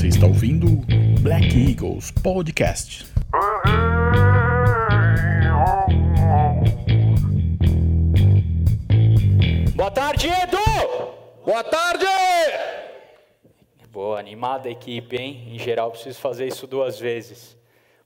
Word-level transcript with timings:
Você 0.00 0.06
está 0.06 0.26
ouvindo 0.26 0.66
Black 1.20 1.44
Eagles 1.44 2.10
Podcast. 2.10 3.04
Boa 9.76 9.90
tarde, 9.90 10.26
Edu! 10.26 10.56
Boa 11.44 11.62
tarde! 11.62 12.06
Boa, 13.90 14.18
animada 14.18 14.70
a 14.70 14.72
equipe, 14.72 15.16
hein? 15.16 15.48
Em 15.50 15.58
geral, 15.58 15.90
preciso 15.90 16.18
fazer 16.18 16.46
isso 16.46 16.66
duas 16.66 16.98
vezes. 16.98 17.54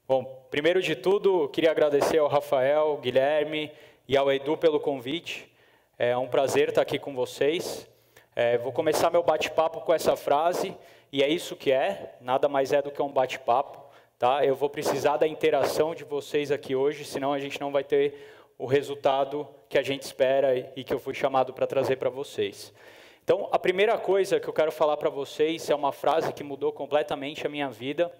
Bom, 0.08 0.44
primeiro 0.50 0.82
de 0.82 0.96
tudo, 0.96 1.48
queria 1.50 1.70
agradecer 1.70 2.18
ao 2.18 2.26
Rafael, 2.26 2.98
Guilherme 3.00 3.70
e 4.08 4.16
ao 4.16 4.32
Edu 4.32 4.56
pelo 4.56 4.80
convite. 4.80 5.48
É 5.96 6.16
um 6.16 6.26
prazer 6.26 6.70
estar 6.70 6.82
aqui 6.82 6.98
com 6.98 7.14
vocês. 7.14 7.88
É, 8.34 8.58
vou 8.58 8.72
começar 8.72 9.12
meu 9.12 9.22
bate-papo 9.22 9.82
com 9.82 9.94
essa 9.94 10.16
frase, 10.16 10.76
e 11.14 11.22
é 11.22 11.28
isso 11.28 11.54
que 11.54 11.70
é, 11.70 12.16
nada 12.20 12.48
mais 12.48 12.72
é 12.72 12.82
do 12.82 12.90
que 12.90 13.00
um 13.00 13.08
bate-papo. 13.08 13.80
Tá? 14.18 14.44
Eu 14.44 14.56
vou 14.56 14.68
precisar 14.68 15.16
da 15.16 15.28
interação 15.28 15.94
de 15.94 16.02
vocês 16.02 16.50
aqui 16.50 16.74
hoje, 16.74 17.04
senão 17.04 17.32
a 17.32 17.38
gente 17.38 17.60
não 17.60 17.70
vai 17.70 17.84
ter 17.84 18.34
o 18.58 18.66
resultado 18.66 19.48
que 19.68 19.78
a 19.78 19.82
gente 19.82 20.02
espera 20.02 20.72
e 20.74 20.82
que 20.82 20.92
eu 20.92 20.98
fui 20.98 21.14
chamado 21.14 21.52
para 21.52 21.68
trazer 21.68 21.98
para 21.98 22.10
vocês. 22.10 22.74
Então, 23.22 23.48
a 23.52 23.60
primeira 23.60 23.96
coisa 23.96 24.40
que 24.40 24.48
eu 24.48 24.52
quero 24.52 24.72
falar 24.72 24.96
para 24.96 25.08
vocês 25.08 25.70
é 25.70 25.74
uma 25.76 25.92
frase 25.92 26.32
que 26.32 26.42
mudou 26.42 26.72
completamente 26.72 27.46
a 27.46 27.48
minha 27.48 27.70
vida, 27.70 28.10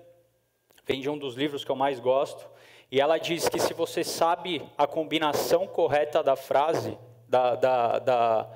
vem 0.85 1.01
de 1.01 1.11
um 1.11 1.19
dos 1.19 1.35
livros 1.35 1.65
que 1.65 1.73
eu 1.73 1.77
mais 1.77 1.99
gosto, 1.99 2.49
e 2.93 3.01
ela 3.01 3.19
diz 3.19 3.49
que 3.49 3.59
se 3.59 3.75
você 3.75 4.05
sabe 4.05 4.63
a 4.79 4.87
combinação 4.87 5.67
correta 5.67 6.23
da 6.23 6.37
frase, 6.37 6.97
da, 7.29 7.57
da, 7.57 7.99
da, 7.99 8.51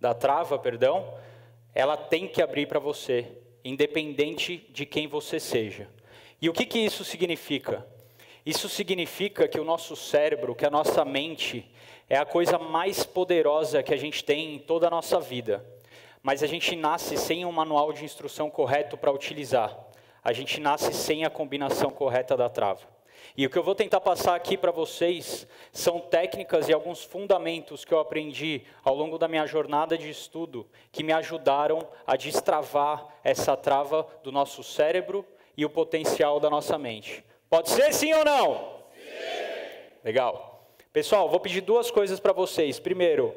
da 0.00 0.14
trava, 0.14 0.58
perdão, 0.58 1.12
ela 1.74 1.94
tem 1.94 2.26
que 2.26 2.40
abrir 2.40 2.64
para 2.64 2.80
você, 2.80 3.41
independente 3.64 4.66
de 4.70 4.84
quem 4.84 5.06
você 5.06 5.38
seja. 5.38 5.88
E 6.40 6.48
o 6.48 6.52
que, 6.52 6.66
que 6.66 6.78
isso 6.78 7.04
significa? 7.04 7.86
Isso 8.44 8.68
significa 8.68 9.46
que 9.46 9.60
o 9.60 9.64
nosso 9.64 9.94
cérebro, 9.94 10.54
que 10.54 10.66
a 10.66 10.70
nossa 10.70 11.04
mente, 11.04 11.70
é 12.08 12.16
a 12.16 12.24
coisa 12.24 12.58
mais 12.58 13.04
poderosa 13.04 13.82
que 13.82 13.94
a 13.94 13.96
gente 13.96 14.24
tem 14.24 14.56
em 14.56 14.58
toda 14.58 14.88
a 14.88 14.90
nossa 14.90 15.20
vida. 15.20 15.64
Mas 16.22 16.42
a 16.42 16.46
gente 16.46 16.74
nasce 16.76 17.16
sem 17.16 17.44
um 17.44 17.52
manual 17.52 17.92
de 17.92 18.04
instrução 18.04 18.50
correto 18.50 18.96
para 18.96 19.12
utilizar. 19.12 19.76
A 20.22 20.32
gente 20.32 20.60
nasce 20.60 20.92
sem 20.92 21.24
a 21.24 21.30
combinação 21.30 21.90
correta 21.90 22.36
da 22.36 22.48
trava. 22.48 22.86
E 23.36 23.46
o 23.46 23.50
que 23.50 23.58
eu 23.58 23.62
vou 23.62 23.74
tentar 23.74 24.00
passar 24.00 24.34
aqui 24.34 24.58
para 24.58 24.70
vocês 24.70 25.46
são 25.72 26.00
técnicas 26.00 26.68
e 26.68 26.72
alguns 26.72 27.02
fundamentos 27.02 27.84
que 27.84 27.92
eu 27.92 27.98
aprendi 27.98 28.62
ao 28.84 28.94
longo 28.94 29.16
da 29.16 29.26
minha 29.26 29.46
jornada 29.46 29.96
de 29.96 30.10
estudo 30.10 30.66
que 30.90 31.02
me 31.02 31.12
ajudaram 31.12 31.88
a 32.06 32.14
destravar 32.14 33.06
essa 33.24 33.56
trava 33.56 34.06
do 34.22 34.30
nosso 34.30 34.62
cérebro 34.62 35.24
e 35.56 35.64
o 35.64 35.70
potencial 35.70 36.38
da 36.38 36.50
nossa 36.50 36.76
mente. 36.76 37.24
Pode 37.48 37.70
ser 37.70 37.92
sim 37.94 38.12
ou 38.12 38.24
não? 38.24 38.82
Sim. 38.94 39.88
Legal. 40.04 40.68
Pessoal, 40.92 41.28
vou 41.28 41.40
pedir 41.40 41.62
duas 41.62 41.90
coisas 41.90 42.20
para 42.20 42.34
vocês. 42.34 42.78
Primeiro, 42.78 43.28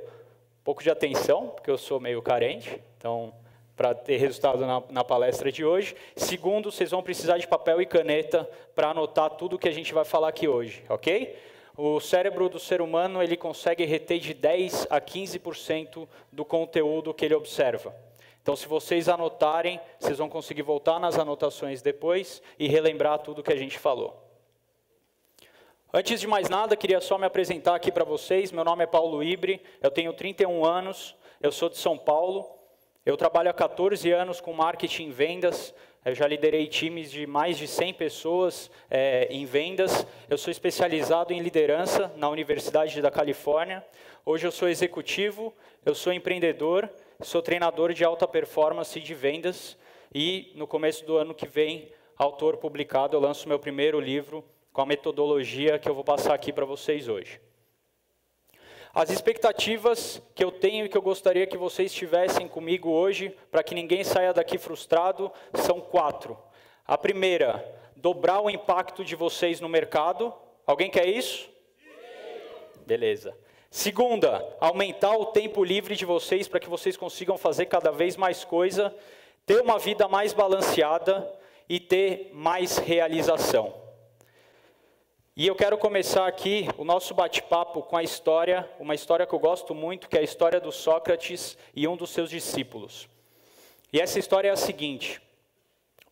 um 0.60 0.64
pouco 0.64 0.84
de 0.84 0.90
atenção, 0.90 1.48
porque 1.50 1.72
eu 1.72 1.78
sou 1.78 2.02
meio 2.02 2.22
carente, 2.22 2.84
então 2.98 3.34
para 3.76 3.94
ter 3.94 4.18
resultado 4.18 4.66
na, 4.66 4.82
na, 4.90 5.04
palestra 5.04 5.52
de 5.52 5.66
hoje. 5.66 5.96
Segundo, 6.16 6.72
vocês 6.72 6.92
vão 6.92 7.04
precisar 7.04 7.38
de 7.38 7.48
papel 7.48 7.82
e 7.82 7.86
caneta 7.86 8.50
para 8.74 8.90
anotar 8.90 9.32
tudo 9.32 9.60
que 9.60 9.68
a 9.68 9.74
gente 9.74 9.94
vai 9.94 10.06
falar 10.06 10.30
aqui 10.30 10.48
hoje, 10.48 10.84
ok? 10.88 11.36
O 11.78 12.00
cérebro 12.00 12.48
do 12.48 12.58
ser 12.58 12.82
humano 12.82 13.22
ele 13.22 13.36
consegue 13.36 13.84
reter 13.84 14.20
de 14.20 14.34
10 14.34 14.88
a 14.90 15.02
15% 15.02 16.08
do 16.32 16.46
conteúdo 16.46 17.14
que 17.14 17.26
ele 17.26 17.36
observa. 17.36 17.94
Então, 18.42 18.56
se 18.56 18.68
vocês 18.68 19.10
anotarem, 19.10 19.80
vocês 20.00 20.20
vão 20.20 20.30
conseguir 20.30 20.62
voltar 20.62 21.00
nas 21.00 21.18
anotações 21.18 21.82
depois 21.82 22.42
e 22.58 22.68
relembrar 22.68 23.20
tudo 23.20 23.44
que 23.44 23.52
a 23.52 23.58
gente 23.58 23.78
falou. 23.78 24.24
Antes 25.92 26.22
de 26.22 26.28
mais 26.28 26.48
nada, 26.48 26.76
queria 26.76 27.02
só 27.02 27.18
me 27.18 27.26
apresentar 27.26 27.76
aqui 27.76 27.92
para 27.92 28.04
vocês. 28.06 28.52
Meu 28.52 28.64
nome 28.64 28.84
é 28.84 28.88
Paulo 28.88 29.24
Ibre, 29.24 29.62
eu 29.82 29.90
tenho 29.90 30.14
31 30.14 30.64
anos, 30.64 31.16
eu 31.42 31.52
sou 31.52 31.70
de 31.70 31.78
São 31.78 31.98
Paulo. 31.98 32.55
Eu 33.06 33.16
trabalho 33.16 33.52
há 33.52 33.54
14 33.54 34.12
anos 34.12 34.42
com 34.42 34.52
marketing 34.52 35.10
e 35.10 35.12
vendas. 35.12 35.76
Eu 36.04 36.16
já 36.16 36.26
liderei 36.26 36.66
times 36.66 37.12
de 37.12 37.28
mais 37.28 37.56
de 37.56 37.68
100 37.68 37.94
pessoas 37.94 38.72
é, 38.90 39.28
em 39.30 39.46
vendas. 39.46 40.08
Eu 40.28 40.40
sou 40.40 40.50
especializado 40.50 41.32
em 41.32 41.40
liderança 41.40 42.12
na 42.18 42.28
Universidade 42.28 43.00
da 43.04 43.12
Califórnia. 43.12 43.86
Hoje 44.26 44.48
eu 44.48 44.52
sou 44.52 44.68
executivo, 44.68 45.54
eu 45.86 45.94
sou 45.94 46.12
empreendedor, 46.12 46.90
sou 47.22 47.44
treinador 47.44 47.94
de 47.94 48.04
alta 48.04 48.28
performance 48.28 49.00
de 49.00 49.14
vendas 49.14 49.78
e 50.12 50.52
no 50.56 50.66
começo 50.66 51.06
do 51.06 51.16
ano 51.16 51.36
que 51.36 51.48
vem, 51.48 51.92
autor 52.18 52.58
publicado, 52.58 53.16
eu 53.16 53.22
lanço 53.22 53.48
meu 53.48 53.60
primeiro 53.60 54.00
livro 54.00 54.44
com 54.74 54.82
a 54.82 54.86
metodologia 54.86 55.78
que 55.78 55.88
eu 55.88 55.94
vou 55.94 56.04
passar 56.04 56.34
aqui 56.34 56.52
para 56.52 56.66
vocês 56.66 57.08
hoje. 57.08 57.45
As 58.96 59.10
expectativas 59.10 60.22
que 60.34 60.42
eu 60.42 60.50
tenho 60.50 60.86
e 60.86 60.90
que 60.90 60.98
eu 60.98 61.02
gostaria 61.02 61.46
que 61.46 61.58
vocês 61.58 61.94
tivessem 61.94 62.48
comigo 62.48 62.90
hoje, 62.90 63.36
para 63.52 63.62
que 63.62 63.76
ninguém 63.76 64.06
saia 64.06 64.32
daqui 64.32 64.58
frustrado, 64.58 65.30
são 65.54 65.82
quatro. 65.82 66.38
A 66.88 66.98
primeira, 66.98 67.62
dobrar 67.98 68.40
o 68.40 68.50
impacto 68.50 69.04
de 69.04 69.14
vocês 69.14 69.60
no 69.60 69.68
mercado. 69.68 70.34
Alguém 70.66 70.90
quer 70.90 71.10
isso? 71.10 71.50
Beleza. 72.86 73.38
Segunda, 73.70 74.48
aumentar 74.62 75.18
o 75.18 75.26
tempo 75.26 75.62
livre 75.62 75.98
de 75.98 76.06
vocês 76.06 76.48
para 76.48 76.62
que 76.62 76.70
vocês 76.70 76.96
consigam 76.96 77.38
fazer 77.38 77.66
cada 77.66 77.92
vez 77.92 78.16
mais 78.16 78.46
coisa, 78.46 78.96
ter 79.46 79.60
uma 79.60 79.78
vida 79.78 80.08
mais 80.08 80.32
balanceada 80.32 81.30
e 81.68 81.82
ter 81.82 82.32
mais 82.34 82.78
realização. 82.78 83.85
E 85.38 85.48
eu 85.48 85.54
quero 85.54 85.78
começar 85.78 86.26
aqui 86.26 86.66
o 86.78 86.86
nosso 86.86 87.14
bate-papo 87.14 87.84
com 87.84 87.98
a 87.98 88.04
história, 88.04 88.70
uma 88.80 88.96
história 88.96 89.28
que 89.28 89.36
eu 89.36 89.40
gosto 89.40 89.76
muito, 89.76 90.08
que 90.08 90.16
é 90.16 90.22
a 90.22 90.24
história 90.24 90.62
do 90.62 90.72
Sócrates 90.72 91.58
e 91.76 91.86
um 91.86 91.98
dos 91.98 92.12
seus 92.12 92.30
discípulos. 92.30 93.10
E 93.92 94.00
essa 94.00 94.18
história 94.18 94.48
é 94.48 94.52
a 94.52 94.56
seguinte: 94.56 95.22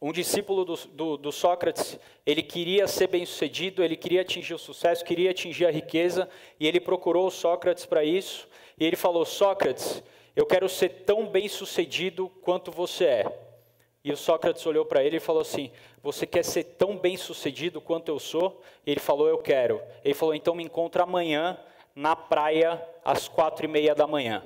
um 0.02 0.12
discípulo 0.12 0.66
do, 0.66 0.76
do, 0.76 1.16
do 1.16 1.32
Sócrates, 1.32 1.98
ele 2.26 2.44
queria 2.44 2.86
ser 2.86 3.08
bem-sucedido, 3.08 3.82
ele 3.82 3.96
queria 3.96 4.24
atingir 4.24 4.56
o 4.56 4.60
sucesso, 4.60 5.06
queria 5.06 5.32
atingir 5.32 5.68
a 5.68 5.72
riqueza, 5.72 6.28
e 6.60 6.68
ele 6.68 6.82
procurou 6.82 7.32
Sócrates 7.32 7.86
para 7.86 8.04
isso, 8.04 8.46
e 8.78 8.84
ele 8.84 8.98
falou: 8.98 9.24
Sócrates, 9.24 10.04
eu 10.36 10.46
quero 10.46 10.68
ser 10.68 11.06
tão 11.06 11.28
bem-sucedido 11.28 12.28
quanto 12.42 12.72
você 12.74 13.06
é. 13.06 13.53
E 14.04 14.12
o 14.12 14.18
Sócrates 14.18 14.66
olhou 14.66 14.86
para 14.86 15.02
ele 15.02 15.18
e 15.18 15.22
falou 15.22 15.42
assim: 15.42 15.72
Você 16.02 16.28
quer 16.28 16.44
ser 16.44 16.64
tão 16.64 16.98
bem 16.98 17.16
sucedido 17.16 17.80
quanto 17.80 18.10
eu 18.10 18.20
sou? 18.20 18.62
E 18.86 18.92
ele 18.92 19.00
falou: 19.00 19.28
Eu 19.28 19.38
quero. 19.38 19.82
Ele 20.04 20.14
falou: 20.14 20.36
Então 20.36 20.54
me 20.54 20.64
encontra 20.64 21.04
amanhã 21.04 21.58
na 21.96 22.16
praia 22.16 22.86
às 23.06 23.30
quatro 23.30 23.66
e 23.66 23.68
meia 23.68 23.96
da 23.96 24.06
manhã. 24.06 24.44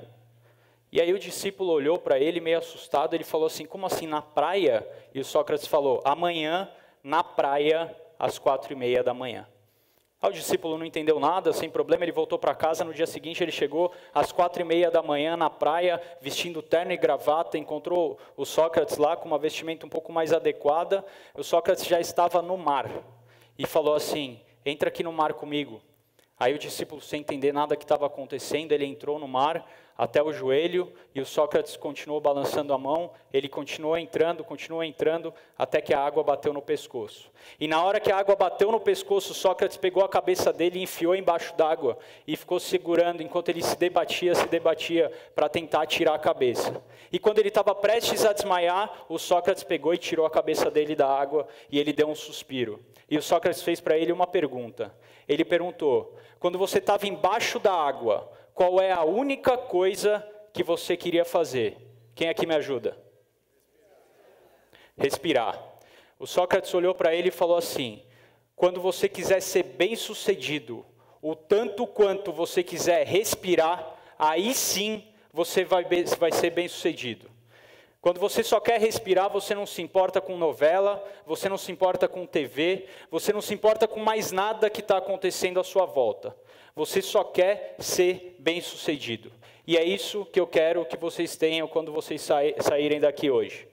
E 0.92 1.00
aí 1.00 1.12
o 1.12 1.18
discípulo 1.18 1.72
olhou 1.72 1.98
para 1.98 2.18
ele 2.20 2.40
meio 2.40 2.58
assustado. 2.58 3.14
Ele 3.14 3.24
falou 3.24 3.48
assim: 3.48 3.66
Como 3.66 3.84
assim 3.84 4.06
na 4.06 4.22
praia? 4.22 4.88
E 5.12 5.18
o 5.18 5.24
Sócrates 5.24 5.66
falou: 5.66 6.00
Amanhã 6.04 6.70
na 7.02 7.24
praia 7.24 7.94
às 8.16 8.38
quatro 8.38 8.72
e 8.72 8.76
meia 8.76 9.02
da 9.02 9.12
manhã. 9.12 9.46
O 10.20 10.30
discípulo 10.30 10.76
não 10.76 10.84
entendeu 10.84 11.20
nada, 11.20 11.52
sem 11.52 11.70
problema, 11.70 12.04
ele 12.04 12.10
voltou 12.10 12.38
para 12.40 12.52
casa. 12.52 12.84
No 12.84 12.92
dia 12.92 13.06
seguinte, 13.06 13.42
ele 13.42 13.52
chegou 13.52 13.92
às 14.12 14.32
quatro 14.32 14.60
e 14.60 14.64
meia 14.64 14.90
da 14.90 15.00
manhã 15.00 15.36
na 15.36 15.48
praia, 15.48 16.00
vestindo 16.20 16.60
terno 16.60 16.90
e 16.90 16.96
gravata. 16.96 17.56
Encontrou 17.56 18.18
o 18.36 18.44
Sócrates 18.44 18.96
lá 18.98 19.16
com 19.16 19.28
uma 19.28 19.38
vestimenta 19.38 19.86
um 19.86 19.88
pouco 19.88 20.12
mais 20.12 20.32
adequada. 20.32 21.04
O 21.34 21.44
Sócrates 21.44 21.86
já 21.86 22.00
estava 22.00 22.42
no 22.42 22.56
mar 22.56 22.90
e 23.56 23.64
falou 23.64 23.94
assim: 23.94 24.40
Entra 24.66 24.88
aqui 24.88 25.04
no 25.04 25.12
mar 25.12 25.34
comigo. 25.34 25.80
Aí 26.36 26.52
o 26.52 26.58
discípulo, 26.58 27.00
sem 27.00 27.20
entender 27.20 27.52
nada 27.52 27.76
que 27.76 27.84
estava 27.84 28.06
acontecendo, 28.06 28.72
ele 28.72 28.84
entrou 28.84 29.18
no 29.20 29.26
mar 29.28 29.64
até 29.98 30.22
o 30.22 30.32
joelho, 30.32 30.92
e 31.12 31.20
o 31.20 31.26
Sócrates 31.26 31.76
continuou 31.76 32.20
balançando 32.20 32.72
a 32.72 32.78
mão, 32.78 33.10
ele 33.32 33.48
continuou 33.48 33.98
entrando, 33.98 34.44
continuou 34.44 34.84
entrando, 34.84 35.34
até 35.58 35.80
que 35.80 35.92
a 35.92 35.98
água 36.00 36.22
bateu 36.22 36.52
no 36.52 36.62
pescoço. 36.62 37.32
E 37.58 37.66
na 37.66 37.82
hora 37.82 37.98
que 37.98 38.12
a 38.12 38.16
água 38.16 38.36
bateu 38.36 38.70
no 38.70 38.78
pescoço, 38.78 39.34
Sócrates 39.34 39.76
pegou 39.76 40.04
a 40.04 40.08
cabeça 40.08 40.52
dele 40.52 40.78
e 40.78 40.82
enfiou 40.84 41.16
embaixo 41.16 41.52
d'água, 41.56 41.98
e 42.28 42.36
ficou 42.36 42.60
segurando 42.60 43.24
enquanto 43.24 43.48
ele 43.48 43.60
se 43.60 43.76
debatia, 43.76 44.36
se 44.36 44.46
debatia, 44.46 45.10
para 45.34 45.48
tentar 45.48 45.84
tirar 45.86 46.14
a 46.14 46.18
cabeça. 46.18 46.80
E 47.10 47.18
quando 47.18 47.40
ele 47.40 47.48
estava 47.48 47.74
prestes 47.74 48.24
a 48.24 48.32
desmaiar, 48.32 49.04
o 49.08 49.18
Sócrates 49.18 49.64
pegou 49.64 49.92
e 49.92 49.98
tirou 49.98 50.24
a 50.24 50.30
cabeça 50.30 50.70
dele 50.70 50.94
da 50.94 51.08
água, 51.08 51.48
e 51.72 51.76
ele 51.76 51.92
deu 51.92 52.08
um 52.08 52.14
suspiro. 52.14 52.78
E 53.10 53.18
o 53.18 53.22
Sócrates 53.22 53.62
fez 53.62 53.80
para 53.80 53.98
ele 53.98 54.12
uma 54.12 54.28
pergunta. 54.28 54.94
Ele 55.26 55.44
perguntou: 55.44 56.14
quando 56.38 56.56
você 56.56 56.78
estava 56.78 57.08
embaixo 57.08 57.58
da 57.58 57.72
água, 57.72 58.30
qual 58.58 58.80
é 58.80 58.90
a 58.90 59.04
única 59.04 59.56
coisa 59.56 60.28
que 60.52 60.64
você 60.64 60.96
queria 60.96 61.24
fazer? 61.24 61.76
Quem 62.12 62.28
aqui 62.28 62.44
me 62.44 62.56
ajuda? 62.56 62.98
Respirar. 64.96 65.62
O 66.18 66.26
Sócrates 66.26 66.74
olhou 66.74 66.92
para 66.92 67.14
ele 67.14 67.28
e 67.28 67.30
falou 67.30 67.56
assim: 67.56 68.02
quando 68.56 68.80
você 68.80 69.08
quiser 69.08 69.40
ser 69.40 69.62
bem-sucedido, 69.62 70.84
o 71.22 71.36
tanto 71.36 71.86
quanto 71.86 72.32
você 72.32 72.64
quiser 72.64 73.06
respirar, 73.06 73.96
aí 74.18 74.52
sim 74.52 75.06
você 75.32 75.62
vai, 75.62 75.86
vai 76.18 76.32
ser 76.32 76.50
bem-sucedido. 76.50 77.30
Quando 78.00 78.18
você 78.18 78.42
só 78.42 78.58
quer 78.58 78.80
respirar, 78.80 79.30
você 79.30 79.54
não 79.54 79.66
se 79.66 79.80
importa 79.82 80.20
com 80.20 80.36
novela, 80.36 81.00
você 81.24 81.48
não 81.48 81.58
se 81.58 81.70
importa 81.70 82.08
com 82.08 82.26
TV, 82.26 82.86
você 83.08 83.32
não 83.32 83.40
se 83.40 83.54
importa 83.54 83.86
com 83.86 84.00
mais 84.00 84.32
nada 84.32 84.68
que 84.68 84.80
está 84.80 84.96
acontecendo 84.96 85.60
à 85.60 85.64
sua 85.64 85.86
volta. 85.86 86.36
Você 86.78 87.02
só 87.02 87.24
quer 87.24 87.74
ser 87.80 88.36
bem-sucedido. 88.38 89.32
E 89.66 89.76
é 89.76 89.82
isso 89.82 90.24
que 90.26 90.38
eu 90.38 90.46
quero 90.46 90.86
que 90.86 90.96
vocês 90.96 91.36
tenham 91.36 91.66
quando 91.66 91.92
vocês 91.92 92.22
saírem 92.22 93.00
daqui 93.00 93.28
hoje. 93.28 93.66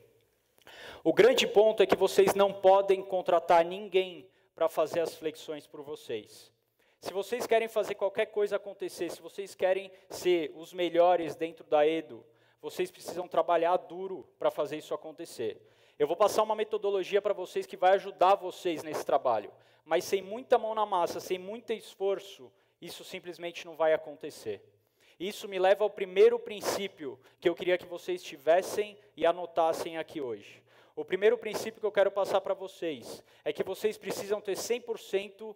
O 1.03 1.13
grande 1.13 1.45
ponto 1.45 1.83
é 1.83 1.85
que 1.85 1.95
vocês 1.95 2.33
não 2.33 2.51
podem 2.51 3.03
contratar 3.03 3.63
ninguém 3.63 4.27
para 4.55 4.67
fazer 4.67 5.01
as 5.01 5.13
flexões 5.13 5.67
por 5.67 5.83
vocês. 5.83 6.51
Se 6.99 7.13
vocês 7.13 7.45
querem 7.45 7.67
fazer 7.67 7.93
qualquer 7.93 8.25
coisa 8.25 8.55
acontecer, 8.55 9.11
se 9.11 9.21
vocês 9.21 9.53
querem 9.53 9.91
ser 10.09 10.51
os 10.55 10.73
melhores 10.73 11.35
dentro 11.35 11.63
da 11.63 11.87
Edo, 11.87 12.25
vocês 12.59 12.89
precisam 12.89 13.27
trabalhar 13.27 13.77
duro 13.77 14.27
para 14.39 14.49
fazer 14.49 14.77
isso 14.77 14.95
acontecer. 14.95 15.61
Eu 15.99 16.07
vou 16.07 16.17
passar 16.17 16.41
uma 16.41 16.55
metodologia 16.55 17.21
para 17.21 17.35
vocês 17.35 17.67
que 17.67 17.77
vai 17.77 17.91
ajudar 17.91 18.33
vocês 18.33 18.81
nesse 18.81 19.05
trabalho, 19.05 19.51
mas 19.83 20.05
sem 20.05 20.23
muita 20.23 20.57
mão 20.57 20.73
na 20.73 20.87
massa, 20.87 21.19
sem 21.19 21.37
muito 21.37 21.71
esforço, 21.71 22.51
isso 22.85 23.03
simplesmente 23.03 23.65
não 23.65 23.75
vai 23.75 23.93
acontecer. 23.93 24.61
Isso 25.19 25.47
me 25.47 25.57
leva 25.57 25.83
ao 25.83 25.89
primeiro 25.89 26.37
princípio 26.37 27.19
que 27.39 27.47
eu 27.47 27.55
queria 27.55 27.77
que 27.77 27.85
vocês 27.85 28.21
tivessem 28.21 28.97
e 29.15 29.25
anotassem 29.25 29.97
aqui 29.97 30.19
hoje. 30.19 30.61
O 30.95 31.03
primeiro 31.03 31.37
princípio 31.37 31.79
que 31.79 31.85
eu 31.85 31.91
quero 31.91 32.11
passar 32.11 32.41
para 32.41 32.53
vocês 32.53 33.23
é 33.43 33.51
que 33.51 33.63
vocês 33.63 33.97
precisam 33.97 34.39
ter 34.41 34.55
100% 34.55 35.55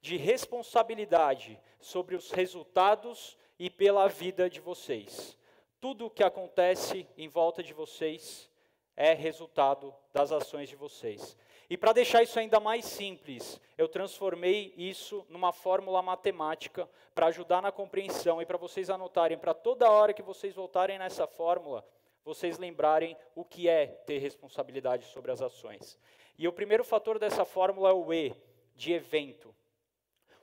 de 0.00 0.16
responsabilidade 0.16 1.60
sobre 1.78 2.16
os 2.16 2.30
resultados 2.30 3.36
e 3.58 3.68
pela 3.68 4.08
vida 4.08 4.48
de 4.48 4.60
vocês. 4.60 5.36
Tudo 5.80 6.06
o 6.06 6.10
que 6.10 6.24
acontece 6.24 7.06
em 7.16 7.28
volta 7.28 7.62
de 7.62 7.72
vocês 7.72 8.50
é 8.96 9.12
resultado 9.12 9.94
das 10.12 10.32
ações 10.32 10.68
de 10.68 10.76
vocês. 10.76 11.36
E 11.70 11.76
para 11.76 11.92
deixar 11.92 12.20
isso 12.20 12.36
ainda 12.36 12.58
mais 12.58 12.84
simples, 12.84 13.60
eu 13.78 13.86
transformei 13.86 14.74
isso 14.76 15.24
numa 15.28 15.52
fórmula 15.52 16.02
matemática 16.02 16.90
para 17.14 17.26
ajudar 17.26 17.62
na 17.62 17.70
compreensão 17.70 18.42
e 18.42 18.44
para 18.44 18.58
vocês 18.58 18.90
anotarem, 18.90 19.38
para 19.38 19.54
toda 19.54 19.88
hora 19.88 20.12
que 20.12 20.20
vocês 20.20 20.52
voltarem 20.52 20.98
nessa 20.98 21.28
fórmula, 21.28 21.86
vocês 22.24 22.58
lembrarem 22.58 23.16
o 23.36 23.44
que 23.44 23.68
é 23.68 23.86
ter 23.86 24.18
responsabilidade 24.18 25.04
sobre 25.06 25.30
as 25.30 25.40
ações. 25.40 25.96
E 26.36 26.48
o 26.48 26.52
primeiro 26.52 26.82
fator 26.82 27.20
dessa 27.20 27.44
fórmula 27.44 27.90
é 27.90 27.92
o 27.92 28.12
E, 28.12 28.34
de 28.74 28.92
evento. 28.92 29.54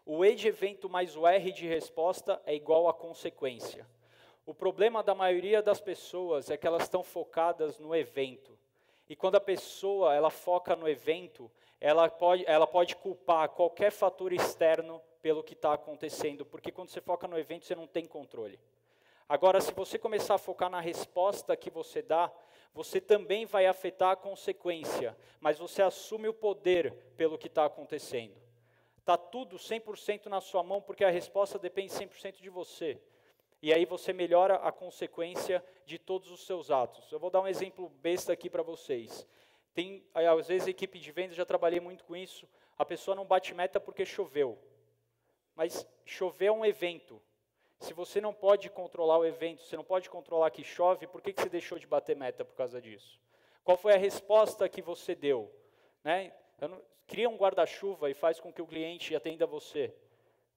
O 0.06 0.24
E 0.24 0.34
de 0.34 0.48
evento 0.48 0.90
mais 0.90 1.18
o 1.18 1.28
R 1.28 1.52
de 1.52 1.68
resposta 1.68 2.42
é 2.46 2.56
igual 2.56 2.88
a 2.88 2.94
consequência. 2.94 3.86
O 4.46 4.54
problema 4.54 5.04
da 5.04 5.14
maioria 5.14 5.62
das 5.62 5.82
pessoas 5.82 6.50
é 6.50 6.56
que 6.56 6.66
elas 6.66 6.84
estão 6.84 7.04
focadas 7.04 7.78
no 7.80 7.94
evento. 7.94 8.58
E 9.10 9.16
quando 9.16 9.36
a 9.36 9.42
pessoa 9.42 10.14
ela 10.14 10.30
foca 10.30 10.76
no 10.76 10.88
evento, 10.88 11.50
ela 11.80 12.10
pode, 12.10 12.44
ela 12.46 12.68
pode 12.68 12.96
culpar 12.96 13.50
qualquer 13.50 13.92
fator 13.92 14.34
externo 14.34 15.02
pelo 15.22 15.44
que 15.44 15.54
está 15.54 15.74
acontecendo, 15.74 16.46
porque 16.46 16.72
quando 16.72 16.90
você 16.90 17.02
foca 17.02 17.28
no 17.28 17.38
evento, 17.38 17.66
você 17.66 17.76
não 17.76 17.88
tem 17.88 18.06
controle. 18.06 18.60
Agora, 19.30 19.60
se 19.60 19.74
você 19.74 19.98
começar 20.00 20.36
a 20.36 20.40
focar 20.40 20.70
na 20.70 20.80
resposta 20.80 21.56
que 21.56 21.70
você 21.70 22.02
dá, 22.02 22.32
você 22.74 23.02
também 23.02 23.46
vai 23.46 23.66
afetar 23.66 24.12
a 24.12 24.16
consequência, 24.16 25.18
mas 25.40 25.60
você 25.60 25.82
assume 25.82 26.28
o 26.28 26.34
poder 26.34 26.94
pelo 27.18 27.38
que 27.38 27.48
está 27.48 27.66
acontecendo. 27.66 28.36
Está 29.00 29.18
tudo 29.18 29.58
100% 29.58 30.28
na 30.28 30.40
sua 30.40 30.64
mão, 30.64 30.82
porque 30.82 31.04
a 31.04 31.10
resposta 31.10 31.58
depende 31.58 31.92
100% 31.94 32.42
de 32.42 32.50
você. 32.50 33.02
E 33.62 33.74
aí 33.74 33.86
você 33.86 34.14
melhora 34.14 34.56
a 34.56 34.72
consequência 34.72 35.64
de 35.86 35.98
todos 35.98 36.32
os 36.32 36.46
seus 36.46 36.70
atos. 36.70 37.12
Eu 37.12 37.20
vou 37.20 37.30
dar 37.30 37.42
um 37.42 37.48
exemplo 37.48 37.90
besta 38.02 38.32
aqui 38.34 38.50
para 38.50 38.62
vocês. 38.62 39.28
Tem, 39.74 40.06
às 40.14 40.48
vezes, 40.48 40.68
equipe 40.68 41.00
de 41.00 41.12
vendas, 41.12 41.36
já 41.36 41.46
trabalhei 41.46 41.80
muito 41.80 42.04
com 42.04 42.16
isso, 42.16 42.48
a 42.78 42.86
pessoa 42.86 43.16
não 43.16 43.26
bate 43.26 43.54
meta 43.54 43.80
porque 43.80 44.06
choveu. 44.06 44.58
Mas 45.56 45.88
chover 46.06 46.48
é 46.48 46.52
um 46.52 46.66
evento. 46.66 47.22
Se 47.80 47.94
você 47.94 48.20
não 48.20 48.34
pode 48.34 48.70
controlar 48.70 49.18
o 49.18 49.26
evento, 49.26 49.64
você 49.64 49.76
não 49.76 49.84
pode 49.84 50.10
controlar 50.10 50.50
que 50.52 50.64
chove, 50.64 51.08
por 51.08 51.22
que, 51.22 51.34
que 51.34 51.42
você 51.42 51.50
deixou 51.50 51.78
de 51.78 51.86
bater 51.86 52.16
meta 52.16 52.44
por 52.44 52.56
causa 52.56 52.82
disso? 52.82 53.20
Qual 53.64 53.78
foi 53.78 53.94
a 53.94 53.98
resposta 53.98 54.70
que 54.70 54.82
você 54.82 55.14
deu? 55.14 55.52
Né? 56.04 56.34
Não, 56.60 56.82
cria 57.06 57.30
um 57.30 57.38
guarda-chuva 57.38 58.10
e 58.10 58.14
faz 58.14 58.40
com 58.40 58.52
que 58.52 58.62
o 58.62 58.68
cliente 58.68 59.16
atenda 59.16 59.46
você. 59.46 59.94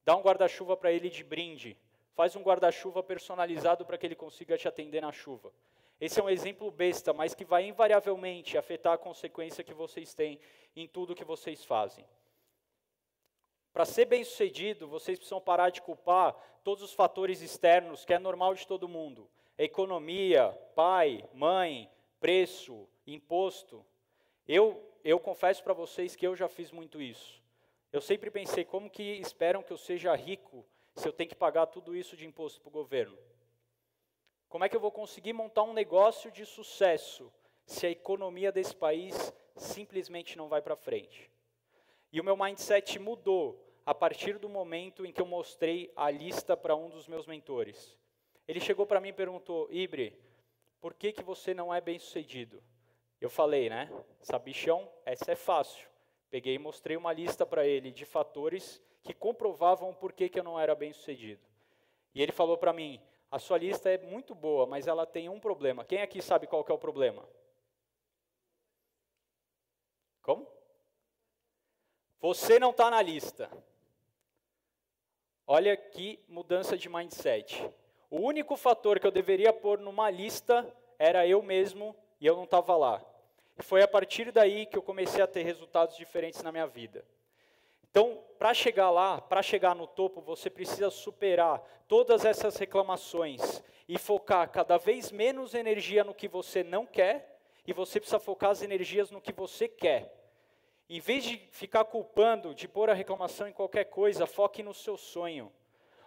Dá 0.05 0.17
um 0.17 0.23
guarda-chuva 0.23 0.76
para 0.76 0.93
ele 0.93 1.11
de 1.11 1.23
brinde. 1.23 1.76
Faz 2.21 2.37
um 2.37 2.43
guarda-chuva 2.43 3.03
personalizado 3.03 3.87
para 3.87 3.97
que 3.97 4.07
ele 4.07 4.15
consiga 4.15 4.59
te 4.59 4.69
atender 4.69 5.01
na 5.01 5.11
chuva. 5.11 5.51
Esse 5.99 6.21
é 6.21 6.23
um 6.23 6.29
exemplo 6.29 6.71
besta, 6.71 7.15
mas 7.15 7.35
que 7.35 7.47
vai 7.47 7.67
invariavelmente 7.67 8.59
afetar 8.59 8.93
a 8.93 8.99
consequência 8.99 9.65
que 9.65 9.73
vocês 9.73 10.13
têm 10.13 10.39
em 10.77 10.87
tudo 10.87 11.15
que 11.15 11.25
vocês 11.25 11.65
fazem. 11.65 12.05
Para 13.73 13.87
ser 13.87 14.05
bem-sucedido, 14.05 14.87
vocês 14.87 15.19
precisam 15.19 15.41
parar 15.41 15.71
de 15.71 15.81
culpar 15.81 16.37
todos 16.63 16.83
os 16.83 16.93
fatores 16.93 17.41
externos, 17.41 18.05
que 18.05 18.13
é 18.13 18.19
normal 18.19 18.55
de 18.55 18.67
todo 18.67 18.87
mundo. 18.87 19.27
Economia, 19.57 20.51
pai, 20.75 21.27
mãe, 21.33 21.91
preço, 22.21 22.87
imposto. 23.07 23.83
Eu, 24.47 24.79
eu 25.03 25.19
confesso 25.19 25.65
para 25.65 25.73
vocês 25.73 26.15
que 26.15 26.27
eu 26.27 26.37
já 26.37 26.51
fiz 26.51 26.71
muito 26.71 27.01
isso. 27.01 27.43
Eu 27.91 28.03
sempre 28.03 28.31
pensei, 28.31 28.63
como 28.63 28.91
que 28.91 29.03
esperam 29.03 29.63
que 29.63 29.73
eu 29.73 29.79
seja 29.79 30.15
rico 30.15 30.67
se 31.00 31.08
eu 31.08 31.12
tenho 31.14 31.31
que 31.31 31.35
pagar 31.35 31.67
tudo 31.67 31.97
isso 31.97 32.14
de 32.14 32.26
imposto 32.26 32.61
para 32.61 32.69
o 32.69 32.73
governo? 32.73 33.17
Como 34.50 34.64
é 34.64 34.69
que 34.69 34.76
eu 34.76 34.81
vou 34.81 34.93
conseguir 34.93 35.32
montar 35.32 35.62
um 35.62 35.73
negócio 35.73 36.31
de 36.31 36.44
sucesso 36.44 37.32
se 37.64 37.87
a 37.87 37.91
economia 37.91 38.52
desse 38.52 38.76
país 38.76 39.32
simplesmente 39.56 40.37
não 40.37 40.49
vai 40.49 40.61
para 40.61 40.76
frente? 40.76 41.31
E 42.12 42.20
o 42.20 42.25
meu 42.25 42.37
mindset 42.37 42.99
mudou 42.99 43.64
a 43.87 43.94
partir 43.94 44.38
do 44.38 44.49
momento 44.49 45.06
em 45.06 45.12
que 45.12 45.23
eu 45.23 45.26
mostrei 45.26 45.91
a 45.97 46.11
lista 46.11 46.55
para 46.55 46.76
um 46.76 46.91
dos 46.91 47.08
meus 47.08 47.26
mentores. 47.26 47.97
Ele 48.47 48.61
chegou 48.61 48.85
para 48.85 49.00
mim 49.00 49.08
e 49.08 49.14
perguntou: 49.14 49.69
Ibre, 49.70 50.20
por 50.81 50.93
que, 50.93 51.12
que 51.12 51.23
você 51.23 51.55
não 51.55 51.73
é 51.73 51.81
bem 51.81 51.99
sucedido? 51.99 52.62
Eu 53.19 53.31
falei, 53.31 53.70
né? 53.70 53.91
Sabichão, 54.20 54.91
essa 55.06 55.32
é 55.32 55.37
fácil. 55.37 55.88
Peguei 56.29 56.56
e 56.56 56.58
mostrei 56.58 56.97
uma 56.97 57.12
lista 57.12 57.47
para 57.47 57.67
ele 57.67 57.91
de 57.91 58.05
fatores 58.05 58.82
que 59.02 59.14
comprovavam 59.14 59.94
por 59.94 60.12
que, 60.12 60.29
que 60.29 60.38
eu 60.38 60.44
não 60.44 60.58
era 60.58 60.75
bem 60.75 60.93
sucedido. 60.93 61.43
E 62.14 62.23
ele 62.23 62.32
falou 62.32 62.58
para 62.58 62.73
mim: 62.73 63.00
a 63.31 63.38
sua 63.38 63.58
lista 63.58 63.88
é 63.91 63.99
muito 63.99 64.35
boa, 64.35 64.67
mas 64.67 64.87
ela 64.87 65.06
tem 65.06 65.29
um 65.29 65.41
problema. 65.41 65.85
Quem 65.85 66.02
aqui 66.02 66.20
sabe 66.20 66.47
qual 66.47 66.64
é 66.69 66.73
o 66.73 66.79
problema? 66.79 67.26
Como? 70.23 70.47
Você 72.21 72.59
não 72.59 72.71
está 72.71 72.90
na 72.90 73.00
lista. 73.00 73.50
Olha 75.47 75.76
que 75.76 76.19
mudança 76.28 76.76
de 76.76 76.88
mindset. 76.88 77.69
O 78.11 78.19
único 78.19 78.57
fator 78.57 79.00
que 79.00 79.07
eu 79.07 79.11
deveria 79.11 79.52
pôr 79.52 79.78
numa 79.78 80.11
lista 80.11 80.66
era 80.99 81.26
eu 81.26 81.42
mesmo 81.42 81.97
e 82.21 82.26
eu 82.26 82.37
não 82.37 82.45
estava 82.45 82.76
lá. 82.76 83.04
Foi 83.59 83.83
a 83.83 83.88
partir 83.88 84.30
daí 84.33 84.66
que 84.66 84.76
eu 84.76 84.83
comecei 84.83 85.23
a 85.23 85.26
ter 85.26 85.42
resultados 85.42 85.97
diferentes 85.97 86.42
na 86.42 86.52
minha 86.52 86.66
vida. 86.66 87.04
Então, 87.90 88.23
para 88.38 88.54
chegar 88.54 88.88
lá, 88.88 89.20
para 89.20 89.42
chegar 89.42 89.75
no 89.75 89.87
topo, 89.87 90.20
você 90.20 90.49
precisa 90.49 90.90
superar 90.90 91.61
todas 91.88 92.25
essas 92.25 92.56
reclamações 92.56 93.62
e 93.88 93.99
focar 93.99 94.49
cada 94.50 94.78
vez 94.78 95.11
menos 95.11 95.54
energia 95.54 96.04
no 96.04 96.14
que 96.14 96.28
você 96.28 96.62
não 96.62 96.87
quer 96.87 97.38
e 97.66 97.73
você 97.73 97.99
precisa 97.99 98.20
focar 98.20 98.50
as 98.50 98.62
energias 98.62 99.11
no 99.11 99.20
que 99.20 99.32
você 99.32 99.66
quer. 99.66 100.14
Em 100.88 101.00
vez 101.00 101.25
de 101.25 101.37
ficar 101.50 101.85
culpando, 101.85 102.54
de 102.54 102.68
pôr 102.68 102.90
a 102.90 102.94
reclamação 102.94 103.49
em 103.49 103.52
qualquer 103.52 103.85
coisa, 103.85 104.26
foque 104.26 104.62
no 104.62 104.73
seu 104.73 104.97
sonho. 104.97 105.52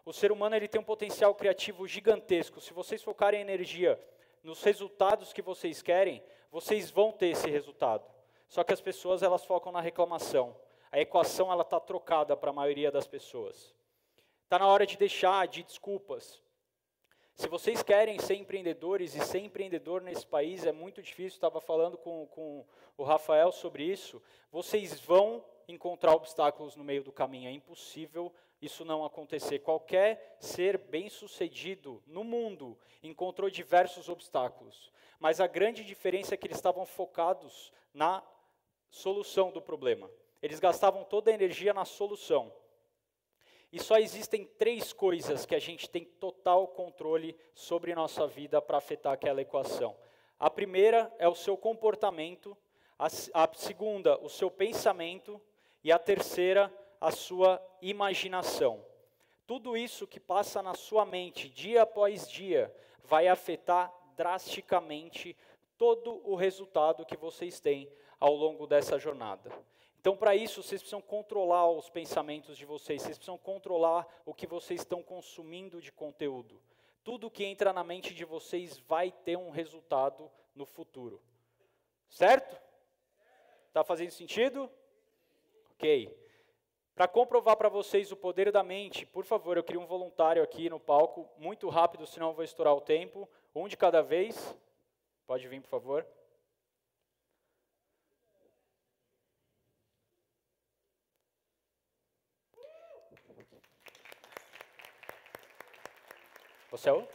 O 0.05 0.13
ser 0.13 0.31
humano 0.31 0.55
ele 0.55 0.67
tem 0.67 0.79
um 0.79 0.85
potencial 0.85 1.35
criativo 1.35 1.85
gigantesco. 1.87 2.61
Se 2.61 2.73
vocês 2.73 3.03
focarem 3.03 3.41
energia 3.41 3.99
nos 4.41 4.63
resultados 4.63 5.31
que 5.33 5.41
vocês 5.41 5.81
querem, 5.81 6.23
vocês 6.49 6.89
vão 6.89 7.11
ter 7.11 7.27
esse 7.27 7.49
resultado. 7.49 8.05
Só 8.47 8.63
que 8.63 8.73
as 8.73 8.81
pessoas 8.81 9.21
elas 9.21 9.45
focam 9.45 9.71
na 9.71 9.81
reclamação 9.81 10.55
a 10.93 10.99
equação 10.99 11.51
ela 11.51 11.63
está 11.63 11.79
trocada 11.79 12.37
para 12.37 12.51
a 12.51 12.53
maioria 12.53 12.91
das 12.91 13.07
pessoas. 13.07 13.73
Está 14.43 14.59
na 14.59 14.67
hora 14.67 14.85
de 14.85 14.95
deixar 14.95 15.47
de 15.47 15.63
desculpas. 15.63 16.39
Se 17.33 17.47
vocês 17.47 17.81
querem 17.81 18.19
ser 18.19 18.35
empreendedores, 18.35 19.15
e 19.15 19.25
ser 19.25 19.39
empreendedor 19.39 20.03
nesse 20.03 20.23
país 20.23 20.67
é 20.67 20.71
muito 20.71 21.01
difícil, 21.01 21.35
estava 21.35 21.59
falando 21.59 21.97
com, 21.97 22.27
com 22.27 22.63
o 22.95 23.03
Rafael 23.03 23.51
sobre 23.51 23.83
isso, 23.83 24.21
vocês 24.51 24.99
vão 24.99 25.43
encontrar 25.67 26.13
obstáculos 26.13 26.75
no 26.75 26.83
meio 26.83 27.03
do 27.03 27.11
caminho, 27.11 27.49
é 27.49 27.51
impossível 27.51 28.31
isso 28.61 28.85
não 28.85 29.03
acontecer. 29.03 29.59
Qualquer 29.59 30.37
ser 30.39 30.77
bem-sucedido 30.77 32.03
no 32.05 32.23
mundo 32.23 32.77
encontrou 33.01 33.49
diversos 33.49 34.09
obstáculos, 34.09 34.91
mas 35.19 35.41
a 35.41 35.47
grande 35.47 35.83
diferença 35.83 36.35
é 36.35 36.37
que 36.37 36.45
eles 36.45 36.57
estavam 36.57 36.85
focados 36.85 37.73
na 37.91 38.21
solução 38.91 39.51
do 39.51 39.59
problema. 39.59 40.07
Eles 40.43 40.59
gastavam 40.59 41.05
toda 41.05 41.31
a 41.31 41.33
energia 41.33 41.73
na 41.73 41.85
solução. 41.85 42.53
E 43.71 43.81
só 43.81 43.97
existem 43.97 44.45
três 44.45 44.91
coisas 44.91 45.45
que 45.45 45.55
a 45.55 45.59
gente 45.59 45.89
tem 45.89 46.03
total 46.03 46.67
controle 46.67 47.33
sobre 47.55 47.95
nossa 47.95 48.27
vida 48.27 48.61
para 48.61 48.77
afetar 48.77 49.13
aquela 49.13 49.41
equação. 49.41 49.95
A 50.37 50.49
primeira 50.49 51.09
é 51.17 51.29
o 51.29 51.33
seu 51.33 51.55
comportamento, 51.55 52.57
a, 52.99 53.07
a 53.33 53.49
segunda, 53.53 54.19
o 54.19 54.27
seu 54.27 54.51
pensamento, 54.51 55.41
e 55.81 55.93
a 55.93 55.97
terceira, 55.97 56.71
a 56.99 57.09
sua 57.09 57.65
imaginação. 57.81 58.85
Tudo 59.47 59.77
isso 59.77 60.05
que 60.05 60.19
passa 60.19 60.61
na 60.61 60.73
sua 60.73 61.05
mente 61.05 61.47
dia 61.47 61.83
após 61.83 62.29
dia 62.29 62.73
vai 63.03 63.29
afetar 63.29 63.93
drasticamente 64.17 65.37
todo 65.77 66.21
o 66.29 66.35
resultado 66.35 67.05
que 67.05 67.15
vocês 67.15 67.61
têm 67.61 67.89
ao 68.19 68.35
longo 68.35 68.67
dessa 68.67 68.99
jornada. 68.99 69.51
Então, 70.03 70.17
para 70.17 70.35
isso, 70.35 70.61
vocês 70.61 70.81
precisam 70.81 71.01
controlar 71.01 71.71
os 71.71 71.89
pensamentos 71.89 72.57
de 72.57 72.65
vocês, 72.65 73.01
vocês 73.01 73.17
precisam 73.17 73.37
controlar 73.37 74.05
o 74.25 74.33
que 74.33 74.45
vocês 74.45 74.81
estão 74.81 75.01
consumindo 75.01 75.79
de 75.79 75.93
conteúdo. 75.93 76.61
Tudo 77.05 77.31
que 77.31 77.45
entra 77.45 77.71
na 77.71 77.85
mente 77.85 78.13
de 78.13 78.25
vocês 78.25 78.77
vai 78.79 79.13
ter 79.13 79.37
um 79.37 79.49
resultado 79.49 80.29
no 80.53 80.65
futuro. 80.65 81.21
Certo? 82.09 82.61
Está 83.69 83.81
fazendo 83.81 84.11
sentido? 84.11 84.69
Ok. 85.71 86.13
Para 86.93 87.07
comprovar 87.07 87.55
para 87.55 87.69
vocês 87.69 88.11
o 88.11 88.17
poder 88.17 88.51
da 88.51 88.61
mente, 88.61 89.05
por 89.05 89.23
favor, 89.23 89.55
eu 89.55 89.63
queria 89.63 89.79
um 89.79 89.85
voluntário 89.85 90.43
aqui 90.43 90.69
no 90.69 90.81
palco, 90.81 91.29
muito 91.37 91.69
rápido, 91.69 92.05
senão 92.05 92.27
eu 92.27 92.33
vou 92.33 92.43
estourar 92.43 92.75
o 92.75 92.81
tempo. 92.81 93.25
Um 93.55 93.69
de 93.69 93.77
cada 93.77 94.01
vez. 94.01 94.53
Pode 95.25 95.47
vir, 95.47 95.61
por 95.61 95.69
favor. 95.69 96.05
Você 106.73 106.89
é 106.89 106.93
o? 106.93 107.07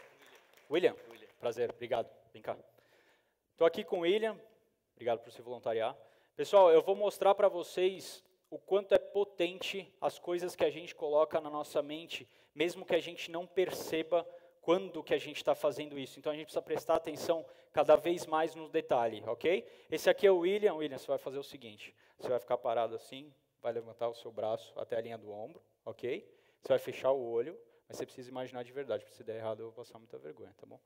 William? 0.71 0.95
William. 1.11 1.27
Prazer, 1.41 1.69
obrigado. 1.71 2.09
Vem 2.33 2.41
cá. 2.41 2.57
Estou 3.51 3.67
aqui 3.67 3.83
com 3.83 3.99
o 3.99 4.01
William. 4.03 4.39
Obrigado 4.95 5.19
por 5.19 5.33
se 5.33 5.43
voluntariar. 5.43 5.99
Pessoal, 6.37 6.71
eu 6.71 6.81
vou 6.81 6.95
mostrar 6.95 7.35
para 7.35 7.49
vocês 7.49 8.25
o 8.51 8.57
quanto 8.57 8.95
é 8.95 8.99
potente 9.01 9.93
as 10.01 10.17
coisas 10.17 10.55
que 10.55 10.65
a 10.65 10.71
gente 10.71 10.95
coloca 10.95 11.41
na 11.41 11.51
nossa 11.51 11.83
mente, 11.83 12.31
mesmo 12.55 12.87
que 12.87 12.95
a 12.95 13.01
gente 13.01 13.33
não 13.33 13.49
perceba 13.49 14.25
quando 14.63 15.03
que 15.03 15.13
a 15.13 15.19
gente 15.19 15.39
está 15.39 15.57
fazendo 15.57 15.99
isso. 15.99 16.21
Então 16.21 16.31
a 16.31 16.37
gente 16.37 16.45
precisa 16.45 16.63
prestar 16.63 16.95
atenção 16.95 17.45
cada 17.73 17.97
vez 17.97 18.27
mais 18.27 18.55
no 18.55 18.69
detalhe, 18.69 19.25
ok? 19.27 19.67
Esse 19.91 20.09
aqui 20.09 20.25
é 20.25 20.31
o 20.31 20.39
William. 20.39 20.75
William, 20.75 20.99
você 20.99 21.09
vai 21.09 21.19
fazer 21.19 21.39
o 21.39 21.43
seguinte: 21.43 21.93
você 22.17 22.29
vai 22.29 22.39
ficar 22.39 22.59
parado 22.59 22.95
assim, 22.95 23.35
vai 23.61 23.73
levantar 23.73 24.07
o 24.07 24.15
seu 24.15 24.31
braço 24.31 24.73
até 24.79 24.97
a 24.97 25.01
linha 25.01 25.19
do 25.19 25.33
ombro, 25.33 25.61
ok? 25.85 26.25
Você 26.63 26.69
vai 26.69 26.79
fechar 26.79 27.11
o 27.11 27.29
olho, 27.29 27.59
mas 27.89 27.97
você 27.97 28.05
precisa 28.05 28.29
imaginar 28.29 28.63
de 28.63 28.73
verdade, 28.73 29.05
porque 29.05 29.17
se 29.17 29.25
der 29.25 29.37
errado 29.37 29.61
eu 29.61 29.67
vou 29.67 29.75
passar 29.75 29.99
muita 29.99 30.19
vergonha, 30.19 30.53
tá 30.55 30.67
bom? 30.67 30.79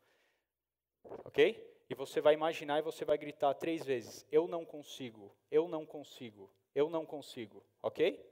Ok? 1.24 1.84
E 1.90 1.94
você 1.94 2.20
vai 2.20 2.34
imaginar 2.34 2.78
e 2.78 2.82
você 2.82 3.04
vai 3.04 3.18
gritar 3.18 3.52
três 3.54 3.84
vezes: 3.84 4.26
Eu 4.30 4.46
não 4.46 4.64
consigo, 4.64 5.34
eu 5.50 5.68
não 5.68 5.84
consigo, 5.84 6.50
eu 6.74 6.88
não 6.88 7.04
consigo, 7.04 7.64
ok? 7.82 8.24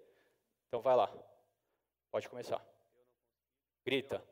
Então 0.68 0.80
vai 0.80 0.94
lá. 0.94 1.12
Pode 2.10 2.28
começar. 2.28 2.64
Grita. 3.84 4.24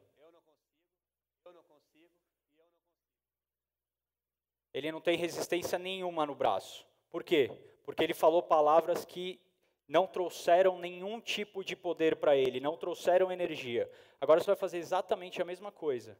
Ele 4.73 4.93
não 4.93 5.01
tem 5.01 5.17
resistência 5.17 5.79
nenhuma 5.79 6.25
no 6.25 6.35
braço. 6.35 6.87
Por 7.11 7.25
quê? 7.25 7.51
Porque 7.85 8.05
ele 8.05 8.15
falou 8.15 8.43
palavras 8.43 9.05
que 9.05 9.41
não 9.89 10.07
trouxeram 10.07 10.79
nenhum 10.79 11.19
tipo 11.21 11.65
de 11.65 11.75
poder 11.75 12.17
para 12.17 12.37
ele, 12.37 12.61
não 12.61 12.77
trouxeram 12.77 13.33
energia. 13.33 13.91
Agora 14.21 14.39
você 14.39 14.47
vai 14.47 14.57
fazer 14.57 14.79
exatamente 14.79 15.41
a 15.41 15.45
mesma 15.45 15.73
coisa, 15.73 16.17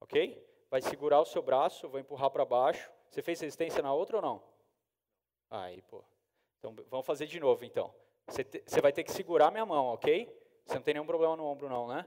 ok? 0.00 0.46
Vai 0.70 0.80
segurar 0.80 1.20
o 1.20 1.26
seu 1.26 1.42
braço, 1.42 1.88
vou 1.88 1.98
empurrar 1.98 2.30
para 2.30 2.44
baixo. 2.44 2.90
Você 3.10 3.20
fez 3.20 3.40
resistência 3.40 3.82
na 3.82 3.92
outra 3.92 4.16
ou 4.16 4.22
não? 4.22 4.42
Aí, 5.50 5.82
pô. 5.82 6.04
Então, 6.58 6.74
vamos 6.88 7.06
fazer 7.06 7.26
de 7.26 7.40
novo, 7.40 7.64
então. 7.64 7.92
Você, 8.28 8.44
te, 8.44 8.62
você 8.64 8.80
vai 8.80 8.92
ter 8.92 9.02
que 9.02 9.10
segurar 9.10 9.50
minha 9.50 9.66
mão, 9.66 9.86
ok? 9.86 10.28
Você 10.64 10.74
não 10.74 10.82
tem 10.82 10.94
nenhum 10.94 11.06
problema 11.06 11.36
no 11.36 11.46
ombro, 11.46 11.68
não, 11.68 11.88
né? 11.88 12.06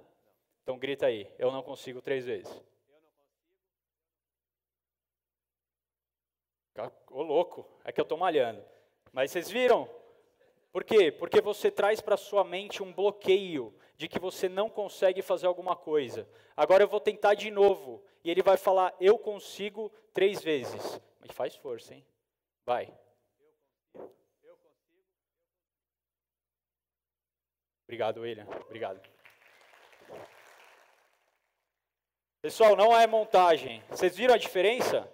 Então, 0.62 0.78
grita 0.78 1.08
aí. 1.08 1.34
Eu 1.40 1.52
não 1.52 1.64
consigo 1.64 2.02
três 2.02 2.26
vezes. 2.26 2.62
Ô, 7.10 7.24
louco. 7.24 7.68
É 7.84 7.92
que 7.92 8.00
eu 8.00 8.04
estou 8.04 8.18
malhando. 8.18 8.64
Mas 9.12 9.32
vocês 9.32 9.50
viram? 9.50 9.90
Por 10.72 10.84
quê? 10.84 11.12
Porque 11.12 11.42
você 11.42 11.70
traz 11.70 12.00
para 12.00 12.16
sua 12.16 12.44
mente 12.44 12.82
um 12.82 12.94
bloqueio 12.94 13.76
de 13.98 14.08
que 14.08 14.18
você 14.18 14.48
não 14.48 14.70
consegue 14.70 15.22
fazer 15.22 15.46
alguma 15.46 15.76
coisa. 15.76 16.28
Agora 16.56 16.84
eu 16.84 16.88
vou 16.88 17.00
tentar 17.00 17.34
de 17.34 17.52
novo. 17.52 18.04
E 18.24 18.32
ele 18.32 18.42
vai 18.42 18.56
falar, 18.56 18.96
eu 19.00 19.18
consigo 19.18 19.92
três 20.14 20.42
vezes. 20.42 21.00
Mas 21.20 21.32
faz 21.32 21.56
força, 21.56 21.94
hein? 21.94 22.06
Vai. 22.66 22.94
Obrigado, 27.86 28.22
William. 28.22 28.48
Obrigado. 28.66 29.02
Pessoal, 32.42 32.76
não 32.76 32.98
é 32.98 33.06
montagem. 33.06 33.84
Vocês 33.90 34.16
viram 34.16 34.34
a 34.34 34.38
diferença? 34.38 35.12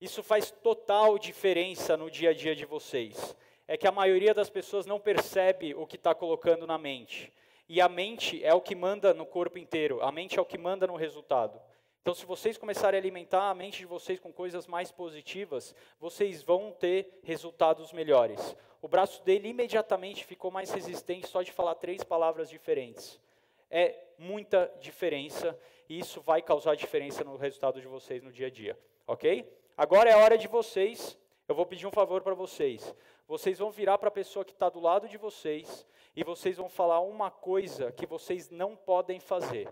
Isso 0.00 0.22
faz 0.22 0.50
total 0.50 1.18
diferença 1.18 1.96
no 1.96 2.10
dia 2.10 2.30
a 2.30 2.34
dia 2.34 2.56
de 2.56 2.64
vocês. 2.64 3.36
É 3.66 3.76
que 3.76 3.86
a 3.86 3.92
maioria 3.92 4.34
das 4.34 4.50
pessoas 4.50 4.86
não 4.86 5.00
percebe 5.00 5.74
o 5.74 5.86
que 5.86 5.96
está 5.96 6.14
colocando 6.14 6.66
na 6.66 6.76
mente. 6.78 7.32
E 7.68 7.80
a 7.80 7.88
mente 7.88 8.44
é 8.44 8.52
o 8.52 8.60
que 8.60 8.74
manda 8.74 9.14
no 9.14 9.24
corpo 9.24 9.58
inteiro. 9.58 10.02
A 10.02 10.12
mente 10.12 10.38
é 10.38 10.42
o 10.42 10.44
que 10.44 10.58
manda 10.58 10.86
no 10.86 10.96
resultado. 10.96 11.60
Então, 12.02 12.14
se 12.14 12.26
vocês 12.26 12.58
começarem 12.58 12.98
a 12.98 13.00
alimentar 13.00 13.48
a 13.48 13.54
mente 13.54 13.78
de 13.78 13.86
vocês 13.86 14.20
com 14.20 14.30
coisas 14.30 14.66
mais 14.66 14.92
positivas, 14.92 15.74
vocês 15.98 16.42
vão 16.42 16.70
ter 16.70 17.20
resultados 17.22 17.94
melhores. 17.94 18.54
O 18.82 18.88
braço 18.88 19.24
dele 19.24 19.48
imediatamente 19.48 20.22
ficou 20.22 20.50
mais 20.50 20.70
resistente 20.70 21.26
só 21.26 21.40
de 21.40 21.50
falar 21.50 21.76
três 21.76 22.04
palavras 22.04 22.50
diferentes. 22.50 23.18
É 23.70 23.98
muita 24.18 24.70
diferença 24.78 25.58
e 25.88 25.98
isso 25.98 26.20
vai 26.20 26.42
causar 26.42 26.76
diferença 26.76 27.24
no 27.24 27.38
resultado 27.38 27.80
de 27.80 27.86
vocês 27.86 28.22
no 28.22 28.30
dia 28.30 28.48
a 28.48 28.50
dia, 28.50 28.78
ok? 29.06 29.50
Agora 29.74 30.10
é 30.10 30.12
a 30.12 30.18
hora 30.18 30.36
de 30.36 30.46
vocês. 30.46 31.18
Eu 31.46 31.54
vou 31.54 31.66
pedir 31.66 31.86
um 31.86 31.90
favor 31.90 32.22
para 32.22 32.34
vocês. 32.34 32.94
Vocês 33.28 33.58
vão 33.58 33.70
virar 33.70 33.98
para 33.98 34.08
a 34.08 34.12
pessoa 34.12 34.44
que 34.44 34.52
está 34.52 34.70
do 34.70 34.80
lado 34.80 35.06
de 35.06 35.18
vocês 35.18 35.86
e 36.16 36.24
vocês 36.24 36.56
vão 36.56 36.70
falar 36.70 37.00
uma 37.00 37.30
coisa 37.30 37.92
que 37.92 38.06
vocês 38.06 38.48
não 38.48 38.74
podem 38.74 39.20
fazer. 39.20 39.70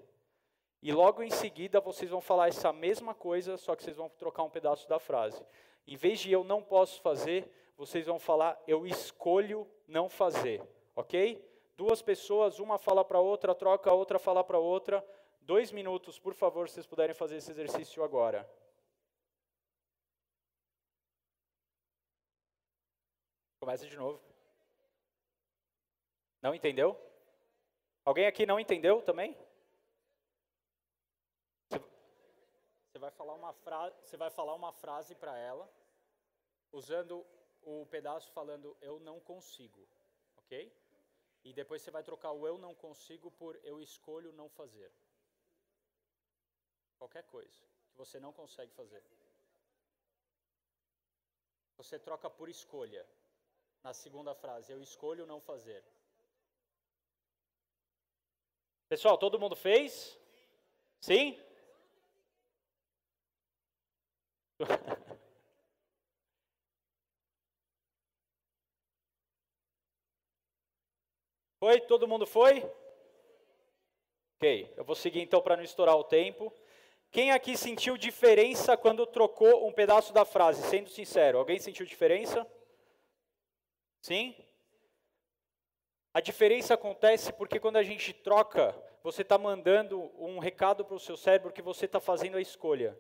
E 0.82 0.92
logo 0.92 1.22
em 1.22 1.30
seguida 1.30 1.80
vocês 1.80 2.10
vão 2.10 2.20
falar 2.20 2.48
essa 2.48 2.72
mesma 2.74 3.14
coisa, 3.14 3.56
só 3.56 3.74
que 3.74 3.82
vocês 3.82 3.96
vão 3.96 4.10
trocar 4.10 4.42
um 4.42 4.50
pedaço 4.50 4.86
da 4.86 4.98
frase. 4.98 5.42
Em 5.86 5.96
vez 5.96 6.20
de 6.20 6.30
eu 6.30 6.44
não 6.44 6.62
posso 6.62 7.00
fazer, 7.00 7.50
vocês 7.76 8.04
vão 8.04 8.18
falar 8.18 8.60
eu 8.66 8.86
escolho 8.86 9.66
não 9.88 10.10
fazer, 10.10 10.60
ok? 10.94 11.42
Duas 11.74 12.02
pessoas, 12.02 12.58
uma 12.58 12.76
fala 12.76 13.02
para 13.02 13.18
outra, 13.18 13.54
troca, 13.54 13.90
a 13.90 13.94
outra 13.94 14.18
fala 14.18 14.44
para 14.44 14.58
outra. 14.58 15.02
Dois 15.40 15.72
minutos, 15.72 16.18
por 16.18 16.34
favor, 16.34 16.68
se 16.68 16.74
vocês 16.74 16.86
puderem 16.86 17.14
fazer 17.14 17.36
esse 17.36 17.50
exercício 17.50 18.04
agora. 18.04 18.48
Começa 23.62 23.86
de 23.86 23.96
novo. 23.96 24.20
Não 26.40 26.52
entendeu? 26.52 27.00
Alguém 28.04 28.26
aqui 28.26 28.44
não 28.44 28.58
entendeu 28.58 29.00
também? 29.02 29.38
vai 33.02 33.10
falar 33.10 33.34
uma 33.34 33.52
frase, 33.52 33.96
você 34.04 34.16
vai 34.16 34.30
falar 34.30 34.54
uma 34.54 34.72
frase 34.72 35.14
para 35.14 35.36
ela, 35.36 35.68
usando 36.72 37.24
o 37.62 37.86
pedaço 37.86 38.32
falando 38.32 38.76
eu 38.80 38.98
não 39.00 39.20
consigo, 39.20 39.88
ok? 40.36 40.72
E 41.44 41.52
depois 41.52 41.82
você 41.82 41.90
vai 41.90 42.04
trocar 42.04 42.32
o 42.32 42.46
eu 42.46 42.58
não 42.58 42.74
consigo 42.74 43.30
por 43.30 43.58
eu 43.64 43.80
escolho 43.80 44.32
não 44.32 44.48
fazer. 44.48 44.92
Qualquer 46.98 47.24
coisa 47.24 47.64
que 47.90 47.96
você 47.96 48.18
não 48.18 48.32
consegue 48.32 48.72
fazer. 48.72 49.04
Você 51.76 51.96
troca 51.98 52.28
por 52.28 52.48
escolha. 52.48 53.04
Na 53.82 53.92
segunda 53.92 54.32
frase, 54.34 54.72
eu 54.72 54.80
escolho 54.80 55.26
não 55.26 55.40
fazer. 55.40 55.82
Pessoal, 58.88 59.18
todo 59.18 59.40
mundo 59.40 59.56
fez? 59.56 60.16
Sim? 61.00 61.36
Foi? 71.58 71.80
Todo 71.80 72.08
mundo 72.08 72.26
foi? 72.26 72.68
Ok, 74.36 74.74
eu 74.76 74.82
vou 74.84 74.96
seguir 74.96 75.20
então 75.20 75.40
para 75.40 75.56
não 75.56 75.62
estourar 75.62 75.96
o 75.96 76.02
tempo. 76.02 76.52
Quem 77.12 77.30
aqui 77.30 77.56
sentiu 77.56 77.96
diferença 77.96 78.76
quando 78.76 79.06
trocou 79.06 79.64
um 79.64 79.72
pedaço 79.72 80.12
da 80.12 80.24
frase? 80.24 80.60
Sendo 80.68 80.90
sincero, 80.90 81.38
alguém 81.38 81.60
sentiu 81.60 81.86
diferença? 81.86 82.44
Sim? 82.44 82.61
A 86.12 86.20
diferença 86.20 86.74
acontece 86.74 87.32
porque 87.32 87.60
quando 87.60 87.76
a 87.76 87.82
gente 87.82 88.12
troca, 88.12 88.74
você 89.02 89.22
está 89.22 89.38
mandando 89.38 90.10
um 90.18 90.38
recado 90.38 90.84
para 90.84 90.96
o 90.96 91.00
seu 91.00 91.16
cérebro 91.16 91.52
que 91.52 91.62
você 91.62 91.86
está 91.86 92.00
fazendo 92.00 92.36
a 92.36 92.40
escolha. 92.40 92.98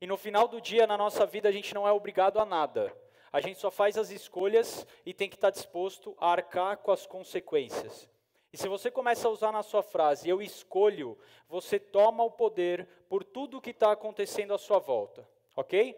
E 0.00 0.06
no 0.06 0.16
final 0.16 0.46
do 0.46 0.60
dia, 0.60 0.86
na 0.86 0.98
nossa 0.98 1.24
vida, 1.24 1.48
a 1.48 1.52
gente 1.52 1.74
não 1.74 1.88
é 1.88 1.92
obrigado 1.92 2.38
a 2.38 2.44
nada. 2.44 2.94
A 3.32 3.40
gente 3.40 3.58
só 3.58 3.70
faz 3.70 3.96
as 3.96 4.10
escolhas 4.10 4.86
e 5.06 5.14
tem 5.14 5.28
que 5.28 5.36
estar 5.36 5.50
disposto 5.50 6.14
a 6.18 6.30
arcar 6.30 6.76
com 6.78 6.92
as 6.92 7.06
consequências. 7.06 8.10
E 8.52 8.58
se 8.58 8.68
você 8.68 8.90
começa 8.90 9.26
a 9.26 9.30
usar 9.30 9.50
na 9.50 9.62
sua 9.62 9.82
frase, 9.82 10.28
eu 10.28 10.42
escolho, 10.42 11.18
você 11.48 11.80
toma 11.80 12.22
o 12.22 12.30
poder 12.30 12.86
por 13.08 13.24
tudo 13.24 13.56
o 13.56 13.60
que 13.60 13.70
está 13.70 13.90
acontecendo 13.92 14.52
à 14.52 14.58
sua 14.58 14.78
volta. 14.78 15.26
Ok? 15.56 15.96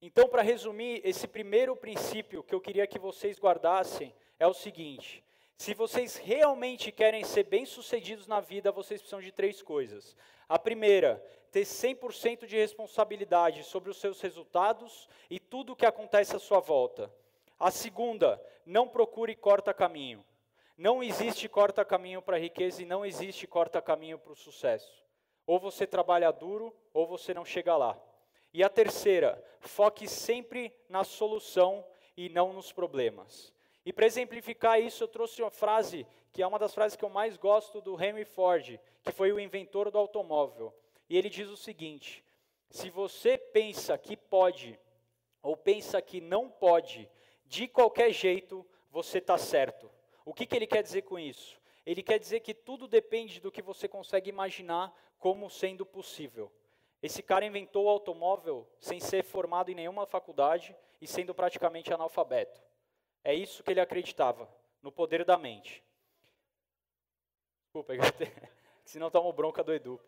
Então, 0.00 0.28
para 0.28 0.42
resumir, 0.42 1.00
esse 1.04 1.26
primeiro 1.26 1.74
princípio 1.74 2.42
que 2.42 2.54
eu 2.54 2.60
queria 2.60 2.86
que 2.86 2.98
vocês 2.98 3.38
guardassem 3.38 4.14
é 4.38 4.46
o 4.46 4.54
seguinte: 4.54 5.24
se 5.56 5.74
vocês 5.74 6.16
realmente 6.16 6.92
querem 6.92 7.24
ser 7.24 7.42
bem-sucedidos 7.42 8.28
na 8.28 8.38
vida, 8.38 8.70
vocês 8.70 9.00
precisam 9.00 9.20
de 9.20 9.32
três 9.32 9.60
coisas. 9.60 10.16
A 10.48 10.56
primeira, 10.56 11.22
ter 11.50 11.62
100% 11.62 12.46
de 12.46 12.56
responsabilidade 12.56 13.64
sobre 13.64 13.90
os 13.90 13.96
seus 13.96 14.20
resultados 14.20 15.08
e 15.28 15.40
tudo 15.40 15.72
o 15.72 15.76
que 15.76 15.84
acontece 15.84 16.36
à 16.36 16.38
sua 16.38 16.60
volta. 16.60 17.12
A 17.58 17.72
segunda, 17.72 18.40
não 18.64 18.86
procure 18.86 19.34
corta-caminho. 19.34 20.24
Não 20.76 21.02
existe 21.02 21.48
corta-caminho 21.48 22.22
para 22.22 22.36
a 22.36 22.40
riqueza 22.40 22.80
e 22.80 22.86
não 22.86 23.04
existe 23.04 23.48
corta-caminho 23.48 24.16
para 24.16 24.32
o 24.32 24.36
sucesso. 24.36 25.04
Ou 25.44 25.58
você 25.58 25.88
trabalha 25.88 26.30
duro, 26.30 26.72
ou 26.94 27.04
você 27.04 27.34
não 27.34 27.44
chega 27.44 27.76
lá. 27.76 27.98
E 28.52 28.62
a 28.62 28.68
terceira, 28.68 29.42
foque 29.60 30.08
sempre 30.08 30.72
na 30.88 31.04
solução 31.04 31.84
e 32.16 32.28
não 32.28 32.52
nos 32.52 32.72
problemas. 32.72 33.52
E 33.84 33.92
para 33.92 34.06
exemplificar 34.06 34.80
isso, 34.80 35.04
eu 35.04 35.08
trouxe 35.08 35.42
uma 35.42 35.50
frase 35.50 36.06
que 36.32 36.42
é 36.42 36.46
uma 36.46 36.58
das 36.58 36.74
frases 36.74 36.96
que 36.96 37.04
eu 37.04 37.08
mais 37.08 37.36
gosto 37.36 37.80
do 37.80 38.00
Henry 38.02 38.24
Ford, 38.24 38.78
que 39.02 39.12
foi 39.12 39.32
o 39.32 39.40
inventor 39.40 39.90
do 39.90 39.98
automóvel. 39.98 40.74
E 41.08 41.16
ele 41.16 41.30
diz 41.30 41.48
o 41.48 41.56
seguinte: 41.56 42.24
se 42.70 42.90
você 42.90 43.38
pensa 43.38 43.96
que 43.96 44.16
pode 44.16 44.78
ou 45.42 45.56
pensa 45.56 46.02
que 46.02 46.20
não 46.20 46.50
pode, 46.50 47.08
de 47.46 47.66
qualquer 47.66 48.12
jeito, 48.12 48.66
você 48.90 49.18
está 49.18 49.38
certo. 49.38 49.90
O 50.24 50.34
que, 50.34 50.44
que 50.44 50.54
ele 50.54 50.66
quer 50.66 50.82
dizer 50.82 51.02
com 51.02 51.18
isso? 51.18 51.58
Ele 51.86 52.02
quer 52.02 52.18
dizer 52.18 52.40
que 52.40 52.52
tudo 52.52 52.86
depende 52.86 53.40
do 53.40 53.50
que 53.50 53.62
você 53.62 53.88
consegue 53.88 54.28
imaginar 54.28 54.92
como 55.18 55.48
sendo 55.48 55.86
possível. 55.86 56.52
Esse 57.02 57.22
cara 57.22 57.44
inventou 57.44 57.86
o 57.86 57.88
automóvel 57.88 58.68
sem 58.80 58.98
ser 58.98 59.22
formado 59.22 59.70
em 59.70 59.74
nenhuma 59.74 60.06
faculdade 60.06 60.76
e 61.00 61.06
sendo 61.06 61.34
praticamente 61.34 61.92
analfabeto. 61.92 62.60
É 63.22 63.34
isso 63.34 63.62
que 63.62 63.70
ele 63.70 63.80
acreditava, 63.80 64.48
no 64.82 64.90
poder 64.90 65.24
da 65.24 65.38
mente. 65.38 65.84
Desculpa, 67.64 67.92
senão 68.84 69.10
tomo 69.10 69.32
bronca 69.32 69.62
do 69.62 69.72
Edu. 69.72 70.00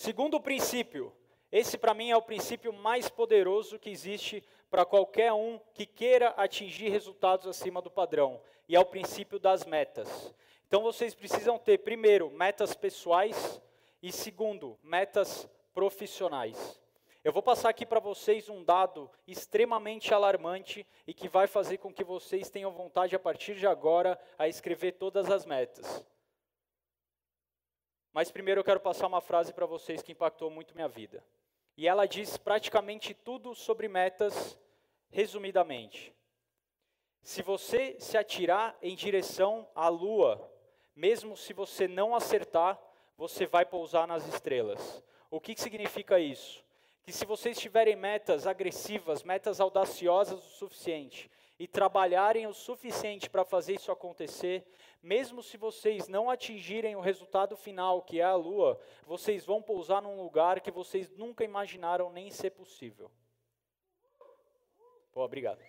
Segundo 0.00 0.40
princípio, 0.40 1.14
esse, 1.52 1.76
para 1.76 1.94
mim, 1.94 2.10
é 2.10 2.16
o 2.16 2.22
princípio 2.22 2.72
mais 2.72 3.08
poderoso 3.08 3.78
que 3.78 3.90
existe 3.90 4.42
para 4.70 4.84
qualquer 4.84 5.32
um 5.32 5.58
que 5.74 5.84
queira 5.84 6.28
atingir 6.36 6.88
resultados 6.88 7.46
acima 7.46 7.82
do 7.82 7.90
padrão, 7.90 8.40
e 8.68 8.76
é 8.76 8.80
o 8.80 8.84
princípio 8.84 9.38
das 9.38 9.64
metas. 9.64 10.32
Então, 10.68 10.82
vocês 10.82 11.14
precisam 11.14 11.58
ter, 11.58 11.78
primeiro, 11.78 12.30
metas 12.30 12.74
pessoais, 12.74 13.60
e 14.02 14.12
segundo, 14.12 14.78
metas 14.82 15.48
profissionais. 15.74 16.80
Eu 17.22 17.32
vou 17.32 17.42
passar 17.42 17.68
aqui 17.68 17.84
para 17.84 18.00
vocês 18.00 18.48
um 18.48 18.64
dado 18.64 19.10
extremamente 19.26 20.14
alarmante 20.14 20.86
e 21.06 21.12
que 21.12 21.28
vai 21.28 21.46
fazer 21.46 21.76
com 21.76 21.92
que 21.92 22.02
vocês 22.02 22.48
tenham 22.48 22.72
vontade, 22.72 23.14
a 23.14 23.18
partir 23.18 23.56
de 23.56 23.66
agora, 23.66 24.18
a 24.38 24.48
escrever 24.48 24.92
todas 24.92 25.30
as 25.30 25.44
metas. 25.44 26.02
Mas 28.12 28.30
primeiro 28.30 28.60
eu 28.60 28.64
quero 28.64 28.80
passar 28.80 29.06
uma 29.06 29.20
frase 29.20 29.52
para 29.52 29.66
vocês 29.66 30.02
que 30.02 30.12
impactou 30.12 30.50
muito 30.50 30.74
minha 30.74 30.88
vida. 30.88 31.24
E 31.76 31.86
ela 31.86 32.06
diz 32.06 32.36
praticamente 32.36 33.14
tudo 33.14 33.54
sobre 33.54 33.88
metas, 33.88 34.58
resumidamente. 35.10 36.14
Se 37.22 37.42
você 37.42 37.96
se 38.00 38.16
atirar 38.16 38.76
em 38.82 38.94
direção 38.94 39.68
à 39.74 39.88
lua, 39.88 40.50
mesmo 40.96 41.36
se 41.36 41.52
você 41.52 41.86
não 41.86 42.14
acertar, 42.14 42.78
você 43.16 43.46
vai 43.46 43.64
pousar 43.64 44.06
nas 44.06 44.26
estrelas. 44.26 45.02
O 45.30 45.40
que, 45.40 45.54
significa 45.60 46.18
isso? 46.18 46.64
Que 47.02 47.12
se 47.12 47.24
vocês 47.24 47.58
tiverem 47.58 47.94
metas 47.94 48.46
agressivas, 48.46 49.22
metas 49.22 49.60
audaciosas 49.60 50.44
o 50.44 50.50
suficiente, 50.50 51.30
e 51.58 51.68
trabalharem 51.68 52.46
o 52.46 52.54
suficiente 52.54 53.28
para 53.28 53.44
fazer 53.44 53.74
isso 53.74 53.92
acontecer, 53.92 54.66
mesmo 55.02 55.42
se 55.42 55.56
vocês 55.56 56.08
não 56.08 56.30
atingirem 56.30 56.94
o 56.96 57.00
resultado 57.00 57.56
final, 57.56 58.02
que 58.02 58.20
é 58.20 58.24
a 58.24 58.34
lua, 58.34 58.80
vocês 59.06 59.44
vão 59.44 59.62
pousar 59.62 60.02
num 60.02 60.20
lugar 60.20 60.60
que 60.60 60.70
vocês 60.70 61.10
nunca 61.10 61.44
imaginaram 61.44 62.10
nem 62.10 62.30
ser 62.30 62.50
possível. 62.50 63.10
Pô, 65.12 65.24
obrigado. 65.24 65.60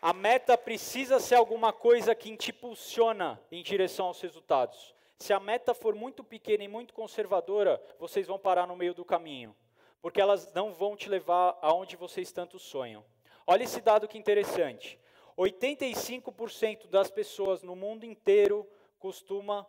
A 0.00 0.12
meta 0.12 0.56
precisa 0.56 1.18
ser 1.18 1.34
alguma 1.34 1.72
coisa 1.72 2.14
que 2.14 2.36
te 2.36 2.50
impulsiona 2.50 3.42
em 3.50 3.62
direção 3.62 4.06
aos 4.06 4.20
resultados. 4.20 4.94
Se 5.18 5.32
a 5.32 5.40
meta 5.40 5.74
for 5.74 5.94
muito 5.94 6.22
pequena 6.22 6.62
e 6.62 6.68
muito 6.68 6.94
conservadora, 6.94 7.82
vocês 7.98 8.28
vão 8.28 8.38
parar 8.38 8.66
no 8.68 8.76
meio 8.76 8.94
do 8.94 9.04
caminho, 9.04 9.56
porque 10.00 10.20
elas 10.20 10.52
não 10.54 10.72
vão 10.72 10.94
te 10.94 11.08
levar 11.08 11.58
aonde 11.60 11.96
vocês 11.96 12.30
tanto 12.30 12.60
sonham. 12.60 13.04
Olha 13.44 13.64
esse 13.64 13.80
dado 13.80 14.06
que 14.06 14.16
interessante. 14.16 15.00
85% 15.38 16.88
das 16.88 17.10
pessoas 17.10 17.62
no 17.62 17.76
mundo 17.76 18.04
inteiro 18.04 18.68
costuma, 18.98 19.64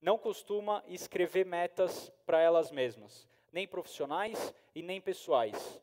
não 0.00 0.16
costuma 0.16 0.82
escrever 0.86 1.44
metas 1.44 2.10
para 2.24 2.40
elas 2.40 2.70
mesmas, 2.70 3.28
nem 3.52 3.68
profissionais 3.68 4.54
e 4.74 4.82
nem 4.82 4.98
pessoais. 4.98 5.82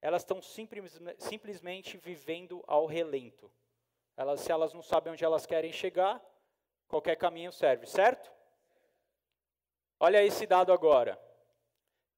Elas 0.00 0.22
estão 0.22 0.40
simples, 0.40 1.00
simplesmente 1.18 1.96
vivendo 1.96 2.62
ao 2.64 2.86
relento. 2.86 3.50
Elas, 4.16 4.40
se 4.40 4.52
elas 4.52 4.72
não 4.72 4.82
sabem 4.82 5.12
onde 5.12 5.24
elas 5.24 5.46
querem 5.46 5.72
chegar, 5.72 6.24
qualquer 6.86 7.16
caminho 7.16 7.50
serve, 7.50 7.86
certo? 7.86 8.32
Olha 9.98 10.22
esse 10.22 10.46
dado 10.46 10.72
agora. 10.72 11.20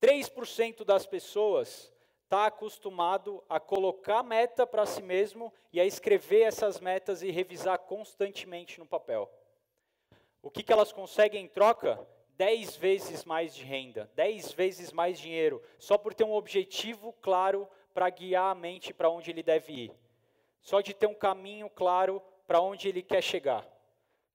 3% 0.02 0.84
das 0.84 1.06
pessoas 1.06 1.92
está 2.28 2.44
acostumado 2.44 3.42
a 3.48 3.58
colocar 3.58 4.22
meta 4.22 4.66
para 4.66 4.84
si 4.84 5.02
mesmo 5.02 5.50
e 5.72 5.80
a 5.80 5.86
escrever 5.86 6.42
essas 6.42 6.78
metas 6.78 7.22
e 7.22 7.30
revisar 7.30 7.78
constantemente 7.78 8.78
no 8.78 8.84
papel. 8.84 9.30
O 10.42 10.50
que, 10.50 10.62
que 10.62 10.70
elas 10.70 10.92
conseguem 10.92 11.46
em 11.46 11.48
troca? 11.48 12.06
Dez 12.36 12.76
vezes 12.76 13.24
mais 13.24 13.54
de 13.54 13.64
renda, 13.64 14.10
dez 14.14 14.52
vezes 14.52 14.92
mais 14.92 15.18
dinheiro, 15.18 15.62
só 15.78 15.96
por 15.96 16.12
ter 16.12 16.24
um 16.24 16.34
objetivo 16.34 17.14
claro 17.14 17.66
para 17.94 18.10
guiar 18.10 18.50
a 18.50 18.54
mente 18.54 18.92
para 18.92 19.08
onde 19.08 19.30
ele 19.30 19.42
deve 19.42 19.72
ir. 19.72 19.92
Só 20.60 20.82
de 20.82 20.92
ter 20.92 21.06
um 21.06 21.14
caminho 21.14 21.70
claro 21.70 22.22
para 22.46 22.60
onde 22.60 22.90
ele 22.90 23.02
quer 23.02 23.22
chegar. 23.22 23.66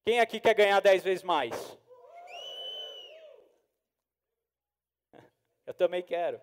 Quem 0.04 0.20
aqui 0.20 0.40
quer 0.40 0.56
ganhar 0.56 0.80
dez 0.80 1.04
vezes 1.04 1.24
mais? 1.24 1.78
Eu 5.68 5.76
também 5.76 6.02
quero. 6.02 6.42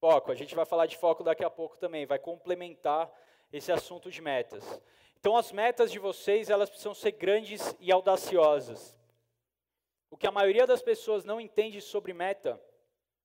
Foco, 0.00 0.30
a 0.30 0.34
gente 0.34 0.54
vai 0.54 0.64
falar 0.64 0.86
de 0.86 0.96
foco 0.96 1.24
daqui 1.24 1.44
a 1.44 1.50
pouco 1.50 1.76
também, 1.76 2.06
vai 2.06 2.18
complementar 2.18 3.12
esse 3.52 3.72
assunto 3.72 4.10
de 4.10 4.22
metas. 4.22 4.80
Então 5.18 5.36
as 5.36 5.50
metas 5.50 5.90
de 5.90 5.98
vocês, 5.98 6.48
elas 6.48 6.70
precisam 6.70 6.94
ser 6.94 7.12
grandes 7.12 7.74
e 7.80 7.90
audaciosas. 7.90 8.96
O 10.08 10.16
que 10.16 10.26
a 10.26 10.32
maioria 10.32 10.66
das 10.66 10.80
pessoas 10.80 11.24
não 11.24 11.40
entende 11.40 11.80
sobre 11.80 12.14
meta 12.14 12.60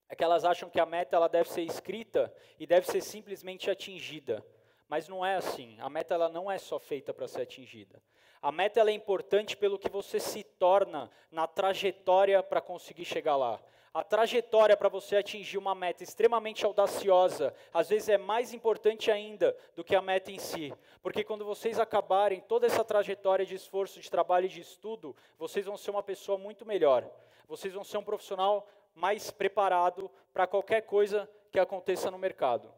é 0.09 0.15
que 0.15 0.23
elas 0.23 0.43
acham 0.43 0.69
que 0.69 0.79
a 0.79 0.86
meta 0.86 1.15
ela 1.15 1.29
deve 1.29 1.49
ser 1.49 1.62
escrita 1.62 2.33
e 2.59 2.65
deve 2.65 2.88
ser 2.88 3.01
simplesmente 3.01 3.69
atingida. 3.69 4.45
Mas 4.88 5.07
não 5.07 5.25
é 5.25 5.36
assim. 5.36 5.77
A 5.79 5.89
meta 5.89 6.15
ela 6.15 6.29
não 6.29 6.51
é 6.51 6.57
só 6.57 6.79
feita 6.79 7.13
para 7.13 7.27
ser 7.27 7.43
atingida. 7.43 8.01
A 8.41 8.51
meta 8.51 8.79
ela 8.79 8.89
é 8.89 8.93
importante 8.93 9.55
pelo 9.55 9.79
que 9.79 9.89
você 9.89 10.19
se 10.19 10.43
torna 10.43 11.09
na 11.31 11.47
trajetória 11.47 12.43
para 12.43 12.59
conseguir 12.59 13.05
chegar 13.05 13.36
lá. 13.38 13.62
A 13.93 14.03
trajetória 14.03 14.75
para 14.75 14.89
você 14.89 15.17
atingir 15.17 15.60
uma 15.60 15.75
meta 15.75 16.03
extremamente 16.03 16.65
audaciosa, 16.65 17.53
às 17.71 17.89
vezes 17.89 18.10
é 18.10 18.17
mais 18.17 18.51
importante 18.51 19.12
ainda 19.12 19.56
do 19.75 19.84
que 19.84 19.95
a 19.95 20.01
meta 20.01 20.32
em 20.32 20.39
si. 20.39 20.73
Porque 20.99 21.23
quando 21.23 21.45
vocês 21.45 21.79
acabarem 21.79 22.41
toda 22.41 22.65
essa 22.65 22.84
trajetória 22.84 23.45
de 23.45 23.53
esforço, 23.53 24.01
de 24.01 24.10
trabalho 24.10 24.47
e 24.47 24.49
de 24.49 24.62
estudo, 24.62 25.15
vocês 25.38 25.67
vão 25.67 25.77
ser 25.77 25.91
uma 25.91 26.01
pessoa 26.01 26.39
muito 26.39 26.65
melhor. 26.65 27.08
Vocês 27.47 27.71
vão 27.71 27.84
ser 27.84 27.99
um 27.99 28.03
profissional 28.03 28.67
mais 28.95 29.29
preparado 29.29 30.10
para 30.34 30.47
qualquer 30.47 30.82
coisa 30.82 31.29
que 31.51 31.60
aconteça 31.60 32.10
no 32.10 32.17
mercado. 32.17 32.73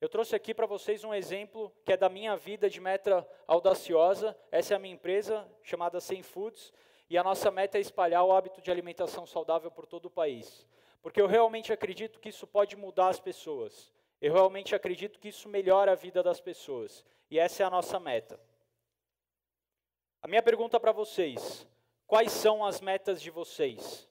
Eu 0.00 0.08
trouxe 0.08 0.36
aqui 0.36 0.54
para 0.54 0.66
vocês 0.66 1.02
um 1.02 1.12
exemplo 1.12 1.72
que 1.84 1.92
é 1.92 1.96
da 1.96 2.08
minha 2.08 2.36
vida 2.36 2.70
de 2.70 2.80
meta 2.80 3.26
audaciosa. 3.48 4.36
Essa 4.50 4.74
é 4.74 4.76
a 4.76 4.78
minha 4.78 4.94
empresa, 4.94 5.44
chamada 5.64 6.00
Sem 6.00 6.22
Foods. 6.22 6.72
E 7.12 7.18
a 7.18 7.22
nossa 7.22 7.50
meta 7.50 7.76
é 7.76 7.80
espalhar 7.82 8.24
o 8.24 8.32
hábito 8.32 8.62
de 8.62 8.70
alimentação 8.70 9.26
saudável 9.26 9.70
por 9.70 9.84
todo 9.84 10.06
o 10.06 10.10
país. 10.10 10.66
Porque 11.02 11.20
eu 11.20 11.26
realmente 11.26 11.70
acredito 11.70 12.18
que 12.18 12.30
isso 12.30 12.46
pode 12.46 12.74
mudar 12.74 13.08
as 13.08 13.20
pessoas. 13.20 13.92
Eu 14.18 14.32
realmente 14.32 14.74
acredito 14.74 15.20
que 15.20 15.28
isso 15.28 15.46
melhora 15.46 15.92
a 15.92 15.94
vida 15.94 16.22
das 16.22 16.40
pessoas. 16.40 17.04
E 17.30 17.38
essa 17.38 17.62
é 17.62 17.66
a 17.66 17.70
nossa 17.70 18.00
meta. 18.00 18.40
A 20.22 20.26
minha 20.26 20.42
pergunta 20.42 20.80
para 20.80 20.90
vocês: 20.90 21.68
quais 22.06 22.32
são 22.32 22.64
as 22.64 22.80
metas 22.80 23.20
de 23.20 23.30
vocês? 23.30 24.08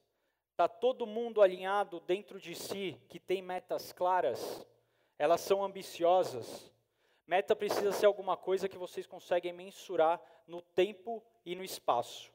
Está 0.51 0.67
todo 0.67 1.07
mundo 1.07 1.41
alinhado 1.41 2.01
dentro 2.01 2.39
de 2.39 2.53
si 2.53 3.01
que 3.09 3.19
tem 3.19 3.41
metas 3.41 3.91
claras? 3.91 4.63
Elas 5.17 5.41
são 5.41 5.63
ambiciosas? 5.63 6.71
Meta 7.25 7.55
precisa 7.55 7.91
ser 7.93 8.05
alguma 8.05 8.37
coisa 8.37 8.69
que 8.69 8.77
vocês 8.77 9.07
conseguem 9.07 9.53
mensurar 9.53 10.21
no 10.45 10.61
tempo 10.61 11.23
e 11.43 11.55
no 11.55 11.63
espaço. 11.63 12.31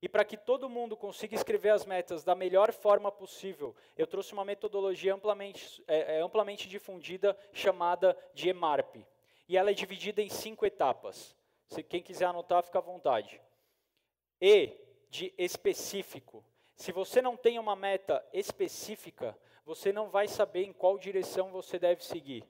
E 0.00 0.08
para 0.08 0.24
que 0.24 0.36
todo 0.36 0.68
mundo 0.68 0.96
consiga 0.96 1.34
escrever 1.34 1.70
as 1.70 1.84
metas 1.84 2.22
da 2.22 2.34
melhor 2.34 2.72
forma 2.72 3.10
possível, 3.10 3.74
eu 3.96 4.06
trouxe 4.06 4.32
uma 4.32 4.44
metodologia 4.44 5.12
amplamente, 5.12 5.82
é, 5.88 6.18
é, 6.18 6.20
amplamente 6.20 6.68
difundida 6.68 7.36
chamada 7.52 8.16
de 8.32 8.48
EMARP. 8.48 9.04
E 9.48 9.56
ela 9.56 9.70
é 9.70 9.74
dividida 9.74 10.22
em 10.22 10.28
cinco 10.28 10.64
etapas. 10.64 11.34
Se 11.66 11.82
quem 11.82 12.02
quiser 12.02 12.26
anotar, 12.26 12.62
fica 12.62 12.78
à 12.78 12.82
vontade. 12.82 13.40
E 14.40 14.76
de 15.10 15.34
específico. 15.36 16.44
Se 16.76 16.92
você 16.92 17.20
não 17.20 17.36
tem 17.36 17.58
uma 17.58 17.74
meta 17.74 18.24
específica, 18.32 19.36
você 19.64 19.92
não 19.92 20.08
vai 20.08 20.28
saber 20.28 20.64
em 20.64 20.72
qual 20.72 20.96
direção 20.96 21.50
você 21.50 21.78
deve 21.78 22.04
seguir. 22.04 22.44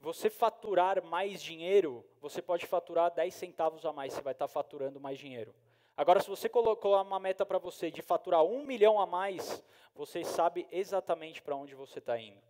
Você 0.00 0.28
faturar 0.28 1.02
mais 1.02 1.42
dinheiro, 1.42 2.04
você 2.20 2.42
pode 2.42 2.66
faturar 2.66 3.12
10 3.12 3.34
centavos 3.34 3.86
a 3.86 3.92
mais, 3.92 4.12
você 4.12 4.20
vai 4.20 4.32
estar 4.32 4.48
faturando 4.48 5.00
mais 5.00 5.18
dinheiro. 5.18 5.54
Agora, 5.98 6.20
se 6.20 6.30
você 6.30 6.48
colocou 6.48 6.94
uma 7.02 7.18
meta 7.18 7.44
para 7.44 7.58
você 7.58 7.90
de 7.90 8.02
faturar 8.02 8.44
um 8.44 8.62
milhão 8.62 9.00
a 9.00 9.04
mais, 9.04 9.60
você 9.92 10.22
sabe 10.22 10.64
exatamente 10.70 11.42
para 11.42 11.56
onde 11.56 11.74
você 11.74 11.98
está 11.98 12.16
indo. 12.16 12.40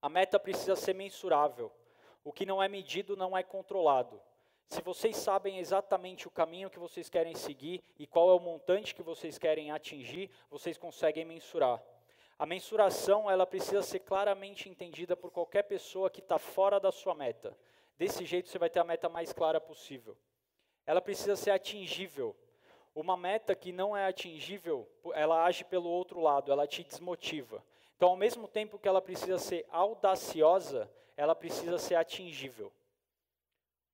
A 0.00 0.08
meta 0.08 0.40
precisa 0.40 0.74
ser 0.74 0.94
mensurável. 0.94 1.70
O 2.24 2.32
que 2.32 2.46
não 2.46 2.62
é 2.62 2.66
medido 2.66 3.18
não 3.18 3.36
é 3.36 3.42
controlado. 3.42 4.18
Se 4.66 4.80
vocês 4.80 5.14
sabem 5.18 5.58
exatamente 5.58 6.26
o 6.26 6.30
caminho 6.30 6.70
que 6.70 6.78
vocês 6.78 7.10
querem 7.10 7.34
seguir 7.34 7.84
e 7.98 8.06
qual 8.06 8.30
é 8.30 8.32
o 8.32 8.40
montante 8.40 8.94
que 8.94 9.02
vocês 9.02 9.36
querem 9.36 9.70
atingir, 9.70 10.30
vocês 10.48 10.78
conseguem 10.78 11.26
mensurar. 11.26 11.82
A 12.38 12.46
mensuração 12.46 13.30
ela 13.30 13.46
precisa 13.46 13.82
ser 13.82 13.98
claramente 13.98 14.70
entendida 14.70 15.14
por 15.14 15.30
qualquer 15.30 15.64
pessoa 15.64 16.08
que 16.08 16.20
está 16.20 16.38
fora 16.38 16.80
da 16.80 16.90
sua 16.90 17.14
meta. 17.14 17.54
Desse 17.98 18.24
jeito 18.24 18.48
você 18.48 18.58
vai 18.58 18.70
ter 18.70 18.80
a 18.80 18.84
meta 18.84 19.06
mais 19.06 19.34
clara 19.34 19.60
possível 19.60 20.16
ela 20.88 21.02
precisa 21.02 21.36
ser 21.36 21.50
atingível. 21.50 22.34
Uma 22.94 23.14
meta 23.14 23.54
que 23.54 23.72
não 23.72 23.94
é 23.94 24.06
atingível, 24.06 24.88
ela 25.12 25.44
age 25.44 25.62
pelo 25.62 25.90
outro 25.90 26.18
lado, 26.18 26.50
ela 26.50 26.66
te 26.66 26.82
desmotiva. 26.82 27.62
Então, 27.94 28.08
ao 28.08 28.16
mesmo 28.16 28.48
tempo 28.48 28.78
que 28.78 28.88
ela 28.88 29.02
precisa 29.02 29.36
ser 29.36 29.66
audaciosa, 29.68 30.90
ela 31.14 31.34
precisa 31.34 31.76
ser 31.76 31.96
atingível. 31.96 32.72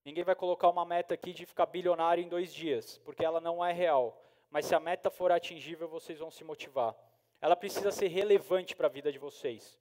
Ninguém 0.05 0.23
vai 0.23 0.37
colocar 0.37 0.69
uma 0.69 0.85
meta 0.85 1.15
aqui 1.15 1.33
de 1.33 1.45
ficar 1.45 1.67
bilionário 1.67 2.23
em 2.23 2.29
dois 2.29 2.55
dias, 2.55 2.99
porque 2.99 3.25
ela 3.25 3.41
não 3.41 3.65
é 3.65 3.73
real. 3.73 4.17
Mas 4.49 4.67
se 4.67 4.75
a 4.77 4.79
meta 4.79 5.11
for 5.11 5.33
atingível, 5.33 5.89
vocês 5.89 6.21
vão 6.21 6.31
se 6.31 6.45
motivar. 6.45 6.95
Ela 7.41 7.57
precisa 7.57 7.91
ser 7.91 8.07
relevante 8.07 8.77
para 8.77 8.87
a 8.87 8.91
vida 8.91 9.11
de 9.11 9.19
vocês. 9.19 9.77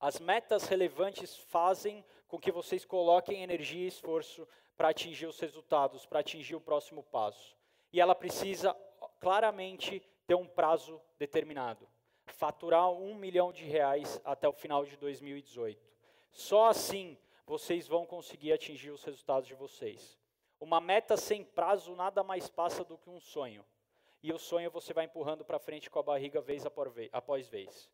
As 0.00 0.18
metas 0.18 0.64
relevantes 0.64 1.36
fazem 1.36 2.02
com 2.28 2.38
que 2.38 2.50
vocês 2.50 2.86
coloquem 2.86 3.42
energia 3.42 3.84
e 3.84 3.88
esforço 3.88 4.48
para 4.76 4.88
atingir 4.88 5.26
os 5.26 5.38
resultados, 5.38 6.06
para 6.06 6.20
atingir 6.20 6.54
o 6.54 6.60
próximo 6.60 7.02
passo. 7.02 7.56
E 7.92 8.00
ela 8.00 8.14
precisa 8.14 8.74
claramente 9.20 10.02
ter 10.26 10.34
um 10.34 10.46
prazo 10.46 11.00
determinado. 11.18 11.88
Faturar 12.26 12.90
um 12.90 13.14
milhão 13.14 13.52
de 13.52 13.64
reais 13.64 14.20
até 14.24 14.48
o 14.48 14.52
final 14.52 14.84
de 14.84 14.96
2018. 14.96 15.80
Só 16.32 16.66
assim 16.66 17.16
vocês 17.46 17.86
vão 17.86 18.06
conseguir 18.06 18.52
atingir 18.52 18.90
os 18.90 19.04
resultados 19.04 19.46
de 19.46 19.54
vocês. 19.54 20.18
Uma 20.58 20.80
meta 20.80 21.16
sem 21.16 21.44
prazo 21.44 21.94
nada 21.94 22.22
mais 22.22 22.48
passa 22.48 22.82
do 22.82 22.96
que 22.96 23.10
um 23.10 23.20
sonho. 23.20 23.64
E 24.22 24.32
o 24.32 24.38
sonho 24.38 24.70
você 24.70 24.94
vai 24.94 25.04
empurrando 25.04 25.44
para 25.44 25.58
frente 25.58 25.90
com 25.90 25.98
a 25.98 26.02
barriga 26.02 26.40
vez 26.40 26.64
após 27.12 27.48
vez. 27.48 27.90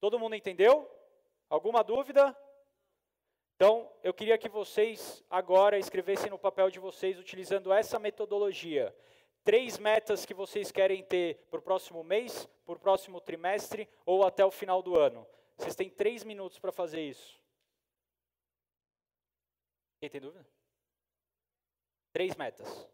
Todo 0.00 0.18
mundo 0.18 0.34
entendeu? 0.34 0.90
Alguma 1.50 1.84
dúvida? 1.84 2.34
Então, 3.58 3.92
eu 4.04 4.14
queria 4.14 4.38
que 4.38 4.48
vocês 4.48 5.24
agora 5.28 5.76
escrevessem 5.76 6.30
no 6.30 6.38
papel 6.38 6.70
de 6.70 6.78
vocês, 6.78 7.18
utilizando 7.18 7.72
essa 7.72 7.98
metodologia, 7.98 8.96
três 9.42 9.78
metas 9.78 10.24
que 10.24 10.32
vocês 10.32 10.70
querem 10.70 11.02
ter 11.02 11.44
para 11.50 11.58
o 11.58 11.62
próximo 11.62 12.04
mês, 12.04 12.48
para 12.64 12.76
o 12.76 12.78
próximo 12.78 13.20
trimestre 13.20 13.88
ou 14.06 14.24
até 14.24 14.44
o 14.44 14.50
final 14.52 14.80
do 14.80 14.96
ano. 14.96 15.26
Vocês 15.56 15.74
têm 15.74 15.90
três 15.90 16.22
minutos 16.22 16.60
para 16.60 16.70
fazer 16.70 17.00
isso. 17.00 17.36
Quem 20.00 20.08
tem 20.08 20.20
dúvida? 20.20 20.46
Três 22.12 22.36
metas 22.36 22.88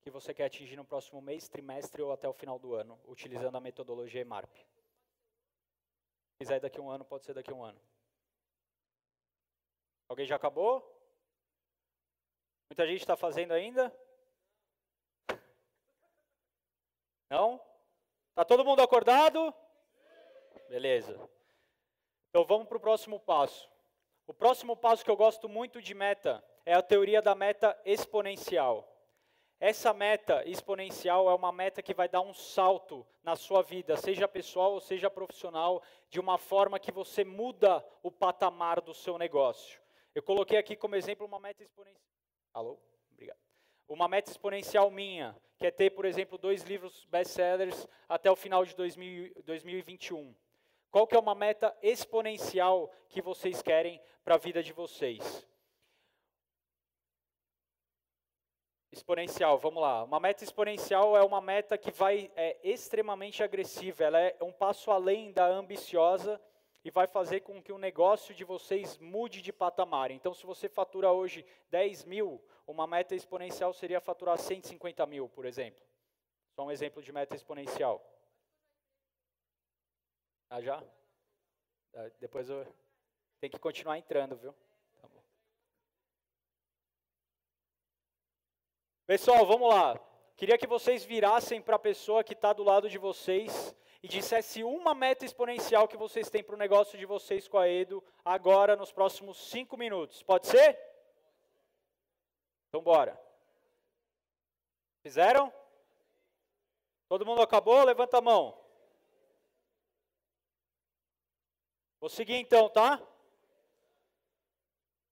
que 0.00 0.10
você 0.10 0.32
quer 0.32 0.46
atingir 0.46 0.76
no 0.76 0.84
próximo 0.84 1.20
mês, 1.20 1.46
trimestre 1.46 2.00
ou 2.00 2.10
até 2.10 2.26
o 2.26 2.32
final 2.32 2.58
do 2.58 2.74
ano, 2.74 2.98
utilizando 3.06 3.54
a 3.54 3.60
metodologia 3.60 4.22
EMARP. 4.22 4.56
Se 4.56 4.64
quiser 6.38 6.58
daqui 6.58 6.78
a 6.78 6.82
um 6.82 6.88
ano, 6.88 7.04
pode 7.04 7.26
ser 7.26 7.34
daqui 7.34 7.50
a 7.50 7.54
um 7.54 7.62
ano. 7.62 7.78
Alguém 10.10 10.26
já 10.26 10.34
acabou? 10.34 10.84
Muita 12.68 12.84
gente 12.84 12.98
está 12.98 13.16
fazendo 13.16 13.52
ainda? 13.52 13.96
Não? 17.28 17.60
Está 18.30 18.44
todo 18.44 18.64
mundo 18.64 18.82
acordado? 18.82 19.54
Beleza. 20.68 21.12
Então 22.28 22.44
vamos 22.44 22.66
para 22.66 22.76
o 22.76 22.80
próximo 22.80 23.20
passo. 23.20 23.70
O 24.26 24.34
próximo 24.34 24.76
passo 24.76 25.04
que 25.04 25.10
eu 25.12 25.16
gosto 25.16 25.48
muito 25.48 25.80
de 25.80 25.94
meta 25.94 26.44
é 26.66 26.74
a 26.74 26.82
teoria 26.82 27.22
da 27.22 27.36
meta 27.36 27.80
exponencial. 27.84 28.92
Essa 29.60 29.94
meta 29.94 30.42
exponencial 30.44 31.30
é 31.30 31.34
uma 31.36 31.52
meta 31.52 31.84
que 31.84 31.94
vai 31.94 32.08
dar 32.08 32.22
um 32.22 32.34
salto 32.34 33.06
na 33.22 33.36
sua 33.36 33.62
vida, 33.62 33.96
seja 33.96 34.26
pessoal 34.26 34.72
ou 34.72 34.80
seja 34.80 35.08
profissional, 35.08 35.80
de 36.08 36.18
uma 36.18 36.36
forma 36.36 36.80
que 36.80 36.90
você 36.90 37.22
muda 37.22 37.86
o 38.02 38.10
patamar 38.10 38.80
do 38.80 38.92
seu 38.92 39.16
negócio. 39.16 39.80
Eu 40.14 40.22
coloquei 40.22 40.58
aqui 40.58 40.74
como 40.74 40.96
exemplo 40.96 41.26
uma 41.26 41.38
meta 41.38 41.62
exponencial. 41.62 42.02
Alô? 42.52 42.78
Obrigado. 43.12 43.38
Uma 43.88 44.08
meta 44.08 44.30
exponencial 44.30 44.90
minha, 44.90 45.36
que 45.56 45.66
é 45.66 45.70
ter, 45.70 45.90
por 45.90 46.04
exemplo, 46.04 46.36
dois 46.36 46.62
livros 46.62 47.04
best-sellers 47.06 47.86
até 48.08 48.30
o 48.30 48.36
final 48.36 48.64
de 48.64 48.74
2000, 48.74 49.32
2021. 49.44 50.34
Qual 50.90 51.06
que 51.06 51.14
é 51.14 51.18
uma 51.18 51.34
meta 51.34 51.76
exponencial 51.80 52.92
que 53.08 53.22
vocês 53.22 53.62
querem 53.62 54.00
para 54.24 54.34
a 54.34 54.38
vida 54.38 54.62
de 54.62 54.72
vocês? 54.72 55.46
Exponencial, 58.90 59.56
vamos 59.56 59.80
lá. 59.80 60.02
Uma 60.02 60.18
meta 60.18 60.42
exponencial 60.42 61.16
é 61.16 61.22
uma 61.22 61.40
meta 61.40 61.78
que 61.78 61.92
vai 61.92 62.32
é 62.34 62.58
extremamente 62.64 63.40
agressiva. 63.40 64.02
Ela 64.02 64.20
é 64.20 64.36
um 64.42 64.50
passo 64.50 64.90
além 64.90 65.30
da 65.30 65.46
ambiciosa 65.46 66.40
e 66.84 66.90
vai 66.90 67.06
fazer 67.06 67.40
com 67.40 67.62
que 67.62 67.72
o 67.72 67.78
negócio 67.78 68.34
de 68.34 68.44
vocês 68.44 68.98
mude 68.98 69.42
de 69.42 69.52
patamar. 69.52 70.10
Então, 70.10 70.32
se 70.32 70.46
você 70.46 70.68
fatura 70.68 71.12
hoje 71.12 71.44
10 71.70 72.04
mil, 72.04 72.42
uma 72.66 72.86
meta 72.86 73.14
exponencial 73.14 73.72
seria 73.72 74.00
faturar 74.00 74.38
150 74.38 75.04
mil, 75.06 75.28
por 75.28 75.44
exemplo. 75.44 75.84
Só 76.54 76.64
um 76.64 76.70
exemplo 76.70 77.02
de 77.02 77.12
meta 77.12 77.36
exponencial. 77.36 78.02
Ah, 80.48 80.60
já? 80.60 80.82
Ah, 81.94 82.10
depois 82.18 82.48
eu 82.48 82.66
tenho 83.40 83.52
que 83.52 83.58
continuar 83.58 83.98
entrando, 83.98 84.36
viu? 84.36 84.54
Tá 85.00 85.08
Pessoal, 89.06 89.44
vamos 89.44 89.68
lá. 89.68 90.00
Queria 90.36 90.56
que 90.56 90.66
vocês 90.66 91.04
virassem 91.04 91.60
para 91.60 91.76
a 91.76 91.78
pessoa 91.78 92.24
que 92.24 92.32
está 92.32 92.52
do 92.52 92.62
lado 92.62 92.88
de 92.88 92.96
vocês 92.96 93.76
e 94.02 94.08
dissesse 94.08 94.64
uma 94.64 94.94
meta 94.94 95.24
exponencial 95.24 95.86
que 95.86 95.96
vocês 95.96 96.30
têm 96.30 96.42
para 96.42 96.54
o 96.54 96.58
negócio 96.58 96.98
de 96.98 97.04
vocês 97.04 97.46
com 97.46 97.58
a 97.58 97.68
Edo 97.68 98.02
agora 98.24 98.76
nos 98.76 98.90
próximos 98.90 99.36
cinco 99.50 99.76
minutos. 99.76 100.22
Pode 100.22 100.46
ser? 100.46 100.78
Então 102.68 102.82
bora. 102.82 103.20
Fizeram? 105.02 105.52
Todo 107.08 107.26
mundo 107.26 107.42
acabou? 107.42 107.84
Levanta 107.84 108.18
a 108.18 108.22
mão. 108.22 108.56
Vou 112.00 112.08
seguir 112.08 112.36
então, 112.36 112.68
tá? 112.70 112.98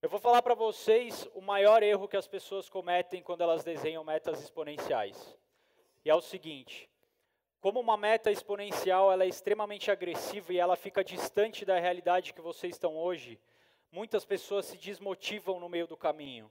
Eu 0.01 0.09
vou 0.09 0.21
falar 0.21 0.41
para 0.41 0.55
vocês 0.55 1.29
o 1.35 1.41
maior 1.41 1.83
erro 1.83 2.09
que 2.09 2.17
as 2.17 2.29
pessoas 2.29 2.69
cometem 2.69 3.23
quando 3.23 3.43
elas 3.43 3.65
desenham 3.65 4.05
metas 4.05 4.41
exponenciais. 4.41 5.37
E 6.05 6.09
é 6.09 6.15
o 6.15 6.21
seguinte: 6.21 6.89
como 7.61 7.81
uma 7.81 7.97
meta 7.97 8.31
exponencial 8.31 9.11
ela 9.11 9.25
é 9.25 9.29
extremamente 9.29 9.91
agressiva 9.91 10.53
e 10.53 10.59
ela 10.59 10.77
fica 10.77 11.03
distante 11.03 11.65
da 11.65 11.79
realidade 11.79 12.33
que 12.33 12.41
vocês 12.41 12.75
estão 12.75 12.97
hoje, 12.97 13.39
muitas 13.91 14.25
pessoas 14.25 14.67
se 14.67 14.77
desmotivam 14.77 15.59
no 15.59 15.69
meio 15.69 15.87
do 15.87 15.97
caminho, 15.97 16.51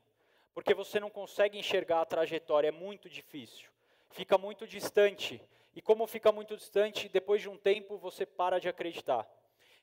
porque 0.53 0.73
você 0.73 0.99
não 0.99 1.09
consegue 1.09 1.57
enxergar 1.57 2.01
a 2.01 2.05
trajetória, 2.05 2.67
é 2.67 2.71
muito 2.71 3.09
difícil, 3.09 3.69
fica 4.09 4.37
muito 4.37 4.67
distante. 4.67 5.41
E 5.75 5.81
como 5.81 6.07
fica 6.07 6.31
muito 6.31 6.57
distante, 6.57 7.07
depois 7.07 7.39
de 7.39 7.47
um 7.47 7.55
tempo 7.55 7.97
você 7.97 8.25
para 8.25 8.59
de 8.59 8.67
acreditar. 8.67 9.29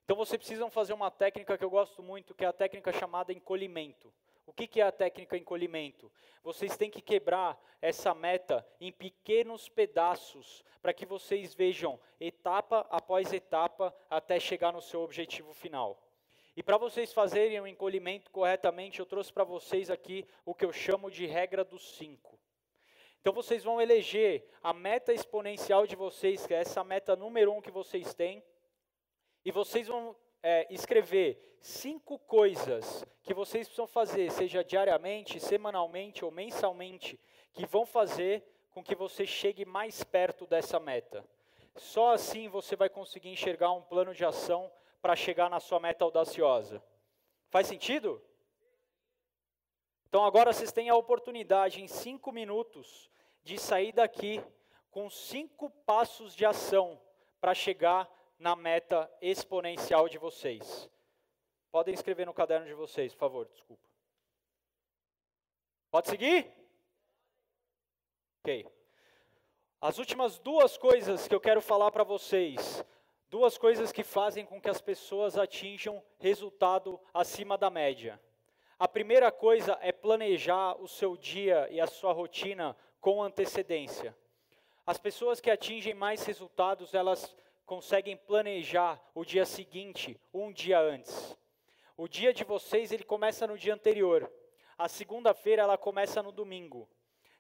Então 0.05 0.17
vocês 0.17 0.37
precisam 0.37 0.69
fazer 0.69 0.93
uma 0.93 1.09
técnica 1.09 1.57
que 1.57 1.65
eu 1.65 1.71
gosto 1.71 2.03
muito, 2.03 2.35
que 2.35 2.45
é 2.45 2.49
a 2.49 2.53
técnica 2.53 2.93
chamada 2.93 3.33
encolhimento. 3.33 4.13
O 4.47 4.53
que, 4.53 4.81
é 4.81 4.85
a 4.85 4.93
técnica 4.93 5.37
encolhimento? 5.37 6.11
Vocês 6.43 6.77
têm 6.77 6.91
que 6.91 7.01
quebrar 7.01 7.59
essa 7.81 8.15
meta 8.15 8.67
em 8.81 8.93
pequenos 8.93 9.69
pedaços 9.69 10.63
para 10.83 10.93
que 10.93 11.07
vocês 11.07 11.55
vejam 11.55 11.99
etapa 12.21 12.87
após 12.91 13.33
etapa 13.33 13.95
até 14.11 14.39
chegar 14.39 14.73
no 14.73 14.83
seu 14.83 15.01
objetivo 15.01 15.55
final. 15.55 15.99
E 16.57 16.63
para 16.63 16.77
vocês 16.77 17.13
fazerem 17.13 17.61
o 17.61 17.67
encolhimento 17.67 18.31
corretamente, 18.31 19.01
eu 19.01 19.07
trouxe 19.07 19.33
para 19.33 19.45
vocês 19.45 19.91
aqui 19.91 20.27
o 20.45 20.55
que 20.55 20.65
eu 20.65 20.73
chamo 20.73 21.11
de 21.11 21.27
regra 21.27 21.65
dos 21.65 21.97
cinco. 21.97 22.39
Então 23.21 23.33
vocês 23.33 23.65
vão 23.65 23.81
eleger 23.81 24.47
a 24.63 24.73
meta 24.73 25.13
exponencial 25.13 25.87
de 25.87 25.97
vocês, 25.97 26.47
que 26.47 26.53
é 26.53 26.59
essa 26.59 26.85
meta 26.85 27.17
número 27.17 27.53
um 27.53 27.61
que 27.63 27.71
vocês 27.71 28.13
têm, 28.13 28.45
e 29.45 29.51
vocês 29.51 29.89
vão 29.89 30.15
é, 30.43 30.67
escrever 30.71 31.54
cinco 31.65 32.19
coisas 32.19 33.03
que 33.23 33.33
vocês 33.33 33.67
precisam 33.67 33.87
fazer, 33.87 34.31
seja 34.31 34.63
diariamente, 34.63 35.41
semanalmente 35.41 36.23
ou 36.23 36.31
mensalmente, 36.31 37.19
que 37.55 37.65
vão 37.65 37.87
fazer 37.87 38.45
com 38.71 38.85
que 38.85 38.95
você 38.95 39.25
chegue 39.27 39.65
mais 39.65 40.05
perto 40.05 40.47
dessa 40.47 40.79
meta. 40.79 41.25
Só 41.75 42.13
assim 42.13 42.49
você 42.49 42.77
vai 42.77 42.91
conseguir 42.91 43.31
enxergar 43.31 43.73
um 43.73 43.81
plano 43.81 44.13
de 44.13 44.27
ação 44.27 44.71
para 45.01 45.17
chegar 45.17 45.49
na 45.49 45.59
sua 45.59 45.81
meta 45.81 46.05
audaciosa. 46.05 46.85
Faz 47.49 47.67
sentido? 47.67 48.21
Então 50.07 50.23
agora 50.23 50.53
vocês 50.53 50.71
têm 50.71 50.91
a 50.91 50.97
oportunidade 50.97 51.83
em 51.83 51.89
cinco 51.89 52.31
minutos 52.31 53.11
de 53.43 53.59
sair 53.59 53.93
daqui 53.93 54.45
com 54.91 55.09
cinco 55.09 55.71
passos 55.87 56.37
de 56.37 56.45
ação 56.45 57.01
para 57.41 57.55
chegar 57.55 58.07
na 58.39 58.55
meta 58.55 59.11
exponencial 59.23 60.11
de 60.11 60.19
vocês. 60.19 60.91
Podem 61.75 61.93
escrever 61.93 62.25
no 62.25 62.33
caderno 62.33 62.69
de 62.69 62.73
vocês, 62.73 63.13
por 63.15 63.19
favor, 63.19 63.47
desculpa. 63.47 63.83
Pode 65.91 66.09
seguir? 66.09 66.47
Ok. 68.39 68.65
As 69.81 69.99
últimas 69.99 70.39
duas 70.39 70.79
coisas 70.79 71.27
que 71.27 71.35
eu 71.35 71.41
quero 71.41 71.61
falar 71.61 71.91
para 71.91 72.05
vocês, 72.05 72.85
duas 73.29 73.59
coisas 73.59 73.91
que 73.91 74.05
fazem 74.05 74.47
com 74.47 74.61
que 74.61 74.69
as 74.69 74.81
pessoas 74.81 75.37
atinjam 75.37 76.01
resultado 76.21 77.01
acima 77.13 77.59
da 77.59 77.71
média. 77.71 78.23
A 78.79 78.87
primeira 78.87 79.33
coisa 79.33 79.77
é 79.83 79.91
planejar 79.91 80.81
o 80.81 80.87
seu 80.87 81.17
dia 81.17 81.69
e 81.73 81.81
a 81.81 81.89
sua 81.89 82.13
rotina 82.13 82.77
com 83.01 83.21
antecedência. 83.21 84.17
As 84.87 84.97
pessoas 84.97 85.41
que 85.41 85.51
atingem 85.51 85.93
mais 85.93 86.25
resultados, 86.25 86.95
elas 86.95 87.35
conseguem 87.67 88.17
planejar 88.17 89.03
o 89.13 89.25
dia 89.25 89.45
seguinte, 89.45 90.17
um 90.33 90.53
dia 90.53 90.79
antes. 90.79 91.37
O 91.97 92.09
dia 92.09 92.33
de 92.33 92.43
vocês, 92.43 92.91
ele 92.91 93.05
começa 93.05 93.47
no 93.47 93.57
dia 93.57 93.73
anterior. 93.73 94.31
A 94.77 94.89
segunda-feira, 94.89 95.63
ela 95.63 95.79
começa 95.79 96.23
no 96.23 96.33
domingo. 96.33 96.89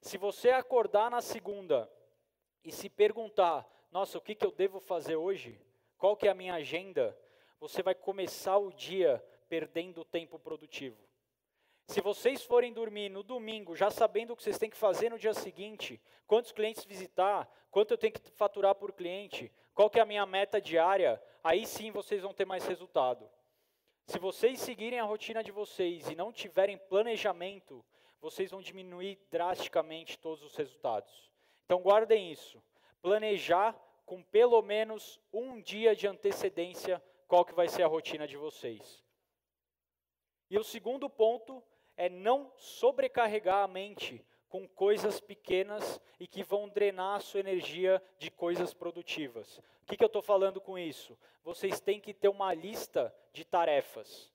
Se 0.00 0.16
você 0.16 0.50
acordar 0.50 1.10
na 1.10 1.20
segunda 1.20 1.90
e 2.62 2.70
se 2.70 2.88
perguntar, 2.88 3.68
nossa, 3.90 4.16
o 4.16 4.20
que, 4.20 4.34
que 4.34 4.46
eu 4.46 4.52
devo 4.52 4.78
fazer 4.78 5.16
hoje? 5.16 5.60
Qual 5.98 6.16
que 6.16 6.28
é 6.28 6.30
a 6.30 6.34
minha 6.34 6.54
agenda? 6.54 7.18
Você 7.58 7.82
vai 7.82 7.94
começar 7.94 8.56
o 8.58 8.72
dia 8.72 9.24
perdendo 9.48 10.04
tempo 10.04 10.38
produtivo. 10.38 11.02
Se 11.86 12.00
vocês 12.00 12.44
forem 12.44 12.72
dormir 12.72 13.08
no 13.08 13.22
domingo, 13.22 13.74
já 13.74 13.90
sabendo 13.90 14.32
o 14.32 14.36
que 14.36 14.42
vocês 14.42 14.58
têm 14.58 14.70
que 14.70 14.76
fazer 14.76 15.10
no 15.10 15.18
dia 15.18 15.34
seguinte, 15.34 16.00
quantos 16.26 16.52
clientes 16.52 16.84
visitar, 16.84 17.48
quanto 17.70 17.90
eu 17.92 17.98
tenho 17.98 18.12
que 18.12 18.30
faturar 18.30 18.74
por 18.74 18.92
cliente, 18.92 19.52
qual 19.74 19.90
que 19.90 19.98
é 19.98 20.02
a 20.02 20.06
minha 20.06 20.24
meta 20.24 20.60
diária, 20.60 21.22
aí 21.42 21.66
sim 21.66 21.90
vocês 21.90 22.22
vão 22.22 22.32
ter 22.32 22.44
mais 22.44 22.66
resultado. 22.66 23.28
Se 24.06 24.18
vocês 24.18 24.60
seguirem 24.60 25.00
a 25.00 25.04
rotina 25.04 25.42
de 25.42 25.50
vocês 25.50 26.08
e 26.08 26.14
não 26.14 26.32
tiverem 26.32 26.76
planejamento, 26.76 27.84
vocês 28.20 28.50
vão 28.50 28.60
diminuir 28.60 29.18
drasticamente 29.30 30.18
todos 30.18 30.42
os 30.42 30.54
resultados. 30.56 31.30
Então 31.64 31.80
guardem 31.80 32.30
isso. 32.30 32.62
Planejar 33.00 33.74
com 34.04 34.22
pelo 34.22 34.60
menos 34.62 35.20
um 35.32 35.60
dia 35.60 35.96
de 35.96 36.06
antecedência 36.06 37.02
qual 37.26 37.44
que 37.44 37.54
vai 37.54 37.68
ser 37.68 37.82
a 37.82 37.86
rotina 37.86 38.26
de 38.26 38.36
vocês. 38.36 39.02
E 40.50 40.58
o 40.58 40.64
segundo 40.64 41.08
ponto 41.08 41.62
é 41.96 42.08
não 42.08 42.52
sobrecarregar 42.56 43.64
a 43.64 43.68
mente 43.68 44.24
com 44.54 44.68
coisas 44.68 45.18
pequenas 45.20 46.00
e 46.20 46.28
que 46.28 46.44
vão 46.44 46.68
drenar 46.68 47.16
a 47.16 47.20
sua 47.20 47.40
energia 47.40 48.00
de 48.20 48.30
coisas 48.30 48.72
produtivas. 48.72 49.58
O 49.82 49.86
que, 49.88 49.96
que 49.96 50.04
eu 50.04 50.06
estou 50.06 50.22
falando 50.22 50.60
com 50.60 50.78
isso? 50.78 51.18
Vocês 51.42 51.80
têm 51.80 51.98
que 51.98 52.14
ter 52.14 52.28
uma 52.28 52.54
lista 52.54 53.12
de 53.32 53.44
tarefas. 53.44 54.32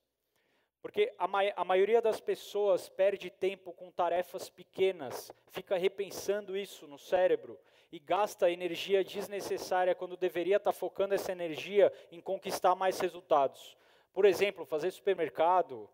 Porque 0.81 1.13
a, 1.17 1.25
ma 1.25 1.39
a, 1.55 1.63
maioria 1.63 2.01
das 2.01 2.19
pessoas 2.19 2.89
perde 2.89 3.29
tempo 3.29 3.71
com 3.71 3.89
tarefas 3.89 4.49
pequenas, 4.49 5.31
fica 5.51 5.77
repensando 5.77 6.57
isso 6.57 6.85
no 6.85 6.99
cérebro 6.99 7.57
e 7.89 7.97
gasta 7.97 8.51
energia 8.51 9.05
desnecessária 9.05 9.95
quando 9.95 10.17
deveria 10.17 10.57
estar 10.57 10.73
tá 10.73 10.77
focando 10.77 11.15
essa 11.15 11.31
energia 11.31 11.93
em 12.11 12.19
conquistar 12.19 12.75
mais 12.75 12.99
resultados. 12.99 13.77
Por 14.11 14.25
exemplo, 14.25 14.65
fazer 14.65 14.91
supermercado, 14.91 15.89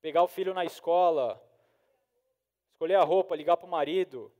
pegar 0.00 0.22
o 0.22 0.28
filho 0.28 0.54
na 0.54 0.64
escola, 0.64 1.45
escolher 2.76 2.96
a 2.96 3.02
roupa, 3.02 3.34
ligar 3.34 3.56
para 3.56 3.66
o 3.66 3.70
marido. 3.70 4.30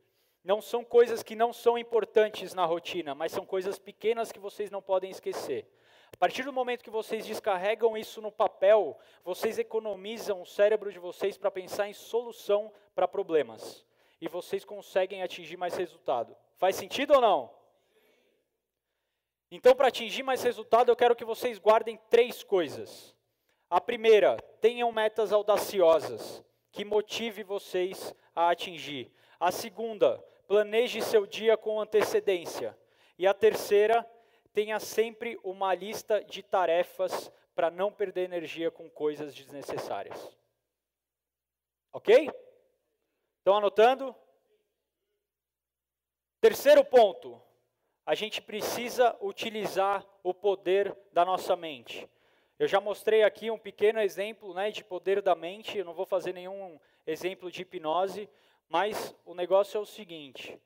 Não 0.44 0.60
são 0.60 0.84
coisas 0.84 1.22
que 1.22 1.34
não 1.34 1.54
são 1.54 1.78
importantes 1.78 2.52
na 2.52 2.66
rotina, 2.66 3.14
mas 3.14 3.32
são 3.32 3.46
coisas 3.46 3.78
pequenas 3.78 4.30
que 4.30 4.38
vocês 4.38 4.70
não 4.70 4.82
podem 4.82 5.10
esquecer. 5.10 5.66
A 6.12 6.16
partir 6.18 6.44
do 6.44 6.52
momento 6.52 6.84
que 6.84 6.90
vocês 6.90 7.26
descarregam 7.26 7.96
isso 7.96 8.20
no 8.20 8.30
papel, 8.30 8.96
vocês 9.24 9.58
economizam 9.58 10.42
o 10.42 10.46
cérebro 10.46 10.92
de 10.92 10.98
vocês 10.98 11.38
para 11.38 11.50
pensar 11.50 11.88
em 11.88 11.94
solução 11.94 12.70
para 12.94 13.08
problemas. 13.08 13.86
E 14.20 14.28
vocês 14.28 14.66
conseguem 14.66 15.22
atingir 15.22 15.56
mais 15.56 15.74
resultado. 15.74 16.36
Faz 16.56 16.76
sentido 16.76 17.14
ou 17.14 17.20
não? 17.22 17.50
Então, 19.50 19.74
para 19.74 19.88
atingir 19.88 20.22
mais 20.22 20.42
resultado, 20.42 20.90
eu 20.90 20.96
quero 20.96 21.16
que 21.16 21.24
vocês 21.24 21.58
guardem 21.58 21.98
três 22.10 22.42
coisas. 22.42 23.16
A 23.70 23.80
primeira, 23.80 24.36
tenham 24.60 24.92
metas 24.92 25.32
audaciosas 25.32 26.44
que 26.76 26.84
motive 26.84 27.42
vocês 27.42 28.14
a 28.34 28.50
atingir. 28.50 29.10
A 29.40 29.50
segunda, 29.50 30.18
planeje 30.46 31.00
seu 31.00 31.24
dia 31.24 31.56
com 31.56 31.80
antecedência. 31.80 32.76
E 33.18 33.26
a 33.26 33.32
terceira, 33.32 34.06
tenha 34.52 34.78
sempre 34.78 35.40
uma 35.42 35.74
lista 35.74 36.22
de 36.22 36.42
tarefas 36.42 37.32
para 37.54 37.70
não 37.70 37.90
perder 37.90 38.24
energia 38.24 38.70
com 38.70 38.90
coisas 38.90 39.34
desnecessárias. 39.34 40.36
Ok? 41.94 42.30
Estão 43.38 43.56
anotando? 43.56 44.14
Terceiro 46.42 46.84
ponto, 46.84 47.40
a 48.04 48.14
gente 48.14 48.42
precisa 48.42 49.16
utilizar 49.22 50.06
o 50.22 50.34
poder 50.34 50.94
da 51.10 51.24
nossa 51.24 51.56
mente. 51.56 52.06
Eu 52.58 52.66
já 52.66 52.80
mostrei 52.80 53.22
aqui 53.22 53.50
um 53.50 53.58
pequeno 53.58 54.00
exemplo 54.00 54.54
né, 54.54 54.70
de 54.70 54.82
poder 54.82 55.20
da 55.20 55.34
mente, 55.34 55.76
eu 55.76 55.84
não 55.84 55.92
vou 55.92 56.06
fazer 56.06 56.32
nenhum 56.32 56.80
exemplo 57.06 57.50
de 57.50 57.62
hipnose, 57.62 58.28
mas 58.68 59.14
o 59.26 59.34
negócio 59.34 59.76
é 59.76 59.80
o 59.80 59.84
seguinte: 59.84 60.58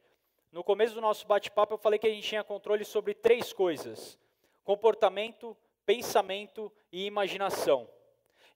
no 0.53 0.63
começo 0.63 0.95
do 0.95 1.01
nosso 1.01 1.27
bate-papo 1.27 1.75
eu 1.75 1.79
falei 1.79 1.99
que 1.99 2.07
a 2.07 2.11
gente 2.11 2.29
tinha 2.29 2.45
controle 2.45 2.85
sobre 2.85 3.13
três 3.13 3.53
coisas: 3.53 4.19
comportamento, 4.63 5.57
pensamento 5.85 6.73
e 6.93 7.07
imaginação. 7.07 7.89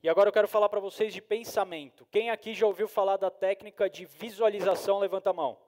E 0.01 0.09
agora 0.09 0.29
eu 0.29 0.33
quero 0.33 0.47
falar 0.47 0.69
para 0.69 0.81
vocês 0.81 1.13
de 1.13 1.23
pensamento. 1.23 2.07
Quem 2.11 2.31
aqui 2.31 2.55
já 2.55 2.67
ouviu 2.67 2.87
falar 2.87 3.17
da 3.17 3.31
técnica 3.31 3.89
de 3.89 4.05
visualização? 4.05 4.99
Levanta 4.99 5.31
a 5.31 5.33
mão. 5.33 5.59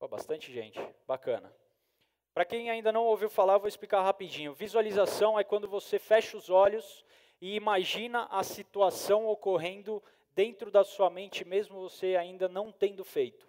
Oh, 0.00 0.08
bastante 0.08 0.52
gente, 0.52 0.78
bacana. 1.06 1.54
Para 2.38 2.44
quem 2.44 2.70
ainda 2.70 2.92
não 2.92 3.04
ouviu 3.04 3.28
falar, 3.28 3.58
vou 3.58 3.66
explicar 3.66 4.00
rapidinho. 4.00 4.54
Visualização 4.54 5.36
é 5.36 5.42
quando 5.42 5.66
você 5.66 5.98
fecha 5.98 6.36
os 6.36 6.48
olhos 6.48 7.04
e 7.40 7.56
imagina 7.56 8.28
a 8.30 8.44
situação 8.44 9.26
ocorrendo 9.26 10.00
dentro 10.36 10.70
da 10.70 10.84
sua 10.84 11.10
mente, 11.10 11.44
mesmo 11.44 11.80
você 11.80 12.14
ainda 12.14 12.48
não 12.48 12.70
tendo 12.70 13.02
feito. 13.04 13.44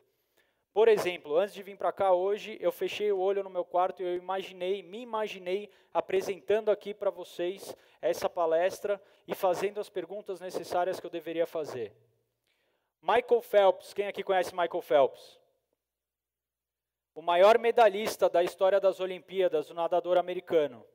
Por 0.73 0.87
exemplo, 0.87 1.37
antes 1.37 1.53
de 1.53 1.61
vir 1.61 1.77
para 1.77 1.91
cá 1.91 2.13
hoje, 2.13 2.57
eu 2.59 2.71
fechei 2.71 3.11
o 3.11 3.19
olho 3.19 3.43
no 3.43 3.49
meu 3.51 3.63
quarto 3.63 4.01
e 4.01 4.05
eu 4.07 4.15
imaginei, 4.17 4.81
me 4.81 5.01
imaginei 5.01 5.69
apresentando 5.93 6.71
aqui 6.71 6.91
para 6.91 7.11
vocês 7.11 7.75
essa 8.01 8.27
palestra 8.27 8.99
e 9.27 9.35
fazendo 9.35 9.79
as 9.79 9.87
perguntas 9.87 10.39
necessárias 10.39 10.99
que 10.99 11.05
eu 11.05 11.11
deveria 11.11 11.45
fazer. 11.45 11.93
Michael 13.03 13.43
Phelps, 13.43 13.93
quem 13.93 14.07
aqui 14.07 14.23
conhece 14.23 14.49
Michael 14.55 14.81
Phelps? 14.81 15.38
O 17.19 17.21
maior 17.21 17.59
medalhista 17.59 18.29
da 18.29 18.41
história 18.41 18.79
das 18.79 19.01
Olimpíadas, 19.01 19.69
o 19.69 19.73
nadador 19.73 20.17
americano. 20.17 20.85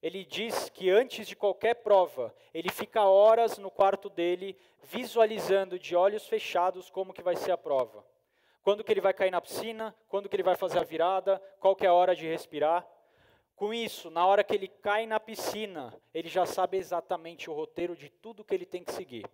Ele 0.00 0.24
diz 0.24 0.68
que 0.68 0.88
antes 0.88 1.26
de 1.26 1.34
qualquer 1.34 1.74
prova, 1.74 2.32
ele 2.54 2.70
fica 2.70 3.02
horas 3.02 3.58
no 3.58 3.68
quarto 3.68 4.08
dele 4.08 4.56
visualizando 4.84 5.80
de 5.80 5.96
olhos 5.96 6.24
fechados 6.28 6.88
como 6.88 7.12
que 7.12 7.20
vai 7.20 7.34
ser 7.34 7.50
a 7.50 7.58
prova. 7.58 8.06
Quando 8.62 8.84
que 8.84 8.92
ele 8.92 9.00
vai 9.00 9.12
cair 9.12 9.32
na 9.32 9.40
piscina, 9.40 9.92
quando 10.08 10.28
que 10.28 10.36
ele 10.36 10.44
vai 10.44 10.54
fazer 10.54 10.78
a 10.78 10.84
virada, 10.84 11.42
qual 11.58 11.74
que 11.74 11.84
é 11.84 11.88
a 11.88 11.94
hora 11.94 12.14
de 12.14 12.28
respirar. 12.28 12.86
Com 13.56 13.74
isso, 13.74 14.08
na 14.08 14.24
hora 14.24 14.44
que 14.44 14.54
ele 14.54 14.68
cai 14.68 15.04
na 15.04 15.18
piscina, 15.18 15.92
ele 16.14 16.28
já 16.28 16.46
sabe 16.46 16.76
exatamente 16.76 17.50
o 17.50 17.52
roteiro 17.52 17.96
de 17.96 18.08
tudo 18.08 18.44
que 18.44 18.54
ele 18.54 18.66
tem 18.66 18.84
que 18.84 18.92
seguir. 18.92 19.26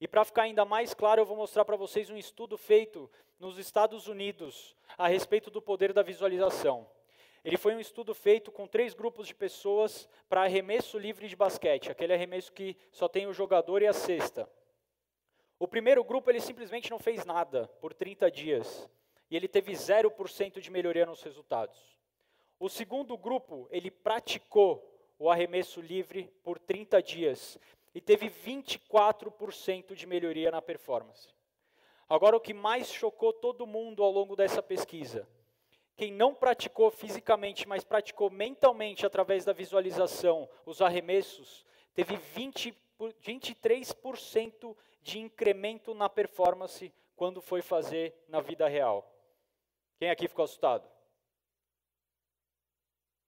E 0.00 0.06
para 0.06 0.24
ficar 0.24 0.42
ainda 0.42 0.64
mais 0.64 0.94
claro, 0.94 1.20
eu 1.20 1.26
vou 1.26 1.36
mostrar 1.36 1.64
para 1.64 1.76
vocês 1.76 2.08
um 2.08 2.16
estudo 2.16 2.56
feito 2.56 3.10
nos 3.38 3.58
Estados 3.58 4.06
Unidos 4.06 4.76
a 4.96 5.08
respeito 5.08 5.50
do 5.50 5.60
poder 5.60 5.92
da 5.92 6.02
visualização. 6.02 6.88
Ele 7.44 7.56
foi 7.56 7.74
um 7.74 7.80
estudo 7.80 8.14
feito 8.14 8.52
com 8.52 8.66
três 8.66 8.94
grupos 8.94 9.26
de 9.26 9.34
pessoas 9.34 10.08
para 10.28 10.42
arremesso 10.42 10.98
livre 10.98 11.28
de 11.28 11.36
basquete, 11.36 11.90
aquele 11.90 12.12
arremesso 12.12 12.52
que 12.52 12.76
só 12.90 13.08
tem 13.08 13.26
o 13.26 13.32
jogador 13.32 13.82
e 13.82 13.86
a 13.86 13.92
cesta. 13.92 14.48
O 15.58 15.66
primeiro 15.66 16.04
grupo 16.04 16.30
ele 16.30 16.40
simplesmente 16.40 16.90
não 16.90 16.98
fez 16.98 17.24
nada 17.24 17.66
por 17.80 17.92
30 17.92 18.30
dias 18.30 18.88
e 19.30 19.36
ele 19.36 19.48
teve 19.48 19.72
0% 19.72 20.60
de 20.60 20.70
melhoria 20.70 21.06
nos 21.06 21.22
resultados. 21.22 21.96
O 22.60 22.68
segundo 22.68 23.16
grupo, 23.16 23.68
ele 23.70 23.90
praticou 23.90 24.84
o 25.18 25.30
arremesso 25.30 25.80
livre 25.80 26.32
por 26.42 26.58
30 26.58 27.02
dias 27.02 27.58
e 27.94 28.00
teve 28.00 28.28
24% 28.30 29.94
de 29.94 30.06
melhoria 30.06 30.50
na 30.50 30.62
performance. 30.62 31.28
Agora, 32.08 32.36
o 32.36 32.40
que 32.40 32.54
mais 32.54 32.90
chocou 32.90 33.32
todo 33.32 33.66
mundo 33.66 34.02
ao 34.02 34.10
longo 34.10 34.34
dessa 34.34 34.62
pesquisa, 34.62 35.28
quem 35.96 36.12
não 36.12 36.34
praticou 36.34 36.90
fisicamente, 36.90 37.68
mas 37.68 37.84
praticou 37.84 38.30
mentalmente 38.30 39.04
através 39.04 39.44
da 39.44 39.52
visualização 39.52 40.48
os 40.64 40.80
arremessos, 40.80 41.66
teve 41.92 42.16
20, 42.16 42.74
23% 42.98 44.76
de 45.02 45.18
incremento 45.18 45.92
na 45.94 46.08
performance 46.08 46.92
quando 47.16 47.40
foi 47.40 47.60
fazer 47.60 48.14
na 48.28 48.40
vida 48.40 48.68
real. 48.68 49.12
Quem 49.98 50.08
aqui 50.08 50.28
ficou 50.28 50.44
assustado? 50.44 50.88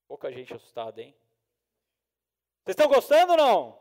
Pouca 0.07 0.31
gente 0.33 0.55
assustada, 0.55 1.03
hein? 1.03 1.15
Vocês 2.65 2.75
estão 2.75 2.89
gostando 2.89 3.33
ou 3.33 3.39
não? 3.39 3.79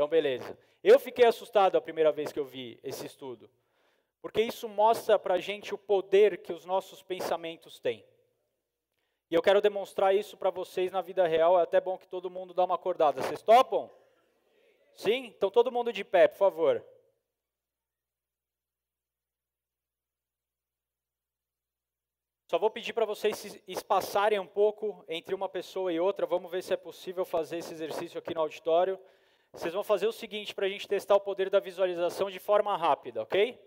Então, 0.00 0.08
beleza. 0.08 0.58
Eu 0.82 0.98
fiquei 0.98 1.26
assustado 1.26 1.76
a 1.76 1.80
primeira 1.80 2.10
vez 2.10 2.32
que 2.32 2.40
eu 2.40 2.44
vi 2.46 2.80
esse 2.82 3.04
estudo, 3.04 3.50
porque 4.22 4.40
isso 4.40 4.66
mostra 4.66 5.18
para 5.18 5.34
a 5.34 5.38
gente 5.38 5.74
o 5.74 5.78
poder 5.78 6.38
que 6.38 6.54
os 6.54 6.64
nossos 6.64 7.02
pensamentos 7.02 7.78
têm. 7.78 8.02
E 9.30 9.34
eu 9.34 9.42
quero 9.42 9.60
demonstrar 9.60 10.14
isso 10.14 10.38
para 10.38 10.48
vocês 10.48 10.90
na 10.90 11.02
vida 11.02 11.26
real. 11.26 11.60
É 11.60 11.64
até 11.64 11.78
bom 11.82 11.98
que 11.98 12.08
todo 12.08 12.30
mundo 12.30 12.54
dá 12.54 12.64
uma 12.64 12.76
acordada. 12.76 13.20
Vocês 13.20 13.42
topam? 13.42 13.90
Sim? 14.94 15.26
Então, 15.36 15.50
todo 15.50 15.70
mundo 15.70 15.92
de 15.92 16.02
pé, 16.02 16.26
por 16.28 16.38
favor. 16.38 16.82
Só 22.46 22.58
vou 22.58 22.70
pedir 22.70 22.94
para 22.94 23.04
vocês 23.04 23.36
se 23.36 23.62
espaçarem 23.68 24.38
um 24.38 24.46
pouco 24.46 25.04
entre 25.06 25.34
uma 25.34 25.46
pessoa 25.46 25.92
e 25.92 26.00
outra. 26.00 26.24
Vamos 26.24 26.50
ver 26.50 26.62
se 26.62 26.72
é 26.72 26.76
possível 26.78 27.26
fazer 27.26 27.58
esse 27.58 27.74
exercício 27.74 28.18
aqui 28.18 28.32
no 28.32 28.40
auditório. 28.40 28.98
Vocês 29.52 29.74
vão 29.74 29.82
fazer 29.82 30.06
o 30.06 30.12
seguinte 30.12 30.54
para 30.54 30.66
a 30.66 30.68
gente 30.68 30.86
testar 30.86 31.16
o 31.16 31.20
poder 31.20 31.50
da 31.50 31.58
visualização 31.58 32.30
de 32.30 32.38
forma 32.38 32.76
rápida, 32.76 33.22
ok? 33.22 33.60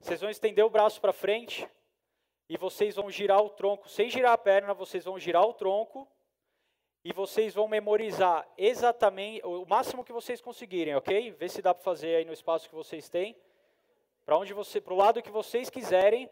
Vocês 0.00 0.20
vão 0.20 0.28
estender 0.28 0.64
o 0.64 0.70
braço 0.70 1.00
para 1.00 1.12
frente 1.12 1.68
e 2.48 2.56
vocês 2.56 2.96
vão 2.96 3.10
girar 3.10 3.40
o 3.40 3.48
tronco. 3.48 3.88
Sem 3.88 4.10
girar 4.10 4.32
a 4.32 4.38
perna, 4.38 4.74
vocês 4.74 5.04
vão 5.04 5.18
girar 5.18 5.44
o 5.44 5.54
tronco 5.54 6.06
e 7.04 7.12
vocês 7.12 7.54
vão 7.54 7.68
memorizar 7.68 8.46
exatamente 8.58 9.40
o 9.46 9.64
máximo 9.64 10.04
que 10.04 10.12
vocês 10.12 10.40
conseguirem, 10.40 10.96
ok? 10.96 11.30
Vê 11.30 11.48
se 11.48 11.62
dá 11.62 11.72
para 11.72 11.84
fazer 11.84 12.16
aí 12.16 12.24
no 12.24 12.32
espaço 12.32 12.68
que 12.68 12.74
vocês 12.74 13.08
têm. 13.08 13.36
Para 14.26 14.36
onde 14.36 14.52
você, 14.52 14.80
para 14.80 14.94
o 14.94 14.96
lado 14.96 15.22
que 15.22 15.30
vocês 15.30 15.70
quiserem 15.70 16.28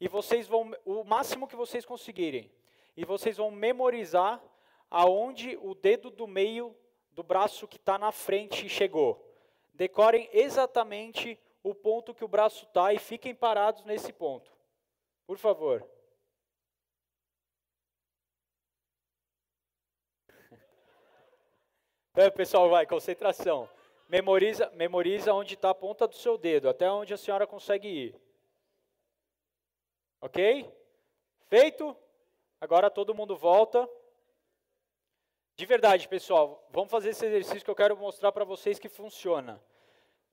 e 0.00 0.06
vocês 0.06 0.46
vão, 0.46 0.70
o 0.84 1.02
máximo 1.04 1.48
que 1.48 1.56
vocês 1.56 1.84
conseguirem, 1.84 2.50
e 2.96 3.04
vocês 3.04 3.38
vão 3.38 3.50
memorizar 3.50 4.42
aonde 4.90 5.58
o 5.62 5.74
dedo 5.74 6.10
do 6.10 6.26
meio 6.26 6.76
do 7.20 7.22
braço 7.22 7.68
que 7.68 7.76
está 7.76 7.98
na 7.98 8.10
frente 8.10 8.66
chegou. 8.66 9.22
Decorem 9.74 10.26
exatamente 10.32 11.38
o 11.62 11.74
ponto 11.74 12.14
que 12.14 12.24
o 12.24 12.28
braço 12.28 12.64
está 12.64 12.94
e 12.94 12.98
fiquem 12.98 13.34
parados 13.34 13.84
nesse 13.84 14.10
ponto. 14.10 14.50
Por 15.26 15.36
favor. 15.36 15.86
É, 22.12 22.28
pessoal, 22.28 22.68
vai, 22.68 22.86
concentração. 22.86 23.70
Memoriza, 24.08 24.68
memoriza 24.70 25.32
onde 25.32 25.54
está 25.54 25.70
a 25.70 25.74
ponta 25.74 26.08
do 26.08 26.16
seu 26.16 26.36
dedo, 26.36 26.68
até 26.68 26.90
onde 26.90 27.14
a 27.14 27.16
senhora 27.16 27.46
consegue 27.46 27.86
ir. 27.86 28.20
Ok? 30.20 30.68
Feito? 31.48 31.96
Agora 32.60 32.90
todo 32.90 33.14
mundo 33.14 33.36
volta. 33.36 33.88
De 35.60 35.66
verdade, 35.66 36.08
pessoal, 36.08 36.66
vamos 36.70 36.90
fazer 36.90 37.10
esse 37.10 37.26
exercício 37.26 37.62
que 37.62 37.70
eu 37.70 37.74
quero 37.74 37.94
mostrar 37.94 38.32
para 38.32 38.46
vocês 38.46 38.78
que 38.78 38.88
funciona. 38.88 39.62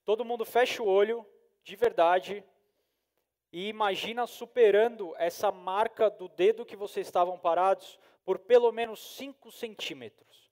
Todo 0.06 0.24
mundo 0.24 0.46
fecha 0.46 0.82
o 0.82 0.88
olho, 0.88 1.26
de 1.66 1.76
verdade, 1.76 2.42
e 3.52 3.68
imagina 3.68 4.26
superando 4.26 5.14
essa 5.18 5.52
marca 5.52 6.10
do 6.10 6.30
dedo 6.30 6.66
que 6.66 6.78
vocês 6.78 7.06
estavam 7.06 7.38
parados 7.38 8.00
por 8.24 8.40
pelo 8.40 8.72
menos 8.72 9.18
5 9.18 9.52
centímetros. 9.52 10.50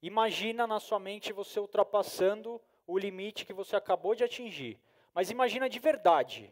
Imagina 0.00 0.66
na 0.66 0.80
sua 0.80 0.98
mente 0.98 1.30
você 1.30 1.60
ultrapassando 1.60 2.58
o 2.86 2.96
limite 2.96 3.44
que 3.44 3.52
você 3.52 3.76
acabou 3.76 4.14
de 4.14 4.24
atingir. 4.24 4.80
Mas 5.12 5.30
imagina 5.30 5.68
de 5.68 5.78
verdade. 5.78 6.50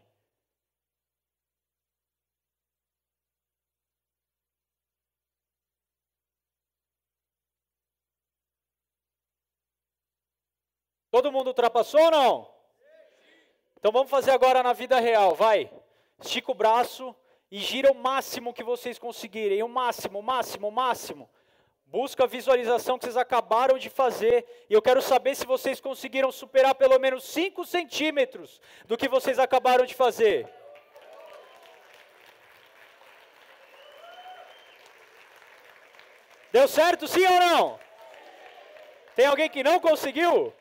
Todo 11.13 11.31
mundo 11.31 11.49
ultrapassou 11.49 12.01
ou 12.01 12.09
não? 12.09 12.49
Então 13.77 13.91
vamos 13.91 14.09
fazer 14.09 14.31
agora 14.31 14.63
na 14.63 14.73
vida 14.73 14.99
real, 14.99 15.35
vai. 15.35 15.71
Estica 16.19 16.51
o 16.51 16.55
braço 16.55 17.15
e 17.51 17.59
gira 17.59 17.91
o 17.91 17.95
máximo 17.95 18.51
que 18.51 18.63
vocês 18.63 18.97
conseguirem, 18.97 19.61
o 19.61 19.67
máximo, 19.67 20.17
o 20.17 20.23
máximo, 20.23 20.69
o 20.69 20.71
máximo. 20.71 21.29
Busca 21.85 22.23
a 22.23 22.27
visualização 22.27 22.97
que 22.97 23.05
vocês 23.05 23.15
acabaram 23.15 23.77
de 23.77 23.91
fazer. 23.91 24.65
E 24.67 24.73
eu 24.73 24.81
quero 24.81 25.03
saber 25.03 25.35
se 25.35 25.45
vocês 25.45 25.79
conseguiram 25.79 26.31
superar 26.31 26.73
pelo 26.73 26.97
menos 26.97 27.23
5 27.25 27.63
centímetros 27.63 28.59
do 28.87 28.97
que 28.97 29.07
vocês 29.07 29.37
acabaram 29.37 29.85
de 29.85 29.93
fazer. 29.93 30.51
Deu 36.51 36.67
certo, 36.67 37.07
sim 37.07 37.23
ou 37.23 37.39
não? 37.39 37.79
Tem 39.15 39.27
alguém 39.27 39.47
que 39.47 39.61
não 39.61 39.79
conseguiu? 39.79 40.51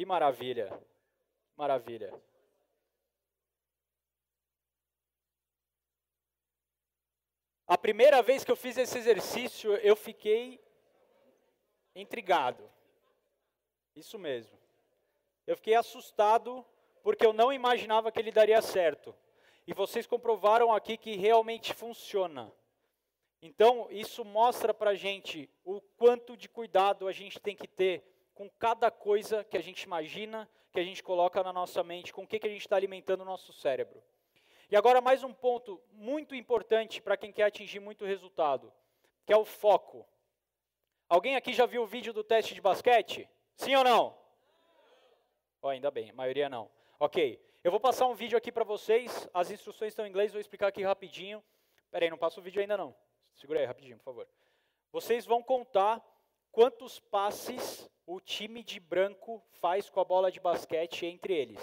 Que 0.00 0.06
maravilha. 0.06 0.72
Maravilha. 1.54 2.18
A 7.66 7.76
primeira 7.76 8.22
vez 8.22 8.42
que 8.42 8.50
eu 8.50 8.56
fiz 8.56 8.78
esse 8.78 8.96
exercício, 8.96 9.74
eu 9.74 9.94
fiquei 9.94 10.58
intrigado. 11.94 12.66
Isso 13.94 14.18
mesmo. 14.18 14.58
Eu 15.46 15.54
fiquei 15.54 15.74
assustado 15.74 16.64
porque 17.02 17.26
eu 17.26 17.34
não 17.34 17.52
imaginava 17.52 18.10
que 18.10 18.20
ele 18.20 18.32
daria 18.32 18.62
certo. 18.62 19.14
E 19.66 19.74
vocês 19.74 20.06
comprovaram 20.06 20.72
aqui 20.72 20.96
que 20.96 21.14
realmente 21.16 21.74
funciona. 21.74 22.50
Então, 23.42 23.86
isso 23.90 24.24
mostra 24.24 24.72
para 24.72 24.92
a 24.92 24.94
gente 24.94 25.46
o 25.62 25.78
quanto 25.98 26.38
de 26.38 26.48
cuidado 26.48 27.06
a 27.06 27.12
gente 27.12 27.38
tem 27.38 27.54
que 27.54 27.68
ter 27.68 28.10
com 28.40 28.48
cada 28.58 28.90
coisa 28.90 29.44
que 29.44 29.58
a 29.58 29.60
gente 29.60 29.82
imagina, 29.82 30.48
que 30.72 30.80
a 30.80 30.82
gente 30.82 31.02
coloca 31.02 31.42
na 31.42 31.52
nossa 31.52 31.84
mente, 31.84 32.10
com 32.10 32.22
o 32.22 32.26
que, 32.26 32.38
que 32.38 32.46
a 32.46 32.50
gente 32.50 32.62
está 32.62 32.74
alimentando 32.74 33.20
o 33.20 33.26
nosso 33.26 33.52
cérebro. 33.52 34.02
E 34.70 34.76
agora 34.76 35.02
mais 35.02 35.22
um 35.22 35.30
ponto 35.30 35.78
muito 35.92 36.34
importante 36.34 37.02
para 37.02 37.18
quem 37.18 37.34
quer 37.34 37.42
atingir 37.42 37.80
muito 37.80 38.06
resultado, 38.06 38.72
que 39.26 39.32
é 39.34 39.36
o 39.36 39.44
foco. 39.44 40.08
Alguém 41.06 41.36
aqui 41.36 41.52
já 41.52 41.66
viu 41.66 41.82
o 41.82 41.86
vídeo 41.86 42.14
do 42.14 42.24
teste 42.24 42.54
de 42.54 42.62
basquete? 42.62 43.28
Sim 43.56 43.76
ou 43.76 43.84
não? 43.84 44.18
Oh, 45.60 45.68
ainda 45.68 45.90
bem, 45.90 46.08
a 46.08 46.14
maioria 46.14 46.48
não. 46.48 46.70
Ok, 46.98 47.38
eu 47.62 47.70
vou 47.70 47.78
passar 47.78 48.06
um 48.06 48.14
vídeo 48.14 48.38
aqui 48.38 48.50
para 48.50 48.64
vocês, 48.64 49.28
as 49.34 49.50
instruções 49.50 49.92
estão 49.92 50.06
em 50.06 50.08
inglês, 50.08 50.32
vou 50.32 50.40
explicar 50.40 50.68
aqui 50.68 50.82
rapidinho. 50.82 51.44
Peraí, 51.90 52.08
não 52.08 52.16
passa 52.16 52.40
o 52.40 52.42
vídeo 52.42 52.62
ainda 52.62 52.78
não. 52.78 52.96
Segura 53.34 53.60
aí 53.60 53.66
rapidinho, 53.66 53.98
por 53.98 54.04
favor. 54.04 54.26
Vocês 54.90 55.26
vão 55.26 55.42
contar 55.42 56.02
quantos 56.50 56.98
passes 56.98 57.90
o 58.12 58.18
time 58.18 58.64
de 58.64 58.80
branco 58.80 59.40
faz 59.60 59.88
com 59.88 60.00
a 60.00 60.04
bola 60.04 60.32
de 60.32 60.40
basquete 60.40 61.06
entre 61.06 61.32
eles. 61.32 61.60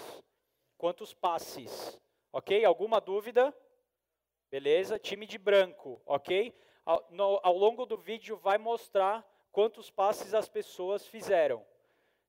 Quantos 0.78 1.12
passes? 1.12 2.00
Ok? 2.32 2.64
Alguma 2.64 3.02
dúvida? 3.02 3.54
Beleza? 4.50 4.98
Time 4.98 5.26
de 5.26 5.36
branco, 5.36 6.00
ok? 6.06 6.54
Ao, 6.86 7.06
no, 7.10 7.38
ao 7.42 7.54
longo 7.54 7.84
do 7.84 7.98
vídeo 7.98 8.38
vai 8.38 8.56
mostrar 8.56 9.22
quantos 9.52 9.90
passes 9.90 10.32
as 10.32 10.48
pessoas 10.48 11.06
fizeram. 11.06 11.62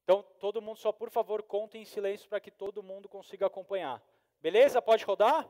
Então, 0.04 0.22
todo 0.38 0.62
mundo 0.62 0.80
só, 0.80 0.92
por 0.92 1.10
favor, 1.10 1.42
conta 1.42 1.78
em 1.78 1.86
silêncio 1.86 2.28
para 2.28 2.42
que 2.42 2.52
todo 2.52 2.84
mundo 2.84 3.08
consiga 3.08 3.46
acompanhar. 3.46 4.04
Beleza? 4.42 4.82
Pode 4.82 5.06
rodar? 5.06 5.50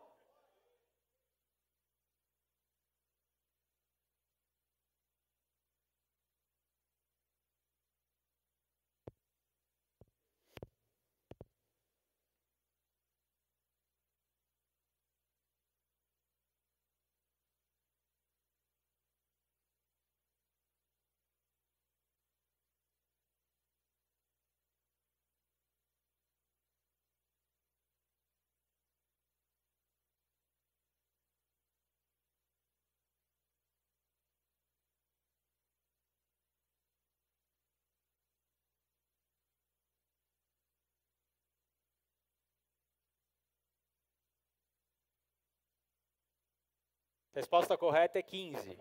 Resposta 47.34 47.78
correta 47.78 48.20
é 48.20 48.24
15. 48.24 48.78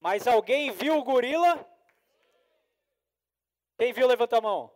Mas 0.00 0.26
alguém 0.26 0.70
viu 0.70 0.98
o 0.98 1.04
gorila? 1.04 1.66
Quem 3.78 3.92
viu, 3.92 4.06
levanta 4.06 4.38
a 4.38 4.40
mão. 4.40 4.70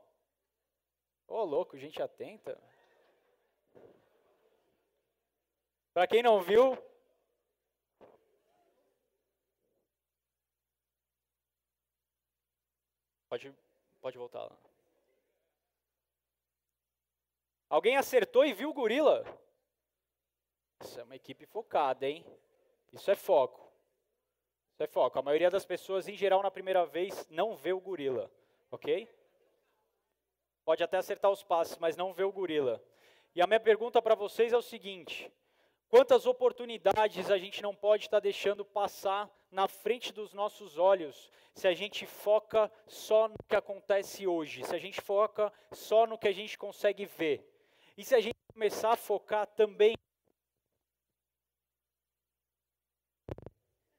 Ô, 1.27 1.37
oh, 1.37 1.45
louco, 1.45 1.77
gente 1.77 2.03
atenta. 2.03 2.59
Para 5.93 6.07
quem 6.07 6.23
não 6.23 6.41
viu, 6.41 6.77
pode, 13.29 13.55
pode 14.01 14.17
voltar 14.17 14.45
lá. 14.45 14.57
Alguém 17.69 17.97
acertou 17.97 18.47
e 18.47 18.55
viu 18.55 18.71
o 18.71 18.75
gorila? 18.75 19.25
Isso 20.81 21.01
é 21.01 21.03
uma 21.03 21.17
equipe 21.17 21.45
focada, 21.47 22.07
hein? 22.07 22.25
Isso 22.93 23.11
é 23.11 23.15
foco. 23.15 23.71
Isso 24.73 24.83
é 24.83 24.87
foco. 24.87 25.19
A 25.19 25.23
maioria 25.23 25.51
das 25.51 25.65
pessoas, 25.65 26.09
em 26.09 26.17
geral, 26.17 26.43
na 26.43 26.51
primeira 26.51 26.87
vez, 26.87 27.27
não 27.29 27.57
vê 27.57 27.73
o 27.73 27.81
gorila, 27.81 28.31
ok? 28.71 29.09
Pode 30.65 30.85
até 30.85 30.97
acertar 30.97 31.31
os 31.31 31.43
passos, 31.43 31.79
mas 31.79 31.97
não 31.97 32.13
vê 32.13 32.23
o 32.23 32.33
gorila. 32.33 32.83
E 33.35 33.43
a 33.43 33.47
minha 33.47 33.61
pergunta 33.61 34.01
para 34.01 34.15
vocês 34.15 34.53
é 34.53 34.57
o 34.57 34.63
seguinte: 34.63 35.33
quantas 35.89 36.27
oportunidades 36.27 37.31
a 37.31 37.39
gente 37.39 37.63
não 37.63 37.75
pode 37.75 38.05
estar 38.05 38.19
tá 38.19 38.23
deixando 38.23 38.65
passar 38.65 39.31
na 39.51 39.67
frente 39.67 40.13
dos 40.13 40.33
nossos 40.33 40.77
olhos 40.77 41.31
se 41.55 41.67
a 41.67 41.75
gente 41.75 42.07
foca 42.07 42.71
só 42.87 43.29
no 43.29 43.37
que 43.49 43.57
acontece 43.57 44.27
hoje, 44.27 44.65
se 44.65 44.75
a 44.75 44.79
gente 44.79 45.01
foca 45.01 45.53
só 45.73 46.07
no 46.07 46.19
que 46.19 46.29
a 46.29 46.33
gente 46.33 46.57
consegue 46.57 47.05
ver? 47.05 47.45
E 47.97 48.05
se 48.05 48.15
a 48.15 48.21
gente 48.21 48.37
começar 48.53 48.93
a 48.93 48.97
focar 48.97 49.47
também. 49.47 49.97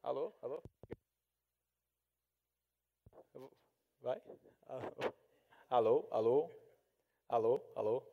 Alô? 0.09 0.33
Alô? 0.41 0.63
Vai? 4.01 4.19
Alô? 5.69 6.07
Alô? 6.09 6.49
Alô? 7.29 7.61
Alô? 7.75 8.03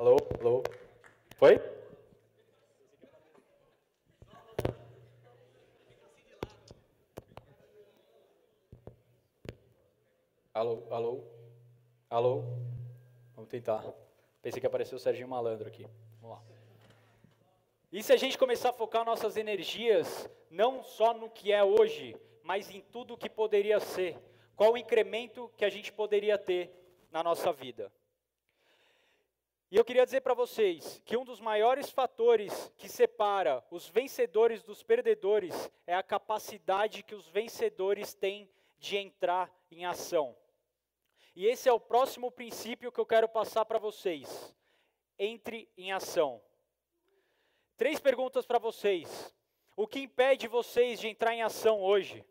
Alô? 0.00 0.16
Alô? 0.40 0.62
Foi? 1.38 1.79
Alô, 10.52 10.82
alô, 10.90 11.24
alô. 12.10 12.42
Vamos 13.36 13.48
tentar. 13.48 13.84
Pensei 14.42 14.60
que 14.60 14.66
apareceu 14.66 14.96
o 14.96 15.00
Serginho 15.00 15.28
Malandro 15.28 15.68
aqui. 15.68 15.86
Vamos 16.20 16.36
lá. 16.36 16.42
E 17.92 18.02
se 18.02 18.12
a 18.12 18.16
gente 18.16 18.36
começar 18.36 18.70
a 18.70 18.72
focar 18.72 19.04
nossas 19.04 19.36
energias 19.36 20.28
não 20.50 20.82
só 20.82 21.14
no 21.14 21.30
que 21.30 21.52
é 21.52 21.62
hoje, 21.62 22.16
mas 22.42 22.68
em 22.68 22.80
tudo 22.80 23.14
o 23.14 23.16
que 23.16 23.30
poderia 23.30 23.78
ser? 23.78 24.18
Qual 24.56 24.72
o 24.72 24.76
incremento 24.76 25.48
que 25.56 25.64
a 25.64 25.70
gente 25.70 25.92
poderia 25.92 26.36
ter 26.36 26.68
na 27.12 27.22
nossa 27.22 27.52
vida? 27.52 27.92
E 29.70 29.76
eu 29.76 29.84
queria 29.84 30.04
dizer 30.04 30.20
para 30.20 30.34
vocês 30.34 31.00
que 31.04 31.16
um 31.16 31.24
dos 31.24 31.40
maiores 31.40 31.90
fatores 31.90 32.72
que 32.76 32.88
separa 32.88 33.64
os 33.70 33.88
vencedores 33.88 34.64
dos 34.64 34.82
perdedores 34.82 35.70
é 35.86 35.94
a 35.94 36.02
capacidade 36.02 37.04
que 37.04 37.14
os 37.14 37.28
vencedores 37.28 38.14
têm 38.14 38.50
de 38.80 38.96
entrar 38.96 39.48
em 39.70 39.84
ação. 39.84 40.34
E 41.34 41.46
esse 41.46 41.68
é 41.68 41.72
o 41.72 41.80
próximo 41.80 42.30
princípio 42.30 42.90
que 42.90 42.98
eu 42.98 43.06
quero 43.06 43.28
passar 43.28 43.64
para 43.64 43.78
vocês. 43.78 44.54
Entre 45.18 45.70
em 45.76 45.92
ação. 45.92 46.42
Três 47.76 48.00
perguntas 48.00 48.46
para 48.46 48.58
vocês. 48.58 49.34
O 49.76 49.86
que 49.86 50.00
impede 50.00 50.48
vocês 50.48 51.00
de 51.00 51.08
entrar 51.08 51.34
em 51.34 51.42
ação 51.42 51.80
hoje? 51.80 52.24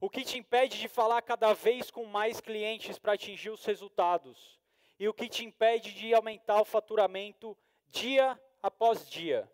O 0.00 0.10
que 0.10 0.24
te 0.24 0.36
impede 0.38 0.78
de 0.78 0.88
falar 0.88 1.22
cada 1.22 1.52
vez 1.54 1.90
com 1.90 2.04
mais 2.04 2.40
clientes 2.40 2.98
para 2.98 3.14
atingir 3.14 3.50
os 3.50 3.64
resultados? 3.64 4.60
E 4.98 5.08
o 5.08 5.14
que 5.14 5.28
te 5.28 5.44
impede 5.44 5.92
de 5.94 6.12
aumentar 6.12 6.60
o 6.60 6.64
faturamento 6.64 7.56
dia 7.86 8.38
após 8.62 9.08
dia? 9.08 9.50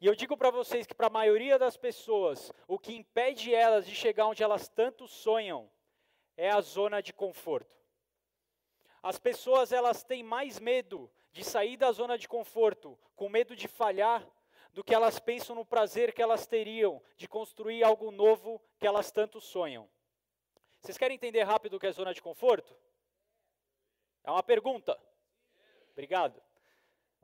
E 0.00 0.06
eu 0.06 0.14
digo 0.14 0.36
para 0.36 0.50
vocês 0.50 0.86
que 0.86 0.94
para 0.94 1.08
a 1.08 1.10
maioria 1.10 1.58
das 1.58 1.76
pessoas, 1.76 2.50
o 2.66 2.78
que 2.78 2.94
impede 2.94 3.54
elas 3.54 3.86
de 3.86 3.94
chegar 3.94 4.26
onde 4.26 4.42
elas 4.42 4.66
tanto 4.68 5.06
sonham 5.06 5.70
é 6.36 6.50
a 6.50 6.60
zona 6.60 7.02
de 7.02 7.12
conforto. 7.12 7.76
As 9.02 9.18
pessoas 9.18 9.72
elas 9.72 10.02
têm 10.02 10.22
mais 10.22 10.58
medo 10.58 11.10
de 11.32 11.44
sair 11.44 11.76
da 11.76 11.90
zona 11.92 12.18
de 12.18 12.28
conforto, 12.28 12.98
com 13.16 13.28
medo 13.28 13.56
de 13.56 13.68
falhar, 13.68 14.26
do 14.72 14.84
que 14.84 14.94
elas 14.94 15.18
pensam 15.18 15.54
no 15.56 15.64
prazer 15.64 16.12
que 16.12 16.22
elas 16.22 16.46
teriam 16.46 17.02
de 17.16 17.26
construir 17.26 17.82
algo 17.82 18.10
novo 18.10 18.62
que 18.78 18.86
elas 18.86 19.10
tanto 19.10 19.40
sonham. 19.40 19.88
Vocês 20.80 20.96
querem 20.96 21.16
entender 21.16 21.42
rápido 21.42 21.74
o 21.74 21.80
que 21.80 21.86
é 21.86 21.92
zona 21.92 22.14
de 22.14 22.22
conforto? 22.22 22.76
É 24.22 24.30
uma 24.30 24.42
pergunta. 24.42 24.98
Obrigado. 25.92 26.40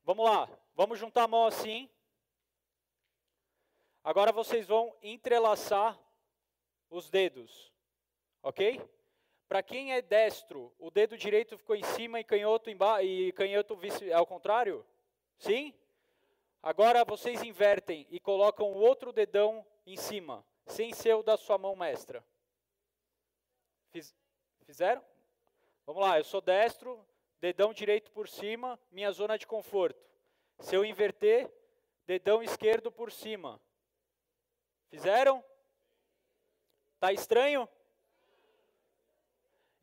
Vamos 0.04 0.24
lá, 0.24 0.48
vamos 0.74 0.98
juntar 0.98 1.24
a 1.24 1.28
mão 1.28 1.46
assim. 1.46 1.90
Agora 4.04 4.30
vocês 4.30 4.66
vão 4.66 4.96
entrelaçar 5.02 5.98
os 6.88 7.10
dedos, 7.10 7.72
ok? 8.42 8.80
Para 9.48 9.62
quem 9.62 9.92
é 9.92 10.02
destro, 10.02 10.74
o 10.78 10.90
dedo 10.90 11.16
direito 11.16 11.56
ficou 11.56 11.76
em 11.76 11.82
cima 11.82 12.18
e 12.18 12.24
canhoto 12.24 12.68
embaixo 12.68 13.06
e 13.06 13.32
canhoto 13.32 13.76
vice 13.76 14.12
ao 14.12 14.26
contrário? 14.26 14.84
Sim? 15.38 15.72
Agora 16.62 17.04
vocês 17.04 17.42
invertem 17.42 18.06
e 18.10 18.18
colocam 18.18 18.66
o 18.72 18.76
outro 18.76 19.12
dedão 19.12 19.64
em 19.86 19.96
cima, 19.96 20.44
sem 20.66 20.92
ser 20.92 21.14
o 21.14 21.22
da 21.22 21.36
sua 21.36 21.56
mão 21.56 21.76
mestra. 21.76 22.24
Fiz, 23.92 24.16
fizeram? 24.64 25.04
Vamos 25.86 26.02
lá, 26.02 26.18
eu 26.18 26.24
sou 26.24 26.40
destro, 26.40 27.06
dedão 27.40 27.72
direito 27.72 28.10
por 28.10 28.28
cima, 28.28 28.76
minha 28.90 29.12
zona 29.12 29.38
de 29.38 29.46
conforto. 29.46 30.04
Se 30.58 30.74
eu 30.74 30.84
inverter, 30.84 31.48
dedão 32.04 32.42
esquerdo 32.42 32.90
por 32.90 33.12
cima. 33.12 33.60
Fizeram? 34.90 35.44
Tá 36.98 37.12
estranho? 37.12 37.68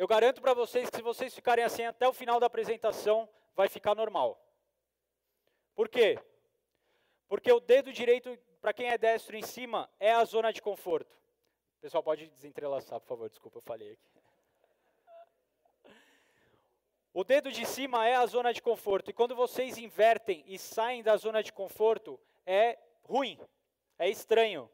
Eu 0.04 0.08
garanto 0.08 0.42
para 0.42 0.54
vocês 0.54 0.90
que 0.90 0.98
se 0.98 1.02
vocês 1.02 1.34
ficarem 1.34 1.64
assim 1.64 1.86
até 1.86 2.06
o 2.06 2.12
final 2.12 2.38
da 2.38 2.46
apresentação, 2.46 3.30
vai 3.56 3.70
ficar 3.70 3.96
normal. 3.96 4.38
Por 5.74 5.88
quê? 5.88 6.20
Porque 7.30 7.50
o 7.50 7.62
dedo 7.62 7.94
direito, 7.94 8.38
para 8.60 8.74
quem 8.74 8.90
é 8.90 8.98
destro 8.98 9.38
em 9.38 9.42
cima, 9.42 9.90
é 10.02 10.12
a 10.12 10.26
zona 10.26 10.52
de 10.52 10.62
conforto. 10.62 11.16
O 11.78 11.80
pessoal 11.80 12.04
pode 12.04 12.28
desentrelaçar, 12.28 13.00
por 13.00 13.08
favor, 13.08 13.30
desculpa, 13.30 13.60
eu 13.60 13.62
falei 13.62 13.94
aqui. 13.94 15.96
O 17.14 17.24
dedo 17.24 17.50
de 17.50 17.66
cima 17.66 18.06
é 18.06 18.16
a 18.16 18.26
zona 18.26 18.54
de 18.54 18.62
conforto. 18.62 19.10
E 19.10 19.14
quando 19.14 19.38
vocês 19.38 19.78
invertem 19.78 20.44
e 20.46 20.60
saem 20.60 21.02
da 21.02 21.16
zona 21.16 21.42
de 21.42 21.54
conforto, 21.54 22.20
é 22.46 22.78
ruim, 23.06 23.40
é 23.98 24.10
estranho. 24.10 24.70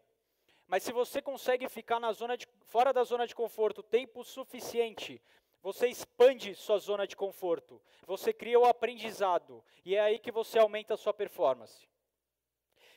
Mas 0.69 0.83
se 0.83 0.91
você 0.91 1.19
consegue 1.19 1.67
ficar 1.67 1.99
na 1.99 2.13
zona 2.13 2.37
de, 2.37 2.47
fora 2.61 2.93
da 2.93 3.03
zona 3.03 3.25
de 3.25 3.33
conforto 3.33 3.81
tempo 3.81 4.23
suficiente, 4.23 5.19
você 5.63 5.87
expande 5.87 6.53
sua 6.53 6.77
zona 6.77 7.07
de 7.07 7.15
conforto. 7.15 7.81
Você 8.05 8.31
cria 8.31 8.59
o 8.59 8.65
aprendizado. 8.65 9.65
E 9.83 9.95
é 9.95 9.99
aí 9.99 10.19
que 10.19 10.31
você 10.31 10.59
aumenta 10.59 10.93
a 10.93 10.97
sua 10.97 11.11
performance. 11.11 11.89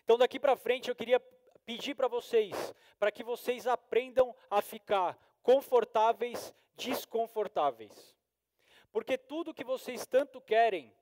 Então, 0.04 0.18
daqui 0.18 0.38
para 0.38 0.54
frente, 0.54 0.90
eu 0.90 0.94
queria 0.94 1.18
pedir 1.64 1.94
para 1.94 2.08
vocês, 2.08 2.74
para 2.98 3.10
que 3.10 3.24
vocês 3.24 3.66
aprendam 3.66 4.36
a 4.50 4.60
ficar 4.60 5.18
confortáveis, 5.42 6.52
desconfortáveis. 6.76 8.14
Porque 8.92 9.16
tudo 9.16 9.54
que 9.54 9.64
vocês 9.64 10.06
tanto 10.06 10.42
querem, 10.42 10.94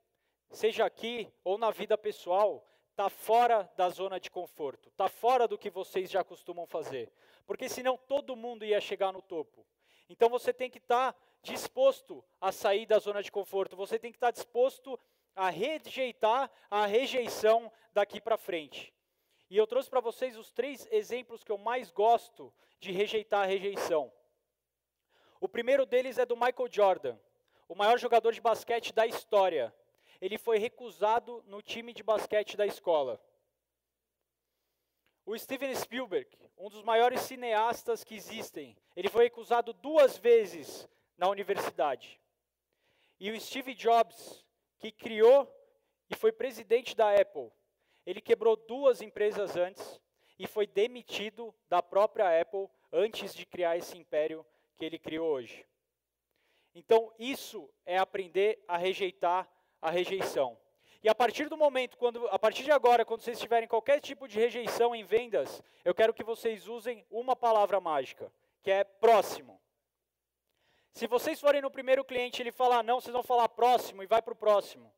seja 0.51 0.85
aqui 0.85 1.29
ou 1.43 1.59
na 1.59 1.73
vida 1.73 1.99
pessoal, 1.99 2.65
está 3.01 3.09
fora 3.09 3.71
da 3.79 3.89
zona 3.89 4.21
de 4.21 4.31
conforto, 4.31 4.91
está 4.91 5.09
fora 5.09 5.49
do 5.49 5.57
que 5.57 5.71
vocês 5.71 6.11
já 6.11 6.23
costumam 6.23 6.67
fazer. 6.67 7.11
Porque 7.47 7.67
senão 7.67 7.97
todo 7.97 8.37
mundo 8.37 8.63
ia 8.63 8.79
chegar 8.79 9.11
no 9.11 9.23
topo. 9.23 9.67
Então 10.07 10.29
você 10.29 10.53
tem 10.53 10.69
que 10.69 10.77
estar 10.77 11.15
tá 11.15 11.19
disposto 11.43 12.23
a 12.39 12.53
sair 12.53 12.85
da 12.85 12.99
zona 12.99 13.23
de 13.23 13.33
conforto, 13.33 13.75
você 13.75 13.99
tem 13.99 14.13
que 14.13 14.19
estar 14.19 14.27
tá 14.27 14.33
disposto 14.33 15.01
a 15.35 15.49
rejeitar 15.49 16.51
a 16.71 16.85
rejeição 16.85 17.73
daqui 17.95 18.21
para 18.21 18.37
frente. 18.37 18.93
E 19.49 19.57
eu 19.57 19.67
trouxe 19.67 19.89
para 19.89 20.01
vocês 20.01 20.37
os 20.37 20.53
três 20.53 20.87
exemplos 20.91 21.43
que 21.43 21.51
eu 21.51 21.57
mais 21.57 21.91
gosto 21.91 22.53
de 22.79 22.93
rejeitar 22.93 23.45
a 23.45 23.47
rejeição. 23.47 24.13
O 25.41 25.49
primeiro 25.49 25.87
deles 25.87 26.19
é 26.19 26.27
do 26.27 26.37
Michael 26.37 26.69
Jordan, 26.71 27.19
o 27.67 27.75
maior 27.75 27.99
jogador 27.99 28.35
de 28.35 28.43
basquete 28.43 28.93
da 28.93 29.07
história 29.07 29.75
ele 30.21 30.37
foi 30.37 30.59
recusado 30.59 31.43
no 31.47 31.63
time 31.63 31.93
de 31.93 32.03
basquete 32.03 32.57
da 32.57 32.67
escola. 32.67 33.21
O 35.25 35.39
Steven 35.39 35.75
Spielberg, 35.75 36.29
um 36.59 36.69
dos 36.69 36.83
maiores 36.83 37.21
cineastas 37.23 38.05
que 38.05 38.15
existem, 38.15 38.77
ele 38.95 39.09
foi 39.09 39.27
acusado 39.27 39.73
duas 39.73 40.19
vezes 40.19 40.89
na 41.17 41.29
universidade. 41.29 42.21
E 43.19 43.31
o 43.31 43.41
Steve 43.41 43.75
Jobs, 43.75 44.45
que 44.79 44.91
criou 44.91 45.49
e 46.09 46.15
foi 46.15 46.33
presidente 46.33 46.97
da 46.97 47.15
Apple, 47.15 47.51
ele 48.05 48.21
quebrou 48.21 48.57
duas 48.57 49.01
empresas 49.01 49.57
antes 49.57 50.01
e 50.39 50.47
foi 50.47 50.67
demitido 50.67 51.55
da 51.69 51.83
própria 51.83 52.41
Apple 52.41 52.69
antes 52.93 53.35
de 53.35 53.47
criar 53.47 53.77
esse 53.77 53.97
império 53.97 54.45
que 54.77 54.85
ele 54.85 54.99
criou 54.99 55.31
hoje. 55.31 55.67
Então, 56.75 57.13
isso 57.19 57.71
é 57.85 57.99
aprender 57.99 58.63
a 58.67 58.77
rejeitar 58.77 59.49
a 59.81 59.91
rejeição. 59.91 60.59
E 61.03 61.09
a 61.09 61.15
partir 61.15 61.49
do 61.49 61.57
momento, 61.57 61.97
quando, 61.97 62.29
a 62.29 62.39
partir 62.39 62.63
de 62.63 62.71
agora, 62.71 63.05
quando 63.05 63.23
vocês 63.23 63.41
tiverem 63.41 63.69
qualquer 63.69 64.01
tipo 64.01 64.29
de 64.29 64.39
rejeição 64.39 64.95
em 64.95 65.03
vendas, 65.03 65.63
eu 65.85 65.95
quero 65.95 66.13
que 66.13 66.23
vocês 66.23 66.69
usem 66.69 67.07
uma 67.11 67.35
palavra 67.35 67.81
mágica, 67.81 68.31
que 68.63 68.71
é 68.71 68.85
próximo. 68.85 69.59
Se 70.93 71.07
vocês 71.07 71.41
forem 71.41 71.63
no 71.63 71.71
primeiro 71.71 72.05
cliente 72.05 72.41
e 72.41 72.43
ele 72.43 72.53
falar 72.53 72.83
não, 72.83 73.01
vocês 73.01 73.13
vão 73.13 73.23
falar 73.23 73.49
próximo 73.49 74.03
e 74.03 74.07
vai 74.07 74.21
para 74.21 74.35
o 74.35 74.37
próximo. 74.37 74.93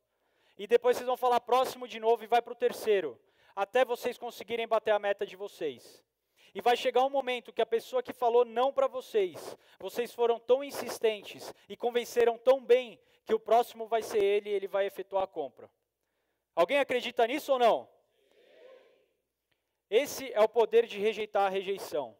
E 0.57 0.67
depois 0.67 0.97
vocês 0.97 1.07
vão 1.07 1.15
falar 1.17 1.39
próximo 1.39 1.87
de 1.87 1.99
novo 1.99 2.23
e 2.23 2.27
vai 2.27 2.41
para 2.41 2.53
o 2.53 2.55
terceiro. 2.55 3.19
Até 3.55 3.85
vocês 3.85 4.17
conseguirem 4.17 4.67
bater 4.67 4.91
a 4.91 4.99
meta 4.99 5.25
de 5.25 5.35
vocês. 5.35 6.03
E 6.53 6.61
vai 6.61 6.77
chegar 6.77 7.03
um 7.03 7.09
momento 7.09 7.51
que 7.51 7.61
a 7.61 7.65
pessoa 7.65 8.03
que 8.03 8.13
falou 8.13 8.45
não 8.45 8.71
para 8.71 8.87
vocês, 8.87 9.57
vocês 9.79 10.13
foram 10.13 10.39
tão 10.39 10.63
insistentes 10.63 11.53
e 11.67 11.75
convenceram 11.75 12.37
tão 12.37 12.63
bem 12.63 12.99
que 13.25 13.33
o 13.33 13.39
próximo 13.39 13.87
vai 13.87 14.03
ser 14.03 14.23
ele 14.23 14.49
e 14.49 14.53
ele 14.53 14.67
vai 14.67 14.85
efetuar 14.85 15.23
a 15.23 15.27
compra. 15.27 15.69
Alguém 16.55 16.77
acredita 16.77 17.25
nisso 17.25 17.53
ou 17.53 17.59
não? 17.59 17.89
Esse 19.89 20.31
é 20.33 20.41
o 20.41 20.49
poder 20.49 20.85
de 20.85 20.99
rejeitar 20.99 21.45
a 21.45 21.49
rejeição. 21.49 22.15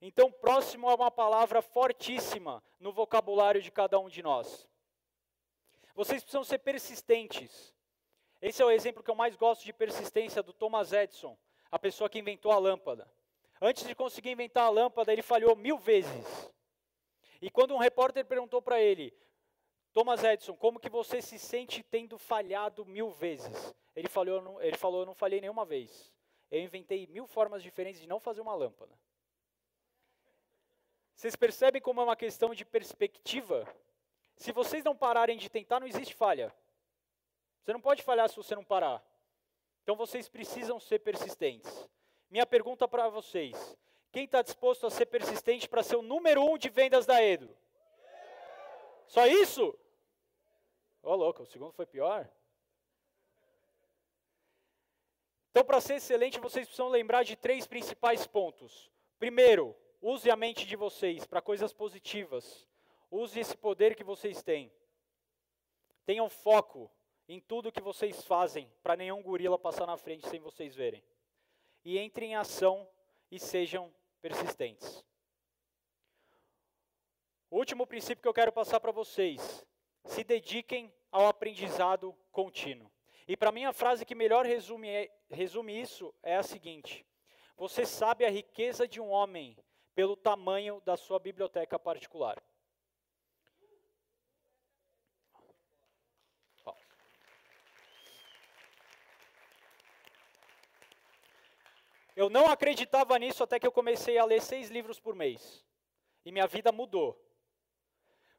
Então, 0.00 0.30
próximo 0.30 0.90
é 0.90 0.94
uma 0.94 1.10
palavra 1.10 1.60
fortíssima 1.60 2.62
no 2.78 2.92
vocabulário 2.92 3.60
de 3.60 3.70
cada 3.70 3.98
um 3.98 4.08
de 4.08 4.22
nós. 4.22 4.66
Vocês 5.94 6.22
precisam 6.22 6.44
ser 6.44 6.58
persistentes. 6.58 7.74
Esse 8.40 8.62
é 8.62 8.64
o 8.64 8.70
exemplo 8.70 9.02
que 9.02 9.10
eu 9.10 9.14
mais 9.14 9.36
gosto 9.36 9.64
de 9.64 9.72
persistência 9.72 10.42
do 10.42 10.52
Thomas 10.52 10.92
Edison, 10.92 11.36
a 11.70 11.78
pessoa 11.78 12.08
que 12.08 12.18
inventou 12.18 12.52
a 12.52 12.58
lâmpada. 12.58 13.10
Antes 13.60 13.86
de 13.86 13.94
conseguir 13.94 14.30
inventar 14.30 14.64
a 14.64 14.70
lâmpada, 14.70 15.12
ele 15.12 15.22
falhou 15.22 15.54
mil 15.54 15.76
vezes. 15.76 16.50
E 17.42 17.50
quando 17.50 17.74
um 17.74 17.78
repórter 17.78 18.24
perguntou 18.24 18.62
para 18.62 18.80
ele, 18.80 19.14
Thomas 19.92 20.22
Edison, 20.22 20.56
como 20.56 20.78
que 20.80 20.88
você 20.88 21.20
se 21.20 21.38
sente 21.38 21.82
tendo 21.82 22.16
falhado 22.16 22.86
mil 22.86 23.10
vezes? 23.10 23.74
Ele 23.94 24.08
falou, 24.08 24.62
ele 24.62 24.76
falou, 24.76 25.00
eu 25.00 25.06
não 25.06 25.14
falhei 25.14 25.40
nenhuma 25.40 25.64
vez. 25.64 26.12
Eu 26.50 26.60
inventei 26.60 27.06
mil 27.06 27.26
formas 27.26 27.62
diferentes 27.62 28.00
de 28.00 28.06
não 28.06 28.20
fazer 28.20 28.40
uma 28.40 28.54
lâmpada. 28.54 28.92
Vocês 31.14 31.36
percebem 31.36 31.82
como 31.82 32.00
é 32.00 32.04
uma 32.04 32.16
questão 32.16 32.54
de 32.54 32.64
perspectiva? 32.64 33.66
Se 34.36 34.52
vocês 34.52 34.82
não 34.82 34.96
pararem 34.96 35.36
de 35.36 35.50
tentar, 35.50 35.78
não 35.78 35.86
existe 35.86 36.14
falha. 36.14 36.54
Você 37.62 37.74
não 37.74 37.80
pode 37.80 38.02
falhar 38.02 38.28
se 38.28 38.36
você 38.36 38.54
não 38.54 38.64
parar. 38.64 39.04
Então 39.82 39.96
vocês 39.96 40.28
precisam 40.28 40.80
ser 40.80 41.00
persistentes. 41.00 41.88
Minha 42.30 42.46
pergunta 42.46 42.86
para 42.86 43.08
vocês: 43.08 43.76
quem 44.12 44.24
está 44.24 44.40
disposto 44.40 44.86
a 44.86 44.90
ser 44.90 45.06
persistente 45.06 45.68
para 45.68 45.82
ser 45.82 45.96
o 45.96 46.02
número 46.02 46.42
um 46.42 46.56
de 46.56 46.68
vendas 46.68 47.04
da 47.04 47.22
Edo? 47.22 47.50
Só 49.06 49.26
isso? 49.26 49.76
Ô, 51.02 51.10
oh, 51.10 51.16
louco, 51.16 51.42
o 51.42 51.46
segundo 51.46 51.72
foi 51.72 51.86
pior? 51.86 52.30
Então, 55.50 55.64
para 55.64 55.80
ser 55.80 55.94
excelente, 55.94 56.38
vocês 56.38 56.66
precisam 56.66 56.88
lembrar 56.88 57.24
de 57.24 57.34
três 57.34 57.66
principais 57.66 58.24
pontos. 58.26 58.88
Primeiro, 59.18 59.74
use 60.00 60.30
a 60.30 60.36
mente 60.36 60.64
de 60.64 60.76
vocês 60.76 61.26
para 61.26 61.42
coisas 61.42 61.72
positivas. 61.72 62.68
Use 63.10 63.40
esse 63.40 63.56
poder 63.56 63.96
que 63.96 64.04
vocês 64.04 64.42
têm. 64.42 64.72
Tenham 66.06 66.28
foco 66.28 66.88
em 67.28 67.40
tudo 67.40 67.72
que 67.72 67.80
vocês 67.80 68.24
fazem, 68.24 68.70
para 68.82 68.96
nenhum 68.96 69.22
gorila 69.22 69.58
passar 69.58 69.86
na 69.86 69.96
frente 69.96 70.28
sem 70.28 70.38
vocês 70.38 70.76
verem. 70.76 71.02
E 71.84 71.98
entrem 71.98 72.32
em 72.32 72.36
ação 72.36 72.88
e 73.30 73.38
sejam 73.38 73.92
persistentes. 74.20 75.04
O 77.50 77.56
último 77.56 77.86
princípio 77.86 78.22
que 78.22 78.28
eu 78.28 78.34
quero 78.34 78.52
passar 78.52 78.80
para 78.80 78.92
vocês: 78.92 79.66
se 80.04 80.22
dediquem 80.22 80.92
ao 81.10 81.26
aprendizado 81.26 82.16
contínuo. 82.30 82.90
E 83.26 83.36
para 83.36 83.52
mim 83.52 83.64
a 83.64 83.72
frase 83.72 84.04
que 84.04 84.14
melhor 84.14 84.44
resume, 84.44 84.88
é, 84.88 85.10
resume 85.30 85.80
isso 85.80 86.14
é 86.22 86.36
a 86.36 86.42
seguinte: 86.42 87.06
Você 87.56 87.84
sabe 87.86 88.24
a 88.24 88.30
riqueza 88.30 88.86
de 88.86 89.00
um 89.00 89.10
homem 89.10 89.56
pelo 89.94 90.16
tamanho 90.16 90.80
da 90.82 90.96
sua 90.96 91.18
biblioteca 91.18 91.78
particular. 91.78 92.42
Eu 102.20 102.28
não 102.28 102.50
acreditava 102.50 103.18
nisso 103.18 103.42
até 103.42 103.58
que 103.58 103.66
eu 103.66 103.72
comecei 103.72 104.18
a 104.18 104.26
ler 104.26 104.42
seis 104.42 104.68
livros 104.68 105.00
por 105.00 105.14
mês. 105.14 105.64
E 106.22 106.30
minha 106.30 106.46
vida 106.46 106.70
mudou. 106.70 107.18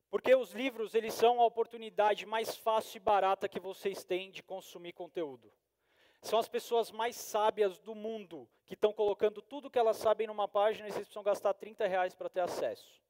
Porque 0.08 0.36
os 0.36 0.52
livros, 0.52 0.94
eles 0.94 1.16
são 1.16 1.42
a 1.42 1.46
oportunidade 1.48 2.28
mais 2.28 2.56
fácil 2.56 2.98
e 2.98 3.00
barata 3.00 3.50
que 3.50 3.60
vocês 3.60 4.04
têm 4.04 4.30
de 4.30 4.44
consumir 4.44 4.94
conteúdo. 4.94 5.52
São 6.22 6.38
as 6.38 6.48
pessoas 6.48 6.92
mais 6.92 7.16
sábias 7.16 7.80
do 7.80 7.96
mundo 7.96 8.48
que 8.68 8.76
estão 8.76 8.94
colocando 8.94 9.42
tudo 9.42 9.68
que 9.68 9.80
elas 9.80 9.98
sabem 9.98 10.28
numa 10.28 10.48
página 10.48 10.88
e 10.88 10.92
vocês 10.92 11.08
precisam 11.08 11.24
gastar 11.24 11.56
30 11.56 11.88
reais 11.88 12.14
para 12.14 12.30
ter 12.30 12.42
acesso. 12.42 13.02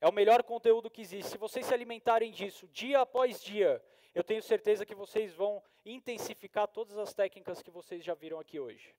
É 0.00 0.08
o 0.08 0.12
melhor 0.12 0.44
conteúdo 0.44 0.88
que 0.88 1.00
existe. 1.00 1.32
Se 1.32 1.36
vocês 1.36 1.66
se 1.66 1.74
alimentarem 1.74 2.30
disso 2.30 2.68
dia 2.68 3.00
após 3.00 3.42
dia, 3.42 3.84
eu 4.14 4.22
tenho 4.22 4.40
certeza 4.40 4.86
que 4.86 4.94
vocês 4.94 5.34
vão 5.34 5.60
intensificar 5.84 6.68
todas 6.68 6.96
as 6.96 7.12
técnicas 7.12 7.60
que 7.60 7.72
vocês 7.72 8.04
já 8.04 8.14
viram 8.14 8.38
aqui 8.38 8.60
hoje. 8.60 8.94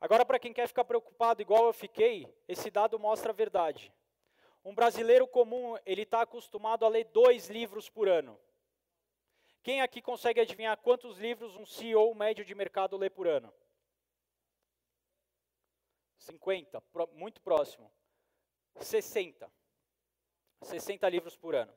Agora, 0.00 0.24
para 0.24 0.38
quem 0.38 0.52
quer 0.52 0.66
ficar 0.66 0.84
preocupado 0.84 1.42
igual 1.42 1.66
eu 1.66 1.72
fiquei, 1.74 2.26
esse 2.48 2.70
dado 2.70 2.98
mostra 2.98 3.30
a 3.30 3.34
verdade. 3.34 3.92
Um 4.64 4.74
brasileiro 4.74 5.28
comum, 5.28 5.76
ele 5.84 6.02
está 6.02 6.22
acostumado 6.22 6.86
a 6.86 6.88
ler 6.88 7.04
dois 7.04 7.48
livros 7.48 7.90
por 7.90 8.08
ano. 8.08 8.40
Quem 9.62 9.82
aqui 9.82 10.00
consegue 10.00 10.40
adivinhar 10.40 10.76
quantos 10.78 11.18
livros 11.18 11.54
um 11.56 11.66
CEO 11.66 12.14
médio 12.14 12.44
de 12.46 12.54
mercado 12.54 12.96
lê 12.96 13.10
por 13.10 13.28
ano? 13.28 13.52
50, 16.16 16.82
muito 17.12 17.42
próximo. 17.42 17.92
60. 18.76 19.52
60 20.62 21.08
livros 21.10 21.36
por 21.36 21.54
ano. 21.54 21.74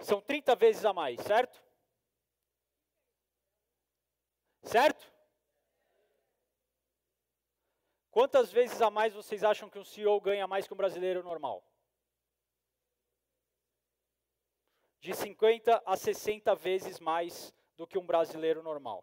São 0.00 0.22
30 0.22 0.54
vezes 0.56 0.84
a 0.86 0.92
mais, 0.92 1.20
certo? 1.20 1.62
Certo? 4.62 5.11
Quantas 8.12 8.52
vezes 8.52 8.82
a 8.82 8.90
mais 8.90 9.14
vocês 9.14 9.42
acham 9.42 9.70
que 9.70 9.78
um 9.78 9.84
CEO 9.84 10.20
ganha 10.20 10.46
mais 10.46 10.68
que 10.68 10.74
um 10.74 10.76
brasileiro 10.76 11.22
normal? 11.22 11.66
De 15.00 15.14
50 15.14 15.82
a 15.84 15.96
60 15.96 16.54
vezes 16.54 17.00
mais 17.00 17.54
do 17.74 17.86
que 17.86 17.96
um 17.96 18.04
brasileiro 18.04 18.62
normal. 18.62 19.02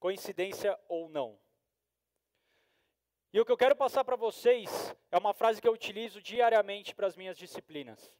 Coincidência 0.00 0.76
ou 0.88 1.08
não? 1.08 1.38
E 3.32 3.40
o 3.40 3.44
que 3.44 3.52
eu 3.52 3.56
quero 3.56 3.76
passar 3.76 4.04
para 4.04 4.16
vocês 4.16 4.68
é 5.12 5.16
uma 5.16 5.32
frase 5.32 5.62
que 5.62 5.68
eu 5.68 5.72
utilizo 5.72 6.20
diariamente 6.20 6.96
para 6.96 7.06
as 7.06 7.14
minhas 7.14 7.38
disciplinas. 7.38 8.12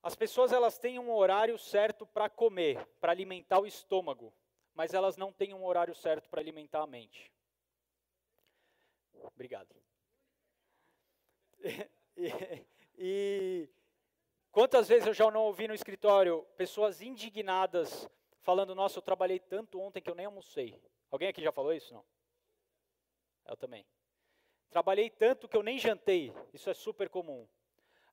As 0.00 0.14
pessoas 0.14 0.52
elas 0.52 0.78
têm 0.78 0.96
um 0.96 1.12
horário 1.12 1.58
certo 1.58 2.06
para 2.06 2.30
comer, 2.30 2.86
para 3.00 3.10
alimentar 3.10 3.58
o 3.58 3.66
estômago, 3.66 4.32
mas 4.74 4.94
elas 4.94 5.16
não 5.16 5.32
têm 5.32 5.52
um 5.52 5.64
horário 5.64 5.94
certo 5.94 6.30
para 6.30 6.40
alimentar 6.40 6.82
a 6.82 6.86
mente. 6.86 7.32
Obrigado. 9.34 9.74
E, 12.14 12.28
e, 12.98 13.68
quantas 14.50 14.86
vezes 14.86 15.06
eu 15.06 15.14
já 15.14 15.30
não 15.30 15.44
ouvi 15.44 15.66
no 15.66 15.72
escritório 15.72 16.46
pessoas 16.58 17.00
indignadas 17.00 18.06
falando: 18.42 18.74
Nossa, 18.74 18.98
eu 18.98 19.02
trabalhei 19.02 19.38
tanto 19.38 19.80
ontem 19.80 20.02
que 20.02 20.10
eu 20.10 20.14
nem 20.14 20.26
almocei. 20.26 20.78
Alguém 21.10 21.28
aqui 21.28 21.42
já 21.42 21.50
falou 21.50 21.72
isso? 21.72 21.94
Não? 21.94 22.04
Eu 23.46 23.56
também. 23.56 23.86
Trabalhei 24.68 25.08
tanto 25.08 25.48
que 25.48 25.56
eu 25.56 25.62
nem 25.62 25.78
jantei. 25.78 26.34
Isso 26.52 26.68
é 26.68 26.74
super 26.74 27.08
comum. 27.08 27.48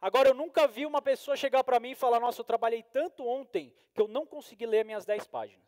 Agora, 0.01 0.29
eu 0.29 0.33
nunca 0.33 0.65
vi 0.65 0.85
uma 0.85 1.01
pessoa 1.01 1.35
chegar 1.35 1.63
para 1.63 1.79
mim 1.79 1.91
e 1.91 1.95
falar: 1.95 2.21
Nossa, 2.21 2.39
eu 2.39 2.45
trabalhei 2.45 2.83
tanto 2.83 3.27
ontem 3.27 3.75
que 3.93 4.01
eu 4.01 4.07
não 4.07 4.25
consegui 4.25 4.65
ler 4.65 4.85
minhas 4.85 5.05
10 5.05 5.27
páginas. 5.27 5.67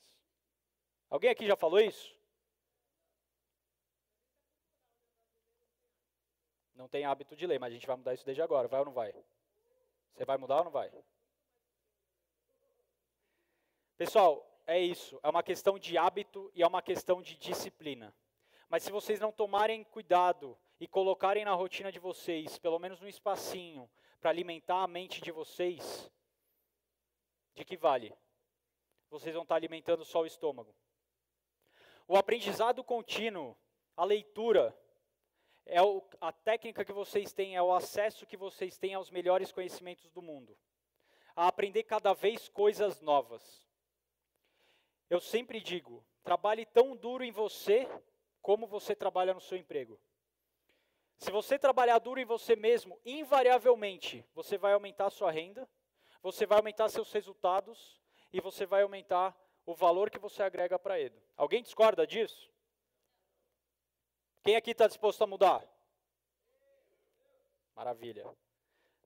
Alguém 1.10 1.30
aqui 1.30 1.46
já 1.46 1.58
falou 1.58 1.82
isso? 1.82 2.16
Não 6.82 6.88
tem 6.88 7.06
hábito 7.06 7.36
de 7.36 7.46
ler, 7.46 7.60
mas 7.60 7.72
a 7.72 7.76
gente 7.76 7.86
vai 7.86 7.96
mudar 7.96 8.14
isso 8.16 8.26
desde 8.26 8.42
agora, 8.42 8.68
vai 8.68 8.80
ou 8.80 8.86
não 8.88 8.92
vai? 8.92 9.14
Você 10.16 10.26
vai 10.26 10.36
mudar 10.36 10.58
ou 10.58 10.64
não 10.64 10.72
vai? 10.72 10.92
Pessoal, 13.96 14.44
é 14.66 14.80
isso, 14.80 15.20
é 15.22 15.30
uma 15.30 15.44
questão 15.44 15.78
de 15.78 15.96
hábito 15.96 16.52
e 16.56 16.64
é 16.64 16.68
uma 16.68 16.82
questão 16.82 17.22
de 17.22 17.38
disciplina. 17.38 18.16
Mas 18.68 18.82
se 18.82 18.92
vocês 18.92 19.20
não 19.20 19.32
tomarem 19.32 19.84
cuidado 19.84 20.58
e 20.80 20.88
colocarem 20.88 21.46
na 21.46 21.54
rotina 21.54 21.92
de 21.92 22.00
vocês, 22.00 22.58
pelo 22.58 22.80
menos 22.80 23.00
um 23.00 23.08
espacinho, 23.08 23.88
para 24.20 24.32
alimentar 24.32 24.82
a 24.82 24.88
mente 24.88 25.22
de 25.22 25.32
vocês, 25.32 26.12
de 27.54 27.64
que 27.64 27.78
vale? 27.78 28.12
Vocês 29.12 29.36
vão 29.36 29.44
estar 29.44 29.56
alimentando 29.56 30.04
só 30.04 30.22
o 30.22 30.26
estômago. 30.26 30.74
O 32.08 32.18
aprendizado 32.18 32.84
contínuo, 32.84 33.56
a 33.96 34.04
leitura, 34.04 34.76
é 35.66 35.82
o, 35.82 36.03
a 36.20 36.32
técnica 36.32 36.84
que 36.84 36.91
vocês 36.91 37.34
têm, 37.34 37.55
é 37.55 37.62
o 37.62 37.74
acesso 37.74 38.26
que 38.26 38.38
vocês 38.38 38.78
têm 38.78 38.93
aos 38.93 39.09
melhores 39.09 39.51
conhecimentos 39.51 40.09
do 40.12 40.22
mundo. 40.22 40.57
A 41.36 41.47
aprender 41.47 41.84
cada 41.84 42.14
vez 42.14 42.49
coisas 42.49 43.01
novas. 43.01 43.68
Eu 45.09 45.20
sempre 45.20 45.59
digo, 45.59 46.05
trabalhe 46.24 46.66
tão 46.66 46.95
duro 46.95 47.24
em 47.24 47.32
você 47.32 47.88
como 48.41 48.68
você 48.68 48.95
trabalha 48.95 49.34
no 49.34 49.41
seu 49.41 49.57
emprego. 49.57 49.99
Se 51.18 51.30
você 51.32 51.59
trabalhar 51.59 51.99
duro 51.99 52.20
em 52.20 52.26
você 52.26 52.55
mesmo, 52.55 52.99
invariavelmente, 53.05 54.26
você 54.34 54.57
vai 54.57 54.74
aumentar 54.74 55.09
sua 55.12 55.32
renda, 55.32 55.70
você 56.22 56.45
vai 56.45 56.57
aumentar 56.57 56.89
seus 56.89 57.12
resultados 57.12 58.01
e 58.34 58.41
você 58.41 58.66
vai 58.66 58.82
aumentar 58.82 59.38
o 59.66 59.76
valor 59.76 60.09
que 60.09 60.18
você 60.18 60.41
agrega 60.41 60.80
para 60.80 60.99
ele. 60.99 61.22
Alguém 61.38 61.62
discorda 61.62 62.07
disso? 62.07 62.51
Quem 64.44 64.56
aqui 64.56 64.72
está 64.72 64.88
disposto 64.88 65.24
a 65.24 65.28
mudar? 65.28 65.64
Maravilha. 67.76 68.26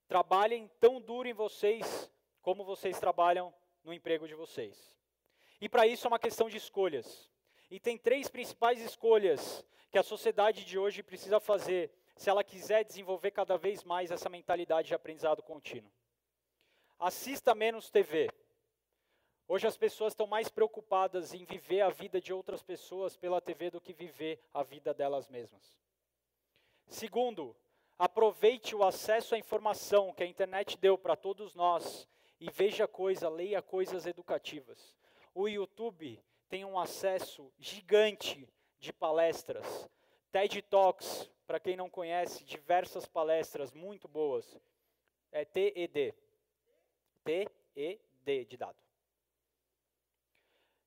Trabalhem 0.08 0.70
tão 0.80 1.00
duro 1.00 1.28
em 1.28 1.34
vocês 1.34 2.10
como 2.40 2.64
vocês 2.64 2.98
trabalham 2.98 3.52
no 3.84 3.92
emprego 3.92 4.26
de 4.26 4.34
vocês. 4.34 4.96
E 5.60 5.68
para 5.68 5.86
isso 5.86 6.06
é 6.06 6.08
uma 6.08 6.18
questão 6.18 6.48
de 6.48 6.56
escolhas. 6.56 7.30
E 7.70 7.78
tem 7.78 7.98
três 7.98 8.28
principais 8.28 8.80
escolhas 8.80 9.64
que 9.90 9.98
a 9.98 10.02
sociedade 10.02 10.64
de 10.64 10.78
hoje 10.78 11.02
precisa 11.02 11.38
fazer 11.38 11.90
se 12.16 12.30
ela 12.30 12.42
quiser 12.42 12.84
desenvolver 12.84 13.30
cada 13.30 13.58
vez 13.58 13.84
mais 13.84 14.10
essa 14.10 14.28
mentalidade 14.28 14.88
de 14.88 14.94
aprendizado 14.94 15.42
contínuo. 15.42 15.92
Assista 16.98 17.54
menos 17.54 17.90
TV. 17.90 18.30
Hoje 19.48 19.66
as 19.66 19.76
pessoas 19.76 20.12
estão 20.12 20.26
mais 20.26 20.48
preocupadas 20.48 21.32
em 21.32 21.44
viver 21.44 21.80
a 21.80 21.88
vida 21.88 22.20
de 22.20 22.32
outras 22.32 22.62
pessoas 22.62 23.16
pela 23.16 23.40
TV 23.40 23.70
do 23.70 23.80
que 23.80 23.92
viver 23.92 24.40
a 24.52 24.64
vida 24.64 24.92
delas 24.92 25.28
mesmas. 25.28 25.76
Segundo, 26.88 27.54
aproveite 27.96 28.74
o 28.74 28.82
acesso 28.82 29.36
à 29.36 29.38
informação 29.38 30.12
que 30.12 30.24
a 30.24 30.26
internet 30.26 30.76
deu 30.76 30.98
para 30.98 31.14
todos 31.14 31.54
nós 31.54 32.08
e 32.40 32.50
veja 32.50 32.88
coisa, 32.88 33.28
leia 33.28 33.62
coisas 33.62 34.04
educativas. 34.04 34.96
O 35.32 35.46
YouTube 35.46 36.20
tem 36.48 36.64
um 36.64 36.78
acesso 36.78 37.52
gigante 37.56 38.48
de 38.80 38.92
palestras. 38.92 39.88
TED 40.32 40.60
Talks, 40.62 41.30
para 41.46 41.60
quem 41.60 41.76
não 41.76 41.88
conhece, 41.88 42.44
diversas 42.44 43.06
palestras 43.06 43.72
muito 43.72 44.08
boas. 44.08 44.58
É 45.30 45.44
TED. 45.44 46.14
TED 47.24 48.44
de 48.44 48.56
dado. 48.56 48.85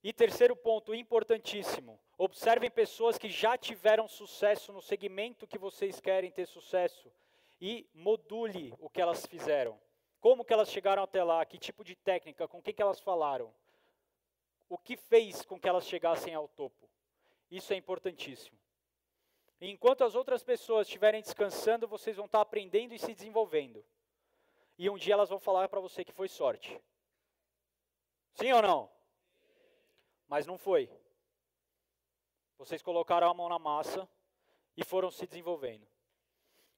E 0.04 0.14
terceiro 0.14 0.56
ponto, 0.56 0.96
importantíssimo. 0.96 2.00
Observem 2.18 2.72
pessoas 2.72 3.18
que 3.18 3.30
já 3.30 3.58
tiveram 3.58 4.08
sucesso 4.08 4.72
no 4.72 4.82
segmento 4.82 5.48
que 5.48 5.58
vocês 5.58 6.00
querem 6.00 6.32
ter 6.32 6.46
sucesso 6.46 7.12
e 7.60 7.90
module 7.94 8.74
o 8.80 8.90
que 8.90 9.02
elas 9.02 9.26
fizeram. 9.26 9.80
Como 10.22 10.46
que 10.46 10.54
elas 10.54 10.72
chegaram 10.72 11.04
até 11.04 11.24
lá, 11.24 11.46
que 11.46 11.58
tipo 11.58 11.84
de 11.84 11.96
técnica, 11.96 12.48
com 12.48 12.62
quem 12.62 12.74
que 12.74 12.82
elas 12.82 13.02
falaram. 13.02 13.54
O 14.70 14.78
que 14.78 14.96
fez 14.96 15.44
com 15.46 15.60
que 15.60 15.68
elas 15.68 15.86
chegassem 15.86 16.34
ao 16.34 16.48
topo. 16.48 16.90
Isso 17.52 17.74
é 17.74 17.76
importantíssimo. 17.76 18.58
Enquanto 19.60 20.06
as 20.06 20.16
outras 20.16 20.44
pessoas 20.44 20.88
estiverem 20.88 21.22
descansando, 21.22 21.88
vocês 21.88 22.16
vão 22.16 22.26
estar 22.26 22.40
aprendendo 22.40 22.94
e 22.94 23.00
se 23.00 23.14
desenvolvendo. 23.14 23.84
E 24.78 24.90
um 24.90 24.98
dia 24.98 25.14
elas 25.14 25.30
vão 25.30 25.40
falar 25.40 25.68
para 25.68 25.82
você 25.82 26.06
que 26.06 26.14
foi 26.14 26.30
sorte. 26.30 26.80
Sim 28.36 28.54
ou 28.54 28.62
não? 28.62 28.99
Mas 30.30 30.46
não 30.46 30.58
foi. 30.58 30.90
Vocês 32.58 32.82
colocaram 32.82 33.30
a 33.30 33.34
mão 33.34 33.50
na 33.50 33.58
massa 33.58 34.08
e 34.78 34.86
foram 34.86 35.10
se 35.10 35.26
desenvolvendo. 35.26 35.86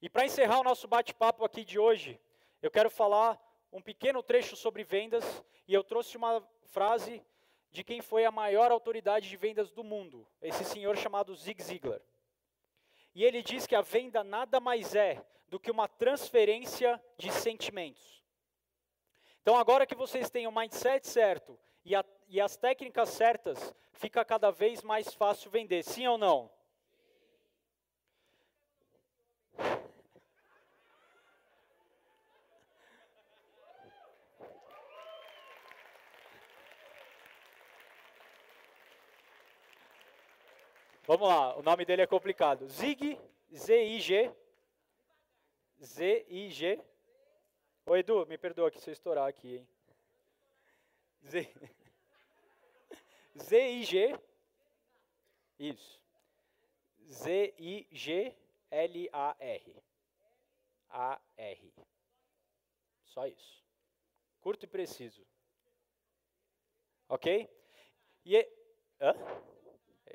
E 0.02 0.10
para 0.10 0.26
encerrar 0.26 0.60
o 0.60 0.64
nosso 0.64 0.88
bate-papo 0.88 1.44
aqui 1.44 1.64
de 1.64 1.78
hoje, 1.78 2.20
eu 2.62 2.72
quero 2.72 2.90
falar 2.90 3.40
um 3.72 3.82
pequeno 3.82 4.24
trecho 4.24 4.56
sobre 4.56 4.84
vendas 4.84 5.44
e 5.68 5.74
eu 5.74 5.84
trouxe 5.84 6.18
uma 6.18 6.42
frase 6.64 7.24
de 7.70 7.84
quem 7.84 8.02
foi 8.02 8.26
a 8.26 8.32
maior 8.32 8.72
autoridade 8.72 9.30
de 9.30 9.38
vendas 9.38 9.72
do 9.72 9.84
mundo, 9.84 10.28
esse 10.42 10.64
senhor 10.64 10.98
chamado 10.98 11.36
Zig 11.36 11.62
Ziglar. 11.62 12.02
E 13.14 13.24
ele 13.24 13.44
diz 13.44 13.68
que 13.68 13.76
a 13.76 13.82
venda 13.82 14.24
nada 14.24 14.60
mais 14.60 14.96
é 14.96 15.24
do 15.48 15.60
que 15.60 15.70
uma 15.70 15.88
transferência 15.88 17.02
de 17.18 17.32
sentimentos. 17.32 18.24
Então, 19.42 19.58
agora 19.58 19.86
que 19.86 19.96
vocês 19.96 20.30
têm 20.30 20.48
o 20.48 20.52
mindset 20.52 21.08
certo 21.08 21.60
e, 21.84 21.96
a, 21.96 22.06
e 22.28 22.40
as 22.40 22.56
técnicas 22.56 23.10
certas, 23.10 23.74
fica 23.94 24.24
cada 24.24 24.52
vez 24.52 24.82
mais 24.82 25.14
fácil 25.14 25.50
vender. 25.52 25.84
Sim 25.84 26.08
ou 26.08 26.18
não? 26.18 26.50
Vamos 41.04 41.28
lá, 41.28 41.58
o 41.58 41.62
nome 41.62 41.84
dele 41.84 42.04
é 42.04 42.08
complicado. 42.08 42.70
Zig, 42.70 43.20
Z-I-G, 43.54 44.32
Z-I-G. 45.84 46.80
Ô 47.86 47.98
Edu, 47.98 48.26
me 48.28 48.38
perdoa 48.38 48.72
que 48.72 48.80
se 48.80 48.90
eu 48.90 48.94
estourar 48.94 49.28
aqui, 49.28 49.58
hein? 49.58 49.68
Z. 51.26 51.54
Z-I-G. 53.38 54.20
Isso. 55.60 56.02
Z-I-G-L-A-R. 57.08 58.34
A-R. 60.90 61.74
Só 63.06 63.28
isso. 63.28 63.64
Curto 64.42 64.66
e 64.66 64.68
preciso. 64.68 65.26
Ok? 67.08 67.50
E. 68.26 68.38
Hã? 69.00 69.14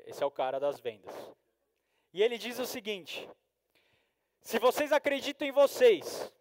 Esse 0.05 0.23
é 0.23 0.25
o 0.25 0.31
cara 0.31 0.59
das 0.59 0.79
vendas. 0.79 1.13
E 2.13 2.21
ele 2.21 2.37
diz 2.37 2.59
o 2.59 2.65
seguinte: 2.65 3.29
se 4.41 4.59
vocês 4.59 4.91
acreditam 4.91 5.47
em 5.47 5.51
vocês, 5.51 6.31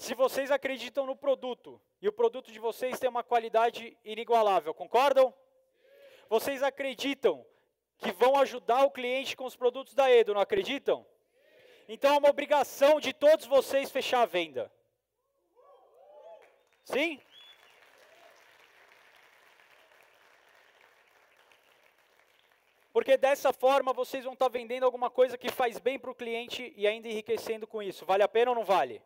se 0.00 0.14
vocês 0.14 0.50
acreditam 0.50 1.04
no 1.04 1.14
produto, 1.14 1.78
e 2.00 2.08
o 2.08 2.12
produto 2.12 2.50
de 2.50 2.58
vocês 2.58 2.98
tem 2.98 3.10
uma 3.10 3.22
qualidade 3.22 3.94
inigualável, 4.02 4.72
concordam? 4.72 5.32
Vocês 6.26 6.62
acreditam 6.62 7.44
que 7.98 8.10
vão 8.10 8.38
ajudar 8.38 8.82
o 8.84 8.90
cliente 8.90 9.36
com 9.36 9.44
os 9.44 9.54
produtos 9.54 9.92
da 9.92 10.10
Edo, 10.10 10.32
não 10.32 10.40
acreditam? 10.40 11.04
Então 11.86 12.14
é 12.14 12.18
uma 12.18 12.30
obrigação 12.30 12.98
de 12.98 13.12
todos 13.12 13.44
vocês 13.44 13.90
fechar 13.90 14.22
a 14.22 14.26
venda. 14.26 14.72
Sim? 16.82 17.20
Porque 22.90 23.18
dessa 23.18 23.52
forma 23.52 23.92
vocês 23.92 24.24
vão 24.24 24.32
estar 24.32 24.48
vendendo 24.48 24.84
alguma 24.84 25.10
coisa 25.10 25.36
que 25.36 25.52
faz 25.52 25.78
bem 25.78 25.98
para 25.98 26.10
o 26.10 26.14
cliente 26.14 26.72
e 26.74 26.86
ainda 26.86 27.06
enriquecendo 27.06 27.66
com 27.66 27.82
isso. 27.82 28.06
Vale 28.06 28.22
a 28.22 28.28
pena 28.28 28.52
ou 28.52 28.54
não 28.54 28.64
vale? 28.64 29.02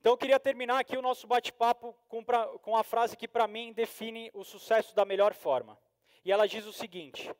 Então 0.00 0.14
eu 0.14 0.16
queria 0.16 0.40
terminar 0.40 0.78
aqui 0.78 0.96
o 0.96 1.02
nosso 1.02 1.26
bate-papo 1.26 1.94
com, 2.08 2.24
com 2.62 2.74
a 2.74 2.82
frase 2.82 3.18
que 3.18 3.28
para 3.28 3.46
mim 3.46 3.70
define 3.70 4.30
o 4.32 4.42
sucesso 4.42 4.94
da 4.94 5.04
melhor 5.04 5.34
forma. 5.34 5.78
E 6.24 6.32
ela 6.32 6.48
diz 6.48 6.64
o 6.64 6.72
seguinte: 6.72 7.30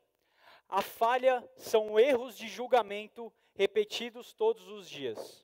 A 0.69 0.81
falha 0.81 1.43
são 1.57 1.99
erros 1.99 2.37
de 2.37 2.47
julgamento 2.47 3.33
repetidos 3.55 4.31
todos 4.31 4.67
os 4.67 4.87
dias. 4.87 5.43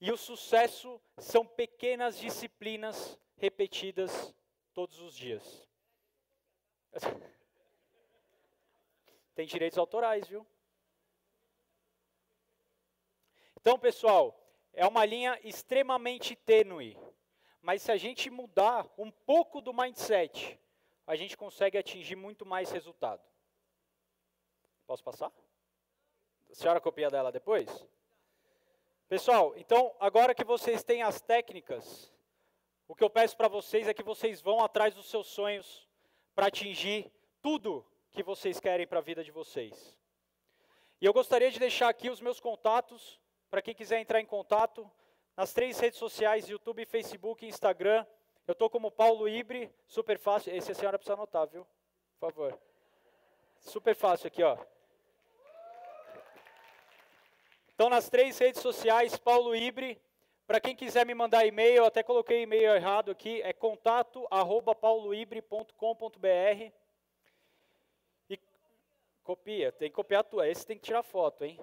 E 0.00 0.10
o 0.10 0.16
sucesso 0.16 0.98
são 1.18 1.46
pequenas 1.46 2.18
disciplinas 2.18 3.18
repetidas 3.36 4.34
todos 4.72 4.98
os 5.00 5.14
dias. 5.14 5.68
Tem 9.34 9.46
direitos 9.46 9.78
autorais, 9.78 10.26
viu? 10.26 10.46
Então, 13.60 13.78
pessoal, 13.78 14.41
é 14.72 14.86
uma 14.86 15.04
linha 15.04 15.38
extremamente 15.42 16.34
tênue. 16.34 16.98
Mas 17.60 17.82
se 17.82 17.92
a 17.92 17.96
gente 17.96 18.30
mudar 18.30 18.88
um 18.98 19.10
pouco 19.10 19.60
do 19.60 19.72
mindset, 19.72 20.58
a 21.06 21.14
gente 21.14 21.36
consegue 21.36 21.78
atingir 21.78 22.16
muito 22.16 22.44
mais 22.44 22.70
resultado. 22.70 23.22
Posso 24.86 25.04
passar? 25.04 25.30
A 26.50 26.54
senhora 26.54 26.80
copia 26.80 27.08
dela 27.10 27.30
depois? 27.30 27.86
Pessoal, 29.08 29.54
então 29.56 29.94
agora 30.00 30.34
que 30.34 30.44
vocês 30.44 30.82
têm 30.82 31.02
as 31.02 31.20
técnicas, 31.20 32.12
o 32.88 32.94
que 32.94 33.04
eu 33.04 33.10
peço 33.10 33.36
para 33.36 33.48
vocês 33.48 33.86
é 33.86 33.94
que 33.94 34.02
vocês 34.02 34.40
vão 34.40 34.60
atrás 34.60 34.94
dos 34.94 35.08
seus 35.08 35.26
sonhos 35.28 35.88
para 36.34 36.46
atingir 36.46 37.12
tudo 37.40 37.86
que 38.10 38.22
vocês 38.22 38.58
querem 38.58 38.86
para 38.86 38.98
a 38.98 39.02
vida 39.02 39.22
de 39.22 39.30
vocês. 39.30 39.98
E 41.00 41.06
eu 41.06 41.12
gostaria 41.12 41.50
de 41.50 41.58
deixar 41.58 41.88
aqui 41.88 42.10
os 42.10 42.20
meus 42.20 42.38
contatos, 42.38 43.20
para 43.52 43.60
quem 43.60 43.74
quiser 43.74 44.00
entrar 44.00 44.18
em 44.18 44.24
contato, 44.24 44.90
nas 45.36 45.52
três 45.52 45.78
redes 45.78 45.98
sociais, 45.98 46.48
YouTube, 46.48 46.86
Facebook 46.86 47.44
e 47.44 47.50
Instagram. 47.50 48.06
Eu 48.46 48.52
estou 48.52 48.70
como 48.70 48.90
Paulo 48.90 49.28
Ibre, 49.28 49.70
super 49.86 50.18
fácil. 50.18 50.56
Esse 50.56 50.72
a 50.72 50.74
senhora 50.74 50.98
precisa 50.98 51.12
anotar, 51.12 51.46
viu? 51.48 51.66
Por 52.18 52.32
favor. 52.32 52.58
Super 53.58 53.94
fácil 53.94 54.28
aqui, 54.28 54.42
ó. 54.42 54.56
Então, 57.74 57.90
nas 57.90 58.08
três 58.08 58.38
redes 58.38 58.62
sociais, 58.62 59.18
Paulo 59.18 59.54
Ibre. 59.54 60.00
Para 60.46 60.58
quem 60.58 60.74
quiser 60.74 61.04
me 61.04 61.14
mandar 61.14 61.44
e-mail, 61.44 61.76
eu 61.76 61.84
até 61.84 62.02
coloquei 62.02 62.44
e-mail 62.44 62.74
errado 62.74 63.10
aqui, 63.10 63.42
é 63.42 63.52
contato 63.52 64.26
arroba 64.30 64.74
pauloibre.com.br. 64.74 66.72
E 68.30 68.40
copia, 69.22 69.70
tem 69.72 69.90
que 69.90 69.94
copiar 69.94 70.24
tua, 70.24 70.48
esse 70.48 70.66
tem 70.66 70.78
que 70.78 70.84
tirar 70.84 71.02
foto, 71.02 71.44
hein? 71.44 71.60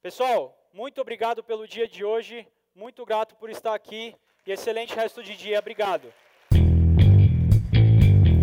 Pessoal, 0.00 0.57
muito 0.72 1.00
obrigado 1.00 1.42
pelo 1.42 1.66
dia 1.66 1.86
de 1.86 2.04
hoje, 2.04 2.46
muito 2.74 3.04
grato 3.04 3.34
por 3.36 3.50
estar 3.50 3.74
aqui 3.74 4.14
e 4.46 4.52
excelente 4.52 4.94
resto 4.94 5.22
de 5.22 5.36
dia, 5.36 5.58
obrigado. 5.58 6.12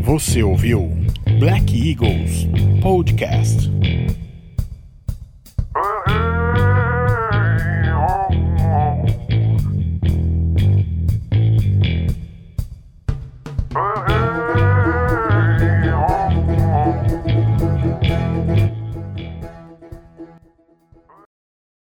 Você 0.01 0.43
ouviu 0.43 0.89
Black 1.39 1.73
Eagles 1.73 2.45
Podcast. 2.81 3.69